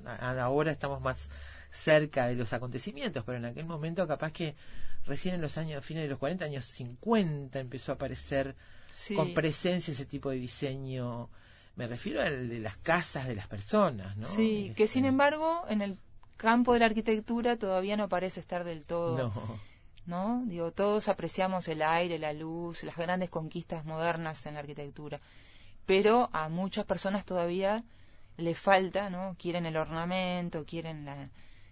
ahora 0.06 0.72
estamos 0.72 1.02
más 1.02 1.30
cerca 1.70 2.28
de 2.28 2.36
los 2.36 2.54
acontecimientos, 2.54 3.24
pero 3.26 3.38
en 3.38 3.46
aquel 3.46 3.66
momento 3.66 4.06
capaz 4.08 4.32
que 4.32 4.56
recién 5.06 5.36
en 5.36 5.42
los 5.42 5.58
años, 5.58 5.84
fines 5.86 6.04
de 6.04 6.10
los 6.10 6.20
40, 6.20 6.46
años 6.46 6.66
50, 6.66 7.60
empezó 7.60 7.92
a 7.92 7.96
aparecer 7.96 8.56
Sí. 8.92 9.16
con 9.16 9.34
presencia 9.34 9.94
ese 9.94 10.06
tipo 10.06 10.30
de 10.30 10.36
diseño. 10.38 11.30
Me 11.76 11.88
refiero 11.88 12.22
al 12.22 12.50
de 12.50 12.60
las 12.60 12.76
casas 12.78 13.28
de 13.28 13.36
las 13.36 13.48
personas, 13.48 14.16
¿no? 14.18 14.26
Sí, 14.26 14.74
que 14.76 14.84
Este, 14.84 14.94
sin 14.96 15.06
embargo, 15.06 15.64
en 15.70 15.82
el 15.82 15.98
campo 16.38 16.74
de 16.74 16.80
la 16.80 16.88
arquitectura 16.88 17.56
todavía 17.58 17.96
no 17.98 18.10
parece 18.10 18.40
estar 18.40 18.64
del 18.64 18.86
todo 18.86 19.18
No. 19.18 19.60
¿no? 20.08 20.44
Digo, 20.48 20.72
todos 20.72 21.08
apreciamos 21.08 21.68
el 21.68 21.82
aire, 21.84 22.18
la 22.20 22.34
luz, 22.34 22.84
las 22.84 22.98
grandes 22.98 23.30
conquistas 23.30 23.86
modernas 23.86 24.46
en 24.48 24.56
la 24.56 24.60
arquitectura, 24.62 25.20
pero 25.86 26.30
a 26.34 26.50
muchas 26.50 26.86
personas 26.86 27.26
todavía 27.26 27.84
le 28.38 28.56
falta, 28.56 29.10
¿no? 29.10 29.36
Quieren 29.40 29.66
el 29.68 29.78
ornamento, 29.78 30.66
quieren 30.66 31.06
la, 31.06 31.16
¿no? 31.16 31.30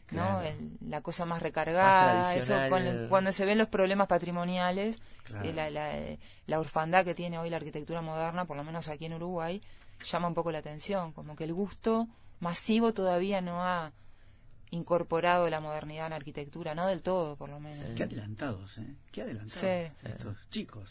Claro. 0.08 0.42
El- 0.44 0.78
la 0.88 1.02
cosa 1.02 1.26
más 1.26 1.42
recargada, 1.42 2.22
Más 2.22 2.38
eso 2.38 2.54
con 2.70 2.84
el- 2.86 3.10
cuando 3.10 3.32
se 3.32 3.46
ven 3.46 3.58
los 3.58 3.68
problemas 3.70 4.08
patrimoniales, 4.08 4.98
Claro. 5.24 5.50
eh, 5.50 5.54
la, 5.54 5.70
la, 5.72 5.92
la 6.46 6.60
orfandad 6.60 7.04
que 7.06 7.16
tiene 7.16 7.40
hoy 7.40 7.50
la 7.50 7.58
arquitectura 7.58 8.02
moderna, 8.02 8.46
por 8.46 8.58
lo 8.58 8.64
menos 8.64 8.88
aquí 8.90 9.06
en 9.06 9.14
Uruguay, 9.16 9.62
llama 10.06 10.28
un 10.28 10.34
poco 10.34 10.52
la 10.52 10.60
atención, 10.60 11.12
como 11.14 11.36
que 11.36 11.44
el 11.44 11.54
gusto 11.54 12.08
masivo 12.40 12.94
todavía 12.94 13.42
no 13.42 13.64
ha 13.64 13.92
incorporado 14.72 15.50
la 15.50 15.60
modernidad 15.60 16.06
en 16.06 16.10
la 16.12 16.16
arquitectura, 16.18 16.76
no 16.76 16.86
del 16.88 17.02
todo, 17.02 17.36
por 17.36 17.50
lo 17.50 17.60
menos. 17.60 17.86
Qué 17.96 18.04
adelantados, 18.04 18.78
¿eh? 18.78 18.96
Qué 19.12 19.24
adelantados. 19.24 19.54
Sí. 19.54 20.08
Estos 20.08 20.50
chicos. 20.50 20.90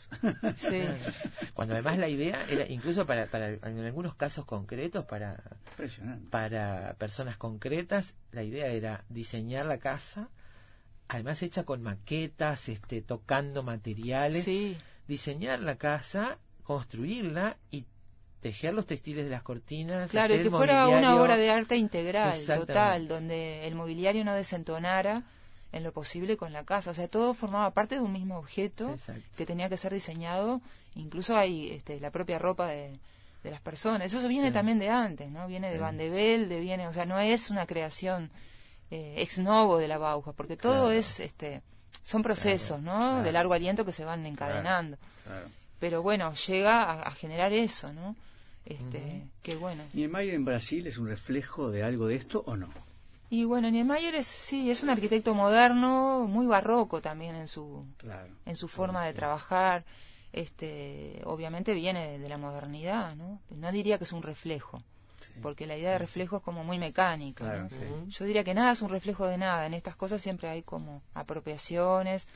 Sí. 0.57 0.83
Cuando 1.55 1.75
además 1.75 1.99
la 1.99 2.09
idea 2.09 2.45
era, 2.49 2.67
incluso 2.67 3.07
para, 3.07 3.27
para 3.27 3.51
en 3.51 3.85
algunos 3.85 4.15
casos 4.17 4.45
concretos, 4.45 5.05
para, 5.05 5.43
para 6.31 6.95
personas 6.99 7.37
concretas, 7.37 8.15
la 8.33 8.43
idea 8.43 8.67
era 8.67 9.05
diseñar 9.09 9.67
la 9.67 9.79
casa, 9.79 10.29
además 11.07 11.43
hecha 11.43 11.65
con 11.65 11.83
maquetas, 11.83 12.69
este, 12.69 13.01
tocando 13.01 13.63
materiales, 13.63 14.45
Sí, 14.45 14.77
diseñar 15.07 15.61
la 15.61 15.77
casa, 15.77 16.39
construirla 16.65 17.57
y 17.71 17.87
tejer 18.41 18.73
los 18.75 18.87
textiles 18.87 19.25
de 19.25 19.31
las 19.31 19.43
cortinas. 19.43 20.11
claro, 20.11 20.33
y 20.35 20.39
hacer 20.39 20.51
que 20.51 20.57
fuera 20.57 20.87
una 20.89 21.17
obra 21.17 21.37
de 21.37 21.51
arte 21.51 21.77
integral, 21.77 22.39
total, 22.47 23.09
donde 23.09 23.67
el 23.67 23.75
mobiliario 23.75 24.25
no 24.25 24.35
desentonara 24.35 25.23
en 25.73 25.83
lo 25.83 25.93
posible 25.93 26.37
con 26.37 26.53
la 26.53 26.65
casa. 26.65 26.93
O 26.93 26.95
sea, 26.95 27.09
todo 27.09 27.35
formaba 27.35 27.71
parte 27.73 27.97
de 27.97 28.01
un 28.01 28.13
mismo 28.13 28.39
objeto 28.39 28.91
Exacto. 28.91 29.23
que 29.37 29.45
tenía 29.45 29.69
que 29.69 29.77
ser 29.77 29.93
diseñado. 29.93 30.61
Incluso 30.95 31.37
hay 31.37 31.71
este, 31.73 32.01
la 32.01 32.11
propia 32.11 32.39
ropa 32.39 32.67
de, 32.69 32.99
de 33.43 33.51
las 33.51 33.61
personas. 33.61 34.07
Eso 34.13 34.27
viene 34.29 34.49
Sí. 34.49 34.55
también 34.55 34.79
de 34.79 34.89
antes, 34.89 35.31
¿no? 35.31 35.47
Viene 35.47 35.71
de. 35.71 35.79
Van 35.79 35.97
de 35.99 36.09
Velde, 36.09 36.59
viene, 36.61 36.87
o 36.89 36.93
sea, 36.93 37.05
no 37.07 37.19
es 37.19 37.51
una 37.51 37.67
creación 37.67 38.31
eh, 38.91 39.17
ex 39.19 39.39
novo 39.39 39.77
de 39.79 39.89
la 39.89 39.99
Bauhaus, 39.99 40.35
porque 40.35 40.57
todo 40.57 40.85
Claro. 40.87 40.91
es, 40.93 41.21
este, 41.21 41.61
son 42.03 42.23
procesos, 42.23 42.81
¿no? 42.81 42.93
claro. 42.97 43.23
De 43.23 43.33
largo 43.33 43.53
aliento 43.53 43.85
que 43.85 43.93
se 43.93 44.05
van 44.05 44.25
encadenando. 44.25 44.97
Pero 45.79 46.03
bueno, 46.03 46.33
llega 46.35 46.83
a, 46.85 47.03
a 47.03 47.11
generar 47.13 47.53
eso, 47.53 47.93
¿no? 47.93 48.17
Este, 48.69 49.57
bueno. 49.57 49.83
¿Niemeyer 49.95 50.35
en 50.35 50.45
Brasil 50.45 50.87
es 50.87 50.99
un 50.99 51.09
reflejo 51.09 51.71
de 51.71 51.83
algo 51.83 52.07
de 52.07 52.17
esto 52.17 52.43
o 52.47 52.57
no? 52.57 52.69
Y 53.31 53.45
bueno, 53.45 53.71
Niemeyer 53.71 54.15
es, 54.15 54.27
sí, 54.27 54.71
es 54.71 54.83
un 54.83 54.91
arquitecto 54.91 55.35
moderno, 55.35 56.27
muy 56.29 56.47
barroco 56.47 57.01
también 57.01 57.35
en 57.35 57.49
su, 57.49 57.85
Claro. 57.97 58.33
en 58.47 58.57
su 58.57 58.69
forma 58.69 59.05
de 59.07 59.13
trabajar. 59.15 59.85
Este, 60.33 61.21
obviamente 61.25 61.73
viene 61.75 62.07
de, 62.13 62.19
de 62.19 62.29
la 62.29 62.37
modernidad, 62.39 63.17
¿no? 63.17 63.41
No 63.51 63.73
diría 63.73 63.97
que 63.99 64.05
es 64.05 64.13
un 64.13 64.23
reflejo, 64.23 64.79
Sí. 65.21 65.33
porque 65.43 65.67
la 65.67 65.77
idea 65.77 65.93
de 65.93 65.99
reflejo 65.99 66.37
es 66.37 66.43
como 66.43 66.63
muy 66.65 66.79
mecánica. 66.79 67.45
Claro, 67.45 67.63
¿no? 67.65 67.71
sí. 67.71 68.11
Yo 68.11 68.25
diría 68.25 68.45
que 68.45 68.55
nada 68.55 68.73
es 68.73 68.83
un 68.83 68.89
reflejo 68.91 69.27
de 69.27 69.37
nada. 69.39 69.67
En 69.67 69.75
estas 69.75 69.97
cosas 69.97 70.23
siempre 70.23 70.49
hay 70.49 70.63
como 70.63 71.03
apropiaciones. 71.15 72.29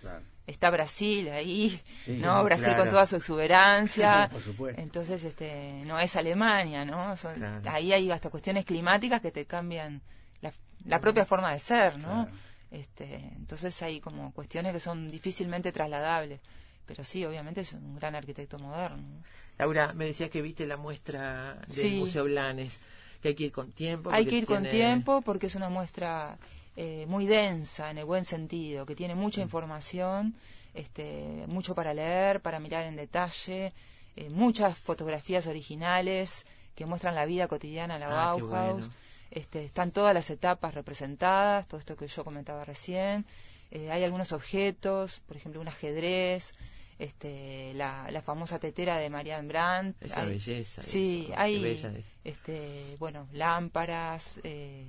Está 0.46 0.70
Brasil 0.70 1.28
ahí, 1.30 1.80
Sí, 2.04 2.18
¿no? 2.20 2.42
Brasil 2.44 2.66
claro. 2.68 2.82
con 2.82 2.90
toda 2.90 3.06
su 3.06 3.16
exuberancia. 3.16 4.28
Por 4.32 4.42
supuesto. 4.42 4.80
Entonces, 4.80 5.22
este, 5.24 5.82
no 5.86 5.98
es 6.00 6.16
Alemania, 6.16 6.84
¿no? 6.84 7.16
Son- 7.16 7.34
Claro. 7.36 7.62
Ahí 7.70 7.92
hay 7.92 8.10
hasta 8.10 8.28
cuestiones 8.28 8.64
climáticas 8.64 9.20
que 9.20 9.30
te 9.30 9.44
cambian 9.46 10.02
la, 10.40 10.52
la 10.84 10.98
propia 11.00 11.24
forma 11.24 11.52
de 11.52 11.58
ser, 11.60 11.96
¿no? 11.98 12.26
Claro. 12.26 12.30
Este, 12.72 13.14
entonces 13.36 13.80
hay 13.82 14.00
como 14.00 14.32
cuestiones 14.32 14.72
que 14.72 14.80
son 14.80 15.10
difícilmente 15.10 15.70
trasladables. 15.72 16.40
Pero 16.86 17.04
sí, 17.04 17.24
obviamente 17.24 17.60
es 17.60 17.72
un 17.74 17.94
gran 17.96 18.14
arquitecto 18.16 18.58
moderno. 18.58 18.96
¿no? 18.96 19.22
Laura, 19.58 19.92
me 19.92 20.06
decías 20.06 20.28
que 20.30 20.42
viste 20.42 20.66
la 20.66 20.76
muestra 20.76 21.54
del 21.68 21.72
Sí. 21.72 21.90
Museo 21.98 22.24
Blanes, 22.24 22.80
que 23.20 23.28
hay 23.28 23.34
que 23.36 23.44
ir 23.44 23.52
con 23.52 23.70
tiempo. 23.70 24.10
Hay 24.10 24.26
que 24.26 24.36
ir 24.38 24.46
con 24.46 24.64
tiempo 24.64 25.22
porque 25.22 25.46
es 25.46 25.54
una 25.54 25.68
muestra 25.68 26.36
eh, 26.76 27.04
muy 27.08 27.26
densa, 27.26 27.90
en 27.90 27.98
el 27.98 28.04
buen 28.04 28.24
sentido, 28.24 28.86
que 28.86 28.94
tiene 28.94 29.14
Mm. 29.14 29.18
mucha 29.18 29.40
información, 29.42 30.34
este, 30.74 31.44
mucho 31.48 31.74
para 31.74 31.92
leer, 31.94 32.40
para 32.40 32.58
mirar 32.60 32.84
en 32.84 32.96
detalle, 32.96 33.72
eh, 34.16 34.30
muchas 34.30 34.78
fotografías 34.78 35.46
originales 35.46 36.46
que 36.74 36.86
muestran 36.86 37.14
la 37.14 37.26
vida 37.26 37.48
cotidiana 37.48 37.94
de 37.94 38.00
la 38.00 38.06
Ah, 38.06 38.34
Bauhaus. 38.34 38.48
bueno. 38.88 38.94
Este, 39.30 39.64
están 39.64 39.92
todas 39.92 40.12
las 40.14 40.28
etapas 40.30 40.74
representadas, 40.74 41.66
todo 41.66 41.78
esto 41.80 41.96
que 41.96 42.06
yo 42.06 42.22
comentaba 42.24 42.64
recién. 42.66 43.24
Eh, 43.70 43.90
hay 43.90 44.04
algunos 44.04 44.32
objetos, 44.32 45.20
por 45.26 45.36
ejemplo, 45.38 45.60
un 45.60 45.68
ajedrez, 45.68 46.52
este, 46.98 47.72
la, 47.74 48.10
la 48.10 48.20
famosa 48.22 48.58
tetera 48.58 48.98
de 48.98 49.08
Marianne 49.08 49.48
Brandt. 49.48 50.02
Esa 50.02 50.20
Hay- 50.22 50.28
belleza. 50.28 50.82
Sí, 50.82 51.24
eso, 51.30 51.34
hay 51.40 51.58
bella 51.62 51.92
es. 51.96 52.04
este, 52.24 52.96
bueno, 52.98 53.26
lámparas, 53.32 54.38
eh, 54.44 54.86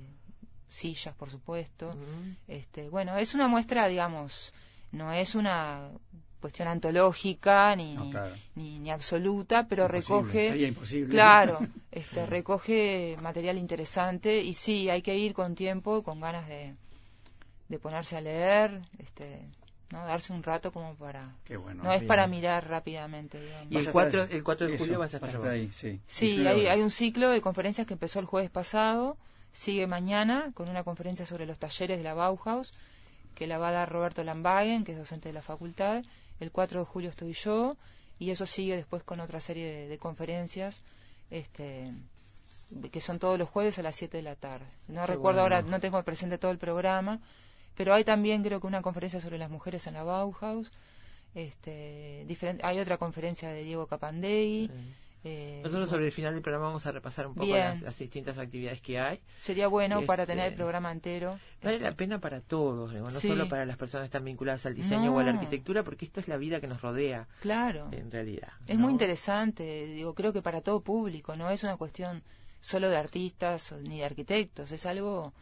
sillas, 0.74 1.14
por 1.14 1.30
supuesto. 1.30 1.94
Este, 2.48 2.88
bueno, 2.88 3.16
es 3.16 3.34
una 3.34 3.48
muestra, 3.48 3.88
digamos, 3.88 4.52
no 4.92 5.12
es 5.12 5.34
una 5.34 5.88
cuestión 6.40 6.68
antológica 6.68 7.74
ni, 7.74 7.94
No, 7.94 8.10
claro. 8.10 8.34
ni, 8.54 8.78
ni 8.78 8.90
absoluta, 8.90 9.66
pero 9.66 9.84
Imposible, 9.84 10.00
recoge, 10.22 10.48
sería 10.50 10.68
imposible. 10.68 11.08
claro, 11.10 11.58
este, 11.90 12.26
recoge 12.26 13.16
material 13.20 13.56
interesante 13.56 14.42
y 14.42 14.52
sí, 14.54 14.90
hay 14.90 15.00
que 15.00 15.16
ir 15.16 15.32
con 15.32 15.54
tiempo, 15.54 16.02
con 16.02 16.20
ganas 16.20 16.46
de, 16.46 16.74
de 17.68 17.78
ponerse 17.78 18.18
a 18.18 18.20
leer, 18.20 18.82
este, 18.98 19.40
¿no? 19.90 20.04
darse 20.04 20.34
un 20.34 20.42
rato 20.42 20.70
como 20.70 20.94
para, 20.96 21.32
Qué 21.44 21.56
bueno. 21.56 21.82
no 21.82 21.90
es 21.92 22.00
bien. 22.00 22.08
para 22.08 22.26
mirar 22.26 22.68
rápidamente, 22.68 23.40
digamos. 23.40 23.66
Y 23.70 23.74
Vas 23.76 23.82
el 23.84 23.88
a 23.88 23.92
4, 23.92 24.22
estar- 24.24 24.36
el 24.36 24.44
4 24.44 24.66
de 24.66 24.74
eso, 24.74 24.84
julio 24.84 24.98
vas 24.98 25.14
a 25.14 25.16
estar, 25.16 25.46
ahí, 25.46 25.66
vos. 25.66 25.74
sí. 25.76 26.00
Sí, 26.06 26.46
hay, 26.46 26.66
hay 26.66 26.80
un 26.82 26.90
ciclo 26.90 27.30
de 27.30 27.40
conferencias 27.40 27.86
que 27.86 27.94
empezó 27.94 28.20
el 28.20 28.26
jueves 28.26 28.50
pasado, 28.50 29.16
sigue 29.54 29.86
mañana 29.86 30.50
con 30.52 30.68
una 30.68 30.84
conferencia 30.84 31.24
sobre 31.24 31.46
los 31.46 31.58
talleres 31.58 31.96
de 31.96 32.04
la 32.04 32.12
Bauhaus, 32.12 32.74
que 33.34 33.46
la 33.46 33.56
va 33.56 33.68
a 33.68 33.72
dar 33.72 33.90
Roberto 33.90 34.22
Lambagen, 34.22 34.84
que 34.84 34.92
es 34.92 34.98
docente 34.98 35.30
de 35.30 35.32
la 35.32 35.42
facultad. 35.42 36.04
El 36.40 36.50
4 36.50 36.80
de 36.80 36.86
julio 36.86 37.08
estoy 37.08 37.32
yo, 37.32 37.76
y 38.18 38.30
eso 38.30 38.44
sigue 38.44 38.76
después 38.76 39.02
con 39.02 39.20
otra 39.20 39.40
serie 39.40 39.66
de, 39.66 39.88
de 39.88 39.98
conferencias, 39.98 40.84
este 41.30 41.90
que 42.90 43.00
son 43.00 43.18
todos 43.18 43.38
los 43.38 43.48
jueves 43.48 43.78
a 43.78 43.82
las 43.82 43.94
7 43.94 44.16
de 44.16 44.22
la 44.22 44.36
tarde. 44.36 44.66
No 44.88 45.02
Qué 45.02 45.06
recuerdo 45.06 45.40
bueno. 45.40 45.56
ahora, 45.56 45.62
no 45.62 45.80
tengo 45.80 46.02
presente 46.02 46.38
todo 46.38 46.50
el 46.50 46.58
programa, 46.58 47.20
pero 47.76 47.94
hay 47.94 48.04
también 48.04 48.42
creo 48.42 48.60
que 48.60 48.66
una 48.66 48.82
conferencia 48.82 49.20
sobre 49.20 49.38
las 49.38 49.50
mujeres 49.50 49.86
en 49.86 49.94
la 49.94 50.02
Bauhaus. 50.02 50.72
Este, 51.34 52.24
diferente, 52.26 52.64
hay 52.64 52.78
otra 52.78 52.96
conferencia 52.96 53.50
de 53.50 53.64
Diego 53.64 53.86
Capandegui. 53.86 54.70
Eh, 55.24 55.60
Nosotros 55.64 55.88
sobre 55.88 56.04
el 56.06 56.12
final 56.12 56.34
del 56.34 56.42
programa 56.42 56.66
vamos 56.66 56.84
a 56.86 56.92
repasar 56.92 57.26
un 57.26 57.34
poco 57.34 57.48
las, 57.56 57.80
las 57.82 57.98
distintas 57.98 58.36
actividades 58.38 58.80
que 58.82 58.98
hay. 59.00 59.20
Sería 59.38 59.68
bueno 59.68 60.02
para 60.04 60.24
Este, 60.24 60.34
tener 60.34 60.48
el 60.52 60.54
programa 60.54 60.92
entero. 60.92 61.38
Vale 61.62 61.80
la 61.80 61.92
pena 61.96 62.20
para 62.20 62.40
todos, 62.40 62.92
digo, 62.92 63.10
no 63.10 63.18
Sí. 63.18 63.28
solo 63.28 63.48
para 63.48 63.64
las 63.64 63.76
personas 63.78 64.04
que 64.04 64.08
están 64.08 64.24
vinculadas 64.24 64.66
al 64.66 64.74
diseño 64.74 65.14
o 65.14 65.18
a 65.18 65.24
la 65.24 65.30
arquitectura, 65.32 65.82
porque 65.82 66.04
esto 66.04 66.20
es 66.20 66.28
la 66.28 66.36
vida 66.36 66.60
que 66.60 66.66
nos 66.66 66.82
rodea, 66.82 67.26
Claro. 67.40 67.88
en 67.92 68.10
realidad. 68.10 68.52
Es 68.66 68.76
¿no? 68.76 68.82
muy 68.84 68.92
interesante, 68.92 69.86
digo, 69.86 70.14
creo 70.14 70.32
que 70.32 70.42
para 70.42 70.60
todo 70.60 70.80
público, 70.80 71.34
no 71.36 71.50
es 71.50 71.62
una 71.64 71.76
cuestión 71.76 72.22
solo 72.60 72.90
de 72.90 72.96
artistas 72.98 73.72
ni 73.82 73.98
de 73.98 74.04
arquitectos, 74.04 74.72
es 74.72 74.84
algo, 74.86 75.32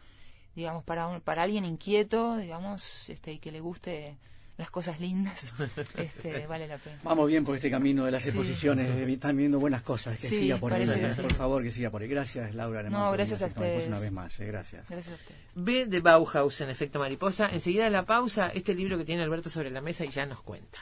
digamos, 0.55 0.83
para 0.83 1.07
un, 1.07 1.19
para 1.21 1.43
alguien 1.43 1.65
inquieto, 1.65 2.37
digamos, 2.37 3.09
este, 3.09 3.33
y 3.33 3.39
que 3.39 3.51
le 3.51 3.59
guste 3.59 4.17
las 4.57 4.69
cosas 4.69 4.99
lindas, 4.99 5.51
este, 5.97 6.45
vale 6.45 6.67
la 6.67 6.77
pena. 6.77 6.99
Vamos 7.03 7.27
bien 7.27 7.43
por 7.43 7.55
este 7.55 7.71
camino 7.71 8.05
de 8.05 8.11
las 8.11 8.21
Sí. 8.21 8.29
exposiciones, 8.29 8.87
están 9.09 9.35
viendo 9.35 9.59
buenas 9.59 9.81
cosas, 9.81 10.17
que 10.19 10.27
Sí, 10.27 10.37
siga 10.39 10.57
por 10.57 10.71
ahí, 10.73 10.85
parece 10.85 11.01
que 11.07 11.09
sí. 11.13 11.21
por 11.21 11.33
favor, 11.33 11.63
que 11.63 11.71
siga 11.71 11.89
por 11.89 12.01
ahí. 12.03 12.07
Gracias, 12.07 12.53
Laura. 12.53 12.81
Alemán, 12.81 13.01
No, 13.01 13.11
gracias 13.11 13.41
a 13.41 13.45
Mariposa 13.45 13.65
ustedes. 13.65 13.87
Una 13.87 13.99
vez 13.99 14.11
más, 14.11 14.39
eh, 14.39 14.45
gracias. 14.45 14.85
Gracias 14.87 15.13
a 15.13 15.15
usted. 15.17 15.35
B 15.55 15.85
de 15.87 15.99
Bauhaus 16.01 16.61
en 16.61 16.69
efecto 16.69 16.99
mariposa. 16.99 17.49
Enseguida 17.51 17.85
de 17.85 17.89
la 17.89 18.05
pausa, 18.05 18.49
este 18.53 18.75
libro 18.75 18.97
que 18.97 19.05
tiene 19.05 19.23
Alberto 19.23 19.49
sobre 19.49 19.71
la 19.71 19.81
mesa 19.81 20.05
y 20.05 20.09
ya 20.09 20.25
nos 20.27 20.41
cuenta. 20.43 20.77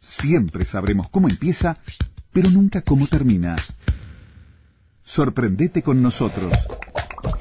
Siempre 0.00 0.64
sabremos 0.64 1.08
cómo 1.08 1.28
empieza, 1.28 1.78
pero 2.32 2.50
nunca 2.50 2.82
cómo 2.82 3.06
termina. 3.06 3.56
Sorprendete 5.02 5.82
con 5.82 6.02
nosotros. 6.02 6.52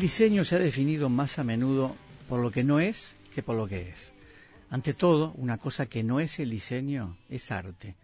Diseño 0.00 0.46
se 0.46 0.56
ha 0.56 0.58
definido 0.58 1.10
más 1.10 1.38
a 1.38 1.44
menudo 1.44 1.94
por 2.26 2.40
lo 2.40 2.50
que 2.50 2.64
no 2.64 2.80
es 2.80 3.16
que 3.34 3.42
por 3.42 3.54
lo 3.54 3.68
que 3.68 3.90
es. 3.90 4.14
Ante 4.70 4.94
todo, 4.94 5.32
una 5.32 5.58
cosa 5.58 5.86
que 5.86 6.02
no 6.02 6.20
es 6.20 6.38
el 6.38 6.48
diseño 6.48 7.18
es 7.28 7.50
arte. 7.50 7.96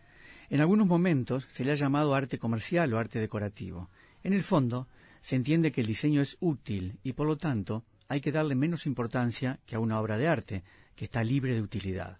En 0.50 0.60
algunos 0.60 0.86
momentos 0.86 1.48
se 1.52 1.64
le 1.64 1.72
ha 1.72 1.76
llamado 1.76 2.14
arte 2.14 2.38
comercial 2.38 2.92
o 2.92 2.98
arte 2.98 3.18
decorativo. 3.18 3.88
En 4.22 4.34
el 4.34 4.42
fondo, 4.42 4.88
se 5.22 5.36
entiende 5.36 5.72
que 5.72 5.80
el 5.80 5.86
diseño 5.86 6.20
es 6.20 6.36
útil 6.40 6.98
y 7.02 7.14
por 7.14 7.26
lo 7.26 7.38
tanto 7.38 7.84
hay 8.08 8.20
que 8.20 8.30
darle 8.30 8.54
menos 8.54 8.84
importancia 8.84 9.58
que 9.64 9.76
a 9.76 9.80
una 9.80 9.98
obra 9.98 10.18
de 10.18 10.28
arte, 10.28 10.64
que 10.94 11.06
está 11.06 11.24
libre 11.24 11.54
de 11.54 11.62
utilidad. 11.62 12.18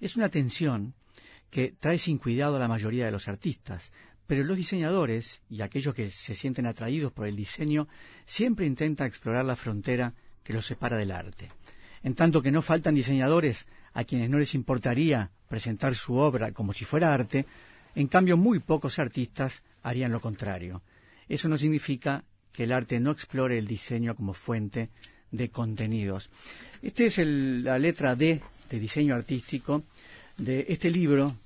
Es 0.00 0.16
una 0.16 0.30
tensión 0.30 0.94
que 1.50 1.74
trae 1.78 1.98
sin 1.98 2.16
cuidado 2.16 2.56
a 2.56 2.58
la 2.58 2.68
mayoría 2.68 3.04
de 3.04 3.12
los 3.12 3.28
artistas, 3.28 3.92
pero 4.26 4.44
los 4.44 4.56
diseñadores 4.56 5.40
y 5.50 5.60
aquellos 5.60 5.94
que 5.94 6.10
se 6.10 6.34
sienten 6.34 6.66
atraídos 6.66 7.12
por 7.12 7.26
el 7.26 7.36
diseño 7.36 7.88
siempre 8.26 8.66
intentan 8.66 9.06
explorar 9.06 9.44
la 9.44 9.56
frontera 9.56 10.14
que 10.42 10.52
los 10.52 10.66
separa 10.66 10.96
del 10.96 11.10
arte. 11.12 11.50
En 12.02 12.14
tanto 12.14 12.42
que 12.42 12.50
no 12.50 12.62
faltan 12.62 12.94
diseñadores 12.94 13.66
a 13.92 14.04
quienes 14.04 14.28
no 14.30 14.38
les 14.38 14.54
importaría 14.54 15.30
presentar 15.48 15.94
su 15.94 16.16
obra 16.16 16.52
como 16.52 16.72
si 16.72 16.84
fuera 16.84 17.14
arte, 17.14 17.46
en 17.94 18.08
cambio 18.08 18.36
muy 18.36 18.58
pocos 18.58 18.98
artistas 18.98 19.62
harían 19.82 20.12
lo 20.12 20.20
contrario. 20.20 20.82
Eso 21.28 21.48
no 21.48 21.56
significa 21.56 22.24
que 22.52 22.64
el 22.64 22.72
arte 22.72 23.00
no 23.00 23.10
explore 23.10 23.58
el 23.58 23.66
diseño 23.66 24.14
como 24.14 24.34
fuente 24.34 24.90
de 25.30 25.48
contenidos. 25.50 26.30
Esta 26.82 27.04
es 27.04 27.18
el- 27.18 27.64
la 27.64 27.78
letra 27.78 28.14
D 28.14 28.40
de 28.70 28.80
diseño 28.80 29.14
artístico 29.14 29.84
de 30.36 30.66
este 30.68 30.90
libro, 30.90 31.36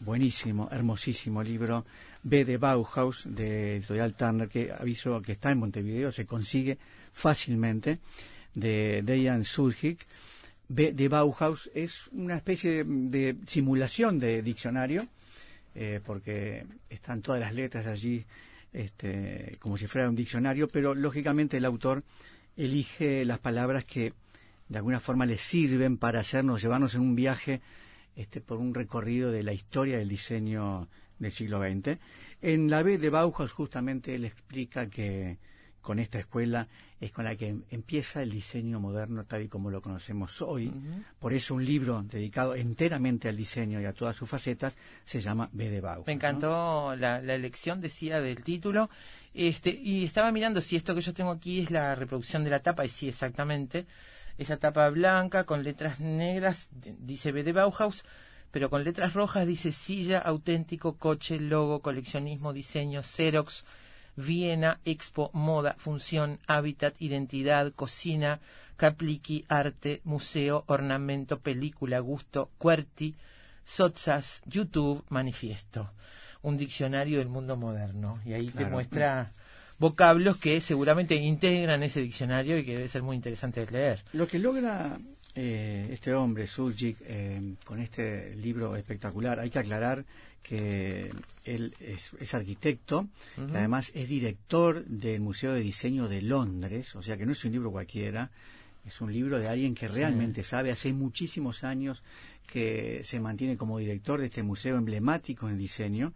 buenísimo, 0.00 0.68
hermosísimo 0.72 1.42
libro, 1.42 1.84
B 2.22 2.44
de 2.44 2.56
Bauhaus, 2.56 3.22
de 3.26 3.76
Editorial 3.76 4.14
Turner, 4.14 4.48
que 4.48 4.72
aviso 4.72 5.20
que 5.22 5.32
está 5.32 5.50
en 5.50 5.58
Montevideo, 5.58 6.10
se 6.10 6.26
consigue 6.26 6.78
fácilmente, 7.12 7.98
de 8.54 9.02
Dejan 9.02 9.44
Suljic. 9.44 10.06
B 10.68 10.92
de 10.92 11.08
Bauhaus 11.08 11.70
es 11.74 12.08
una 12.12 12.36
especie 12.36 12.84
de, 12.84 12.84
de 12.84 13.36
simulación 13.46 14.18
de 14.18 14.42
diccionario, 14.42 15.06
eh, 15.74 16.00
porque 16.04 16.66
están 16.88 17.22
todas 17.22 17.40
las 17.40 17.54
letras 17.54 17.86
allí 17.86 18.24
este, 18.72 19.56
como 19.60 19.76
si 19.76 19.86
fuera 19.86 20.08
un 20.08 20.16
diccionario, 20.16 20.68
pero 20.68 20.94
lógicamente 20.94 21.56
el 21.56 21.64
autor 21.64 22.02
elige 22.56 23.24
las 23.24 23.38
palabras 23.38 23.84
que 23.84 24.12
de 24.68 24.78
alguna 24.78 25.00
forma 25.00 25.26
le 25.26 25.38
sirven 25.38 25.96
para 25.96 26.20
hacernos, 26.20 26.62
llevarnos 26.62 26.94
en 26.94 27.00
un 27.00 27.16
viaje 27.16 27.60
este, 28.20 28.40
por 28.40 28.58
un 28.58 28.74
recorrido 28.74 29.32
de 29.32 29.42
la 29.42 29.52
historia 29.52 29.98
del 29.98 30.08
diseño 30.08 30.88
del 31.18 31.32
siglo 31.32 31.58
XX. 31.58 31.98
En 32.42 32.70
la 32.70 32.82
B 32.82 32.98
de 32.98 33.10
Bauhaus 33.10 33.52
justamente 33.52 34.14
él 34.14 34.24
explica 34.24 34.88
que 34.88 35.38
con 35.80 35.98
esta 35.98 36.18
escuela 36.18 36.68
es 37.00 37.10
con 37.12 37.24
la 37.24 37.34
que 37.36 37.56
empieza 37.70 38.22
el 38.22 38.30
diseño 38.30 38.78
moderno 38.78 39.24
tal 39.24 39.42
y 39.42 39.48
como 39.48 39.70
lo 39.70 39.80
conocemos 39.80 40.42
hoy. 40.42 40.70
Por 41.18 41.32
eso 41.32 41.54
un 41.54 41.64
libro 41.64 42.02
dedicado 42.02 42.54
enteramente 42.54 43.28
al 43.28 43.36
diseño 43.38 43.80
y 43.80 43.86
a 43.86 43.94
todas 43.94 44.16
sus 44.16 44.28
facetas 44.28 44.76
se 45.04 45.22
llama 45.22 45.48
B 45.52 45.70
de 45.70 45.80
Bauhaus. 45.80 46.06
Me 46.06 46.12
¿no? 46.12 46.16
encantó 46.18 46.94
la, 46.96 47.22
la 47.22 47.34
elección, 47.34 47.80
decía, 47.80 48.20
del 48.20 48.44
título. 48.44 48.90
Este, 49.32 49.70
y 49.70 50.04
estaba 50.04 50.30
mirando 50.32 50.60
si 50.60 50.76
esto 50.76 50.94
que 50.94 51.00
yo 51.00 51.14
tengo 51.14 51.30
aquí 51.30 51.60
es 51.60 51.70
la 51.70 51.94
reproducción 51.94 52.44
de 52.44 52.50
la 52.50 52.60
tapa, 52.60 52.84
y 52.84 52.90
sí, 52.90 53.08
exactamente. 53.08 53.86
Esa 54.40 54.56
tapa 54.56 54.88
blanca 54.88 55.44
con 55.44 55.64
letras 55.64 56.00
negras 56.00 56.70
dice 56.72 57.30
B 57.30 57.42
de 57.42 57.52
Bauhaus, 57.52 58.04
pero 58.50 58.70
con 58.70 58.84
letras 58.84 59.12
rojas 59.12 59.46
dice 59.46 59.70
silla, 59.70 60.18
auténtico, 60.18 60.96
coche, 60.96 61.38
logo, 61.38 61.82
coleccionismo, 61.82 62.54
diseño, 62.54 63.02
Xerox, 63.02 63.66
Viena, 64.16 64.80
Expo, 64.86 65.30
moda, 65.34 65.76
función, 65.76 66.38
hábitat, 66.46 66.94
identidad, 67.02 67.70
cocina, 67.74 68.40
capliqui, 68.78 69.44
arte, 69.46 70.00
museo, 70.04 70.64
ornamento, 70.68 71.40
película, 71.40 71.98
gusto, 71.98 72.50
QWERTY, 72.56 73.16
Sotsas, 73.66 74.40
YouTube, 74.46 75.04
manifiesto. 75.10 75.92
Un 76.40 76.56
diccionario 76.56 77.18
del 77.18 77.28
mundo 77.28 77.58
moderno. 77.58 78.18
Y 78.24 78.32
ahí 78.32 78.48
te 78.48 78.64
muestra 78.64 79.32
vocablos 79.80 80.36
que 80.36 80.60
seguramente 80.60 81.16
integran 81.16 81.82
ese 81.82 82.02
diccionario 82.02 82.58
y 82.58 82.64
que 82.64 82.74
debe 82.74 82.86
ser 82.86 83.02
muy 83.02 83.16
interesante 83.16 83.64
de 83.64 83.72
leer. 83.72 84.04
Lo 84.12 84.28
que 84.28 84.38
logra 84.38 85.00
eh, 85.34 85.88
este 85.90 86.14
hombre, 86.14 86.46
Surgic, 86.46 86.98
eh, 87.06 87.54
con 87.64 87.80
este 87.80 88.36
libro 88.36 88.76
espectacular, 88.76 89.40
hay 89.40 89.48
que 89.48 89.58
aclarar 89.58 90.04
que 90.42 91.10
él 91.44 91.74
es, 91.80 92.12
es 92.20 92.34
arquitecto, 92.34 93.08
que 93.36 93.56
además 93.56 93.90
es 93.94 94.08
director 94.08 94.84
del 94.84 95.20
Museo 95.20 95.52
de 95.52 95.60
Diseño 95.60 96.08
de 96.08 96.22
Londres, 96.22 96.94
o 96.94 97.02
sea 97.02 97.16
que 97.16 97.26
no 97.26 97.32
es 97.32 97.44
un 97.44 97.52
libro 97.52 97.70
cualquiera, 97.70 98.30
es 98.86 99.00
un 99.00 99.12
libro 99.12 99.38
de 99.38 99.48
alguien 99.48 99.74
que 99.74 99.88
realmente 99.88 100.42
sabe, 100.42 100.70
hace 100.70 100.92
muchísimos 100.92 101.64
años 101.64 102.02
que 102.50 103.02
se 103.04 103.20
mantiene 103.20 103.56
como 103.56 103.78
director 103.78 104.20
de 104.20 104.26
este 104.26 104.42
museo 104.42 104.76
emblemático 104.76 105.48
en 105.48 105.58
diseño, 105.58 106.12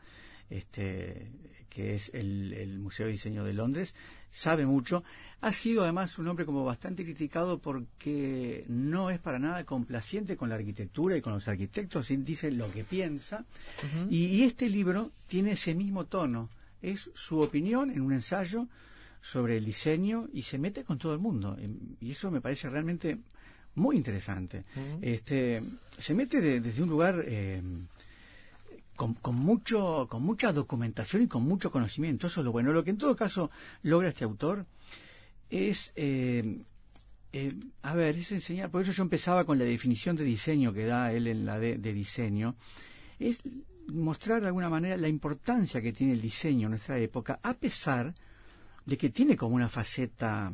este, 0.50 1.28
que 1.74 1.94
es 1.96 2.10
el, 2.14 2.52
el 2.54 2.78
Museo 2.78 3.06
de 3.06 3.12
Diseño 3.12 3.44
de 3.44 3.52
Londres, 3.52 3.94
sabe 4.30 4.64
mucho. 4.64 5.02
Ha 5.40 5.52
sido 5.52 5.82
además 5.82 6.18
un 6.18 6.28
hombre 6.28 6.46
como 6.46 6.64
bastante 6.64 7.04
criticado 7.04 7.58
porque 7.58 8.64
no 8.68 9.10
es 9.10 9.18
para 9.18 9.38
nada 9.38 9.64
complaciente 9.64 10.36
con 10.36 10.48
la 10.48 10.54
arquitectura 10.54 11.16
y 11.16 11.20
con 11.20 11.32
los 11.34 11.48
arquitectos, 11.48 12.08
dice 12.08 12.50
lo 12.50 12.70
que 12.70 12.84
piensa. 12.84 13.44
y, 14.08 14.26
y 14.26 14.42
este 14.44 14.70
libro 14.70 15.10
tiene 15.26 15.52
ese 15.52 15.74
mismo 15.74 16.06
tono. 16.06 16.48
Es 16.80 17.10
su 17.14 17.40
opinión 17.40 17.90
en 17.90 18.00
un 18.02 18.12
ensayo 18.12 18.68
sobre 19.20 19.56
el 19.56 19.64
diseño 19.64 20.28
y 20.32 20.42
se 20.42 20.58
mete 20.58 20.84
con 20.84 20.98
todo 20.98 21.12
el 21.14 21.18
mundo. 21.18 21.56
Y 22.00 22.12
eso 22.12 22.30
me 22.30 22.40
parece 22.40 22.70
realmente 22.70 23.18
muy 23.74 23.96
interesante. 23.96 24.64
este, 25.02 25.62
se 25.98 26.14
mete 26.14 26.40
de- 26.40 26.60
desde 26.60 26.82
un 26.82 26.88
lugar 26.90 27.22
eh, 27.26 27.60
con, 28.96 29.14
con 29.14 29.34
mucho 29.36 30.06
con 30.08 30.22
mucha 30.22 30.52
documentación 30.52 31.22
y 31.22 31.28
con 31.28 31.42
mucho 31.44 31.70
conocimiento. 31.70 32.26
Eso 32.26 32.40
es 32.40 32.44
lo 32.44 32.52
bueno. 32.52 32.72
Lo 32.72 32.84
que 32.84 32.90
en 32.90 32.98
todo 32.98 33.16
caso 33.16 33.50
logra 33.82 34.08
este 34.08 34.24
autor 34.24 34.66
es 35.50 35.92
eh, 35.96 36.62
eh, 37.32 37.52
a 37.82 37.94
ver 37.94 38.16
es 38.16 38.32
enseñar. 38.32 38.70
Por 38.70 38.82
eso 38.82 38.92
yo 38.92 39.02
empezaba 39.02 39.44
con 39.44 39.58
la 39.58 39.64
definición 39.64 40.16
de 40.16 40.24
diseño 40.24 40.72
que 40.72 40.86
da 40.86 41.12
él 41.12 41.26
en 41.26 41.44
la 41.44 41.58
de, 41.58 41.78
de 41.78 41.92
diseño. 41.92 42.56
Es 43.18 43.38
mostrar 43.88 44.40
de 44.40 44.46
alguna 44.46 44.70
manera 44.70 44.96
la 44.96 45.08
importancia 45.08 45.82
que 45.82 45.92
tiene 45.92 46.14
el 46.14 46.20
diseño 46.20 46.66
en 46.66 46.70
nuestra 46.70 46.98
época 46.98 47.38
a 47.42 47.54
pesar 47.54 48.14
de 48.86 48.96
que 48.96 49.10
tiene 49.10 49.36
como 49.36 49.56
una 49.56 49.68
faceta 49.68 50.52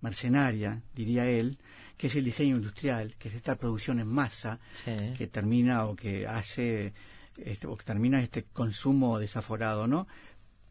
mercenaria, 0.00 0.82
diría 0.94 1.28
él, 1.28 1.58
que 1.96 2.06
es 2.08 2.14
el 2.16 2.24
diseño 2.24 2.56
industrial, 2.56 3.14
que 3.18 3.28
es 3.28 3.34
esta 3.34 3.56
producción 3.56 3.98
en 4.00 4.06
masa 4.08 4.60
Sí. 4.84 4.92
que 5.16 5.26
termina 5.26 5.84
o 5.86 5.96
que 5.96 6.26
hace 6.26 6.92
este, 7.38 7.66
o 7.66 7.76
que 7.76 7.84
termina 7.84 8.22
este 8.22 8.44
consumo 8.44 9.18
desaforado, 9.18 9.86
¿no? 9.86 10.06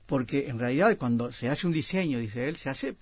Porque 0.06 0.48
en 0.50 0.60
realidad 0.60 0.96
cuando 0.98 1.32
se 1.32 1.50
hace 1.50 1.68
un 1.68 1.74
diseño, 1.74 2.20
dice 2.20 2.48
él, 2.48 2.58
se 2.58 2.70
hace 2.70 2.96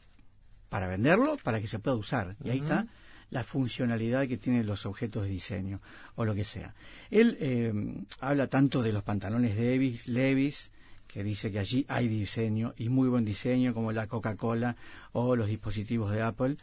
para 0.69 0.87
venderlo, 0.87 1.37
para 1.43 1.59
que 1.59 1.67
se 1.67 1.79
pueda 1.79 1.97
usar. 1.97 2.35
Y 2.43 2.49
ahí 2.49 2.59
está 2.59 2.87
la 3.29 3.43
funcionalidad 3.43 4.27
que 4.27 4.37
tienen 4.37 4.65
los 4.65 4.85
objetos 4.85 5.23
de 5.23 5.29
diseño 5.29 5.81
o 6.15 6.23
lo 6.23 6.35
que 6.35 6.45
sea. 6.45 6.73
Él 7.09 7.37
eh, 7.39 7.73
habla 8.19 8.47
tanto 8.47 8.81
de 8.81 8.93
los 8.93 9.03
pantalones 9.03 9.55
Levis, 9.55 10.07
Levis, 10.07 10.71
que 11.07 11.23
dice 11.23 11.51
que 11.51 11.59
allí 11.59 11.85
hay 11.89 12.07
diseño 12.07 12.73
y 12.77 12.89
muy 12.89 13.09
buen 13.09 13.25
diseño, 13.25 13.73
como 13.73 13.91
la 13.91 14.07
Coca-Cola 14.07 14.75
o 15.11 15.35
los 15.35 15.47
dispositivos 15.47 16.11
de 16.11 16.21
Apple. 16.21 16.57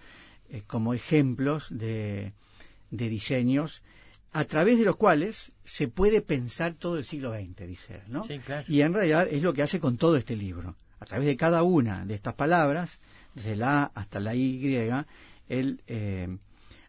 eh, 0.51 0.63
como 0.67 0.95
ejemplos 0.95 1.69
de, 1.71 2.33
de 2.91 3.09
diseños 3.09 3.83
a 4.33 4.45
través 4.45 4.78
de 4.78 4.85
los 4.85 4.97
cuales 4.97 5.53
se 5.64 5.89
puede 5.89 6.20
pensar 6.20 6.74
todo 6.74 6.99
el 6.99 7.05
siglo 7.05 7.33
XX, 7.33 7.66
dice 7.66 7.95
él, 7.97 8.03
¿no? 8.09 8.24
Sí, 8.24 8.39
claro. 8.39 8.64
Y 8.68 8.81
en 8.83 8.95
realidad 8.95 9.28
es 9.31 9.43
lo 9.43 9.53
que 9.53 9.62
hace 9.62 9.81
con 9.81 9.97
todo 9.97 10.16
este 10.16 10.37
libro. 10.37 10.76
A 11.01 11.07
través 11.07 11.26
de 11.26 11.37
cada 11.37 11.62
una 11.62 12.05
de 12.05 12.14
estas 12.14 12.35
palabras, 12.35 13.01
desde 13.35 13.57
la 13.57 13.83
A 13.83 13.93
hasta 13.95 14.20
la 14.20 14.35
Y, 14.35 14.76
él 15.49 15.83
eh, 15.87 16.28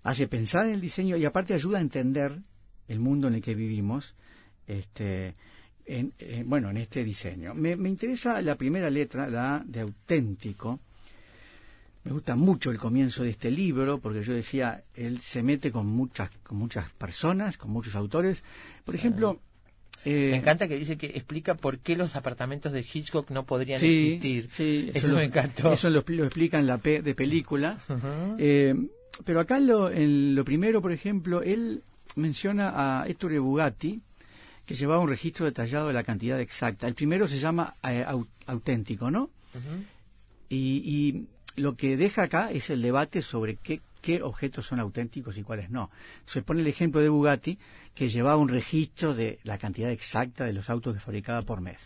hace 0.03 0.27
pensar 0.27 0.67
en 0.67 0.73
el 0.73 0.81
diseño 0.81 1.17
y 1.17 1.25
aparte 1.25 1.53
ayuda 1.53 1.79
a 1.79 1.81
entender 1.81 2.39
el 2.87 2.99
mundo 2.99 3.27
en 3.27 3.35
el 3.35 3.41
que 3.41 3.55
vivimos, 3.55 4.15
este, 4.67 5.35
en, 5.85 6.13
eh, 6.19 6.43
bueno, 6.45 6.69
en 6.69 6.77
este 6.77 7.03
diseño. 7.03 7.55
Me, 7.55 7.75
me 7.75 7.89
interesa 7.89 8.41
la 8.41 8.55
primera 8.55 8.89
letra, 8.89 9.29
la 9.29 9.55
A 9.55 9.63
de 9.65 9.79
auténtico. 9.79 10.79
Me 12.03 12.11
gusta 12.11 12.35
mucho 12.35 12.71
el 12.71 12.77
comienzo 12.77 13.23
de 13.23 13.29
este 13.29 13.51
libro 13.51 13.99
porque 13.99 14.23
yo 14.23 14.33
decía, 14.33 14.83
él 14.95 15.19
se 15.21 15.43
mete 15.43 15.71
con 15.71 15.85
muchas, 15.85 16.31
con 16.43 16.57
muchas 16.57 16.91
personas, 16.93 17.57
con 17.57 17.69
muchos 17.71 17.93
autores. 17.95 18.43
Por 18.85 18.95
ejemplo, 18.95 19.39
eh, 20.03 20.29
Me 20.31 20.37
encanta 20.37 20.67
que 20.67 20.77
dice 20.79 20.97
que 20.97 21.07
explica 21.07 21.53
por 21.55 21.77
qué 21.77 21.95
los 21.95 22.15
apartamentos 22.15 22.71
de 22.71 22.81
Hitchcock 22.81 23.29
no 23.29 23.45
podrían 23.45 23.79
sí, 23.79 24.15
existir. 24.15 24.49
sí, 24.51 24.89
eso, 24.95 25.09
lo, 25.09 25.15
me 25.17 25.25
encantó. 25.25 25.73
Eso 25.73 25.91
lo, 25.91 26.03
lo 26.07 26.23
explica 26.25 26.57
en 26.57 26.65
la 26.65 26.79
P 26.79 27.03
de 27.03 27.13
películas. 27.13 27.87
Ujú. 27.89 28.35
Eh, 28.39 28.73
pero 29.23 29.39
acá 29.39 29.59
lo, 29.59 29.91
en 29.91 30.33
lo 30.33 30.43
primero, 30.43 30.81
por 30.81 30.91
ejemplo, 30.93 31.43
él 31.43 31.83
menciona 32.15 33.01
a 33.01 33.07
Ettore 33.07 33.37
Bugatti, 33.37 34.01
que 34.65 34.73
llevaba 34.73 35.01
un 35.03 35.09
registro 35.09 35.45
detallado 35.45 35.87
de 35.89 35.93
la 35.93 36.03
cantidad 36.03 36.39
exacta. 36.39 36.87
El 36.87 36.95
primero 36.95 37.27
se 37.27 37.37
llama 37.37 37.75
eh, 37.83 38.03
au- 38.07 38.25
auténtico, 38.47 39.11
¿no? 39.11 39.29
Y, 40.49 40.81
y 40.83 41.25
lo 41.55 41.75
que 41.75 41.97
deja 41.97 42.23
acá 42.23 42.51
es 42.51 42.69
el 42.69 42.81
debate 42.81 43.21
sobre 43.21 43.55
qué, 43.55 43.81
qué 44.01 44.21
objetos 44.23 44.65
son 44.65 44.79
auténticos 44.79 45.37
y 45.37 45.43
cuáles 45.43 45.69
no. 45.69 45.89
Se 46.25 46.41
pone 46.41 46.61
el 46.61 46.67
ejemplo 46.67 47.01
de 47.01 47.09
Bugatti, 47.09 47.57
que 47.93 48.09
llevaba 48.09 48.37
un 48.37 48.47
registro 48.49 49.13
de 49.13 49.39
la 49.43 49.57
cantidad 49.57 49.91
exacta 49.91 50.45
de 50.45 50.53
los 50.53 50.69
autos 50.69 50.93
que 50.93 50.99
fabricaba 51.01 51.41
por 51.41 51.61
mes. 51.61 51.77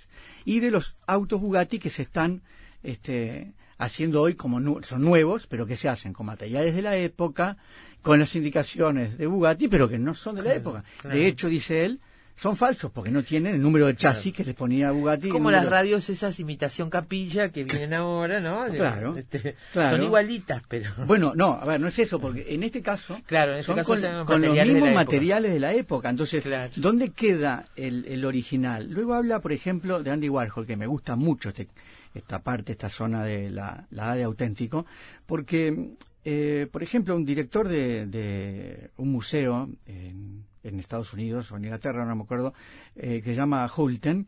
Y 0.46 0.60
de 0.60 0.72
los 0.72 0.96
autos 1.08 1.42
Bugatti 1.42 1.80
que 1.80 1.90
se 1.90 2.04
están 2.04 2.42
este, 2.84 3.52
haciendo 3.78 4.22
hoy 4.22 4.36
como 4.36 4.60
nu- 4.60 4.84
son 4.84 5.02
nuevos, 5.02 5.48
pero 5.48 5.66
que 5.66 5.78
se 5.78 5.90
hacen 5.90 6.14
con 6.14 6.28
materiales 6.28 6.76
de 6.76 6.82
la 6.82 6.96
época, 6.98 7.58
con 8.02 8.20
las 8.20 8.36
indicaciones 8.36 9.18
de 9.18 9.26
Bugatti, 9.28 9.68
pero 9.68 9.90
que 9.90 9.98
no 9.98 10.14
son 10.14 10.36
de 10.36 10.44
la 10.44 10.54
época. 10.54 10.84
claro. 11.02 11.16
De 11.18 11.28
hecho, 11.28 11.48
dice 11.50 11.86
él, 11.86 12.00
son 12.38 12.56
falsos 12.58 12.92
porque 12.92 13.12
no 13.12 13.24
tienen 13.24 13.56
el 13.56 13.62
número 13.62 13.86
de 13.88 13.96
chasis 13.96 14.34
que 14.34 14.44
le 14.44 14.54
ponía 14.54 14.92
Bugatti. 14.92 15.30
Como 15.30 15.52
las 15.52 15.62
número- 15.64 15.76
radios 15.78 16.10
esas 16.10 16.40
imitación 16.40 16.90
capilla 16.90 17.50
que 17.50 17.64
vienen 17.64 17.94
ahora, 17.94 18.40
¿no? 18.42 18.66
Claro, 18.66 19.16
Este, 19.18 19.56
claro. 19.72 19.96
Son 19.98 20.06
igualitas, 20.06 20.62
pero... 20.68 20.92
Bueno, 21.06 21.34
no, 21.36 21.54
a 21.54 21.66
ver, 21.66 21.80
no 21.80 21.88
es 21.88 21.98
eso, 21.98 22.20
porque 22.20 22.46
en 22.50 22.64
este 22.64 22.82
caso 22.82 23.18
Claro, 23.26 23.54
en 23.54 23.60
este 23.60 23.68
son 23.68 23.76
caso 23.78 23.88
con, 24.26 24.42
los 24.42 24.56
de 24.56 24.66
mismos 24.66 24.94
materiales 24.94 25.54
de 25.54 25.60
la 25.60 25.74
época. 25.74 26.10
Entonces, 26.10 26.44
Claro. 26.44 26.72
¿dónde 26.76 27.12
queda 27.12 27.66
el, 27.76 28.06
el 28.08 28.26
original? 28.26 28.90
Luego 28.90 29.14
habla, 29.14 29.40
por 29.40 29.54
ejemplo, 29.54 30.04
de 30.04 30.12
Andy 30.12 30.28
Warhol, 30.30 30.66
que 30.68 30.76
me 30.76 30.88
gusta 30.88 31.16
mucho 31.16 31.50
este, 31.50 31.70
esta 32.14 32.40
parte, 32.44 32.74
esta 32.74 32.90
zona 32.90 33.24
de 33.24 33.50
la, 33.50 33.88
la 33.92 34.12
A 34.12 34.16
de 34.16 34.24
auténtico, 34.24 34.86
porque, 35.26 35.92
eh, 36.26 36.68
por 36.72 36.84
ejemplo, 36.84 37.16
un 37.16 37.24
director 37.26 37.68
de, 37.68 38.06
de 38.08 38.90
un 38.98 39.12
museo 39.12 39.70
en, 39.86 40.44
en 40.68 40.80
Estados 40.80 41.14
Unidos 41.14 41.52
o 41.52 41.58
en 41.58 41.66
Inglaterra, 41.66 42.06
no 42.06 42.16
me 42.16 42.24
acuerdo, 42.24 42.54
eh, 42.96 43.22
que 43.24 43.32
se 43.32 43.36
llama 43.36 43.70
Hulten, 43.76 44.28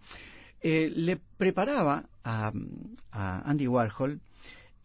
eh, 0.61 0.91
le 0.95 1.17
preparaba 1.38 2.05
a, 2.23 2.51
a 3.11 3.49
Andy 3.49 3.67
Warhol 3.67 4.19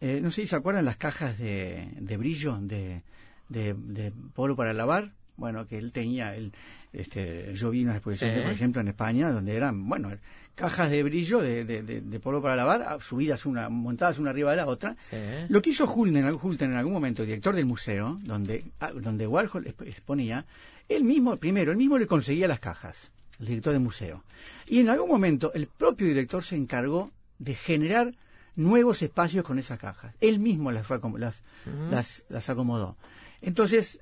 eh, 0.01 0.19
no 0.21 0.31
sé 0.31 0.41
si 0.41 0.47
se 0.47 0.55
acuerdan 0.57 0.83
las 0.83 0.97
cajas 0.97 1.37
de, 1.37 1.87
de 1.97 2.17
brillo 2.17 2.57
de, 2.59 3.03
de, 3.47 3.73
de 3.73 4.11
polvo 4.33 4.55
para 4.57 4.73
lavar. 4.73 5.11
Bueno, 5.37 5.65
que 5.65 5.77
él 5.77 5.91
tenía, 5.93 6.35
él, 6.35 6.51
este, 6.91 7.53
yo 7.55 7.71
vi 7.71 7.83
una 7.83 7.93
exposición, 7.95 8.35
Sí. 8.35 8.41
por 8.41 8.51
ejemplo, 8.51 8.81
en 8.81 8.89
España, 8.89 9.31
donde 9.31 9.55
eran, 9.55 9.87
bueno, 9.87 10.11
cajas 10.55 10.91
de 10.91 11.01
brillo 11.03 11.39
de, 11.39 11.63
de, 11.65 11.81
de- 11.83 12.01
de 12.01 12.19
polvo 12.19 12.41
para 12.41 12.55
lavar, 12.57 12.83
ah, 12.85 12.97
subidas 13.01 13.45
una, 13.45 13.69
montadas 13.69 14.19
una 14.19 14.29
arriba 14.31 14.51
de 14.51 14.57
la 14.57 14.67
otra. 14.67 14.95
Sí. 15.09 15.15
Lo 15.47 15.61
que 15.61 15.69
hizo 15.71 15.91
Hulten, 15.91 16.25
Hulten 16.39 16.71
en 16.71 16.77
algún 16.77 16.93
momento, 16.93 17.23
director 17.23 17.55
del 17.55 17.65
museo, 17.65 18.17
donde, 18.23 18.63
ah, 18.81 18.91
donde 18.91 19.25
Warhol 19.25 19.65
exp- 19.65 19.87
exponía, 19.87 20.45
él 20.93 21.03
mismo, 21.03 21.35
primero, 21.37 21.71
él 21.71 21.77
mismo 21.77 21.97
le 21.97 22.07
conseguía 22.07 22.47
las 22.47 22.59
cajas, 22.59 23.11
el 23.39 23.47
director 23.47 23.73
del 23.73 23.81
museo. 23.81 24.23
Y 24.67 24.79
en 24.79 24.89
algún 24.89 25.09
momento, 25.09 25.53
el 25.53 25.67
propio 25.67 26.07
director 26.07 26.43
se 26.43 26.55
encargó 26.55 27.11
de 27.39 27.55
generar 27.55 28.15
nuevos 28.55 29.01
espacios 29.01 29.45
con 29.45 29.59
esas 29.59 29.79
cajas. 29.79 30.15
Él 30.21 30.39
mismo 30.39 30.71
las, 30.71 30.85
fue 30.85 30.99
las, 31.17 31.41
las, 31.89 32.23
las 32.29 32.49
acomodó. 32.49 32.97
Entonces, 33.41 33.99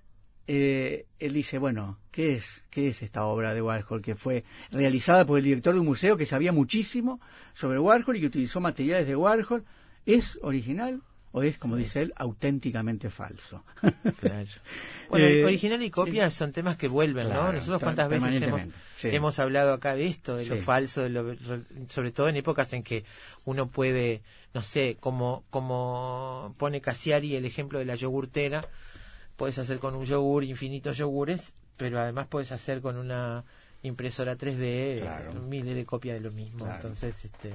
eh, 0.48 1.06
él 1.20 1.34
dice, 1.34 1.58
bueno, 1.58 2.00
¿qué 2.12 2.36
es, 2.36 2.64
¿qué 2.70 2.90
es 2.90 3.02
esta 3.02 3.26
obra 3.26 3.54
de 3.54 3.62
Warhol 3.62 4.02
que 4.02 4.16
fue 4.16 4.44
realizada 4.72 5.26
por 5.26 5.38
el 5.38 5.46
director 5.46 5.74
de 5.74 5.80
un 5.80 5.86
museo 5.86 6.18
que 6.18 6.26
sabía 6.26 6.52
muchísimo 6.52 7.22
sobre 7.54 7.80
Warhol 7.80 8.18
y 8.18 8.22
que 8.22 8.28
utilizó 8.28 8.60
materiales 8.60 9.08
de 9.08 9.16
Warhol? 9.16 9.64
¿Es 10.06 10.40
original 10.42 11.02
o 11.34 11.44
es, 11.44 11.58
como 11.58 11.76
dice 11.78 12.02
él, 12.02 12.14
auténticamente 12.18 13.10
falso? 13.10 13.64
Claro. 14.20 14.46
Bueno, 15.10 15.26
Eh, 15.28 15.46
original 15.46 15.82
y 15.84 15.90
copia 15.90 16.30
son 16.30 16.52
temas 16.52 16.78
que 16.78 16.88
vuelven, 16.88 17.30
¿no? 17.30 17.52
Nosotros 17.54 17.82
cuántas 17.82 18.10
veces 18.10 18.24
hemos, 18.28 18.40
permanentemente, 18.42 18.78
sí. 18.98 19.10
hemos 19.16 19.40
hablado 19.40 19.74
acá 19.74 19.96
de 19.96 20.08
esto, 20.08 20.36
de 20.38 20.46
lo 20.46 20.58
falso, 20.58 21.02
de 21.02 21.10
lo, 21.10 21.36
sobre 21.90 22.12
todo 22.12 22.30
en 22.30 22.36
épocas 22.38 22.72
en 22.74 22.84
que 22.84 23.04
uno 23.46 23.68
puede, 23.70 24.22
no 24.54 24.62
sé, 24.62 24.98
como, 25.00 25.44
como 25.50 26.54
pone 26.58 26.82
Cassiari 26.82 27.36
el 27.36 27.46
ejemplo 27.46 27.80
de 27.80 27.86
la 27.86 27.96
yogurtera, 27.96 28.62
puedes 29.38 29.58
hacer 29.58 29.80
con 29.80 29.96
un 29.96 30.06
yogur 30.06 30.44
infinitos 30.44 30.98
yogures, 30.98 31.54
pero 31.78 32.00
además 32.00 32.28
puedes 32.28 32.52
hacer 32.52 32.82
con 32.82 32.98
una 32.98 33.44
impresora 33.84 34.38
3D 34.38 35.00
Claro. 35.00 35.34
miles 35.42 35.76
de 35.76 35.86
copias 35.86 36.16
de 36.16 36.22
lo 36.22 36.32
mismo. 36.32 36.68
Entonces, 36.72 37.26
este, 37.26 37.54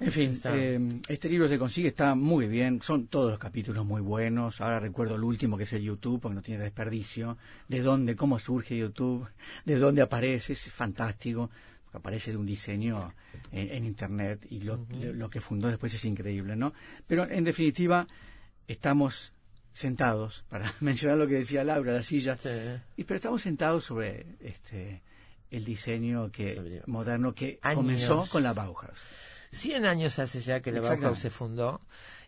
En 0.00 0.12
fin, 0.12 0.40
eh, 0.44 1.00
este 1.08 1.28
libro 1.28 1.48
se 1.48 1.58
consigue, 1.58 1.88
está 1.88 2.14
muy 2.14 2.46
bien, 2.46 2.80
son 2.82 3.08
todos 3.08 3.30
los 3.30 3.38
capítulos 3.38 3.84
muy 3.84 4.00
buenos. 4.00 4.60
Ahora 4.60 4.78
recuerdo 4.78 5.16
el 5.16 5.24
último 5.24 5.56
que 5.58 5.64
es 5.64 5.72
el 5.72 5.82
YouTube, 5.82 6.20
porque 6.20 6.36
no 6.36 6.42
tiene 6.42 6.62
desperdicio. 6.62 7.36
De 7.66 7.80
dónde, 7.80 8.14
cómo 8.14 8.38
surge 8.38 8.76
YouTube, 8.78 9.26
de 9.64 9.74
dónde 9.76 10.02
aparece, 10.02 10.52
es 10.52 10.70
fantástico. 10.72 11.50
porque 11.84 11.98
Aparece 11.98 12.30
de 12.30 12.36
un 12.36 12.46
diseño 12.46 13.12
en, 13.50 13.70
en 13.72 13.84
Internet 13.84 14.46
y 14.48 14.60
lo, 14.60 14.86
lo- 15.00 15.12
lo 15.14 15.30
que 15.30 15.40
fundó 15.40 15.66
después 15.66 15.92
es 15.94 16.04
increíble, 16.04 16.54
¿no? 16.54 16.72
Pero 17.08 17.28
en 17.28 17.42
definitiva, 17.42 18.06
estamos 18.68 19.32
sentados, 19.74 20.44
para 20.48 20.72
mencionar 20.80 21.18
lo 21.18 21.26
que 21.26 21.34
decía 21.34 21.64
Laura, 21.64 21.92
las 21.92 22.06
sillas, 22.06 22.40
sí. 22.40 22.48
y, 22.96 23.02
pero 23.04 23.16
estamos 23.16 23.42
sentados 23.42 23.84
sobre 23.84 24.26
este 24.40 25.02
el 25.50 25.64
diseño 25.64 26.30
que 26.30 26.82
moderno 26.86 27.34
que 27.34 27.58
Años. 27.62 27.76
comenzó 27.76 28.26
con 28.30 28.42
la 28.44 28.52
Bauhaus. 28.52 28.98
100 29.52 29.86
años 29.86 30.18
hace 30.18 30.40
ya 30.40 30.60
que 30.60 30.72
la 30.72 30.80
Bauhaus 30.80 31.18
se 31.18 31.30
fundó. 31.30 31.80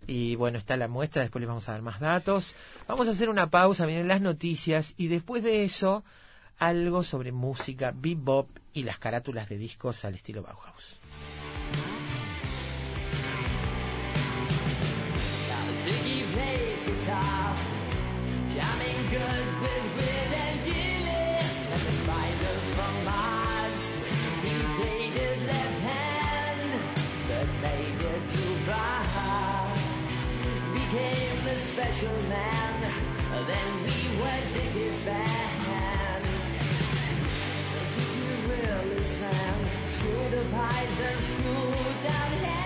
Y 0.07 0.35
bueno, 0.37 0.59
está 0.59 0.77
la 0.77 0.89
muestra, 0.89 1.23
después 1.23 1.41
les 1.41 1.49
vamos 1.49 1.69
a 1.69 1.73
dar 1.73 1.83
más 1.83 2.01
datos. 2.01 2.55
Vamos 2.89 3.09
a 3.09 3.13
hacer 3.13 3.29
una 3.29 3.51
pausa, 3.51 3.87
vienen 3.87 4.09
las 4.09 4.21
noticias 4.21 4.95
y 4.97 5.09
después 5.09 5.43
de 5.43 5.65
eso, 5.65 6.05
algo 6.59 7.03
sobre 7.03 7.33
música, 7.33 7.93
bebop 7.95 8.49
y 8.73 8.85
las 8.85 8.99
carátulas 8.99 9.49
de 9.49 9.59
discos 9.59 10.05
al 10.05 10.15
estilo 10.15 10.43
Bauhaus. 10.43 11.01
gentleman 32.01 32.81
Then 33.47 33.85
in 34.57 34.69
his 34.73 35.01
band. 35.01 36.25
If 37.83 37.93
you 37.99 38.53
and 41.01 41.21
screwed 41.21 42.03
down 42.03 42.33
heads 42.45 42.60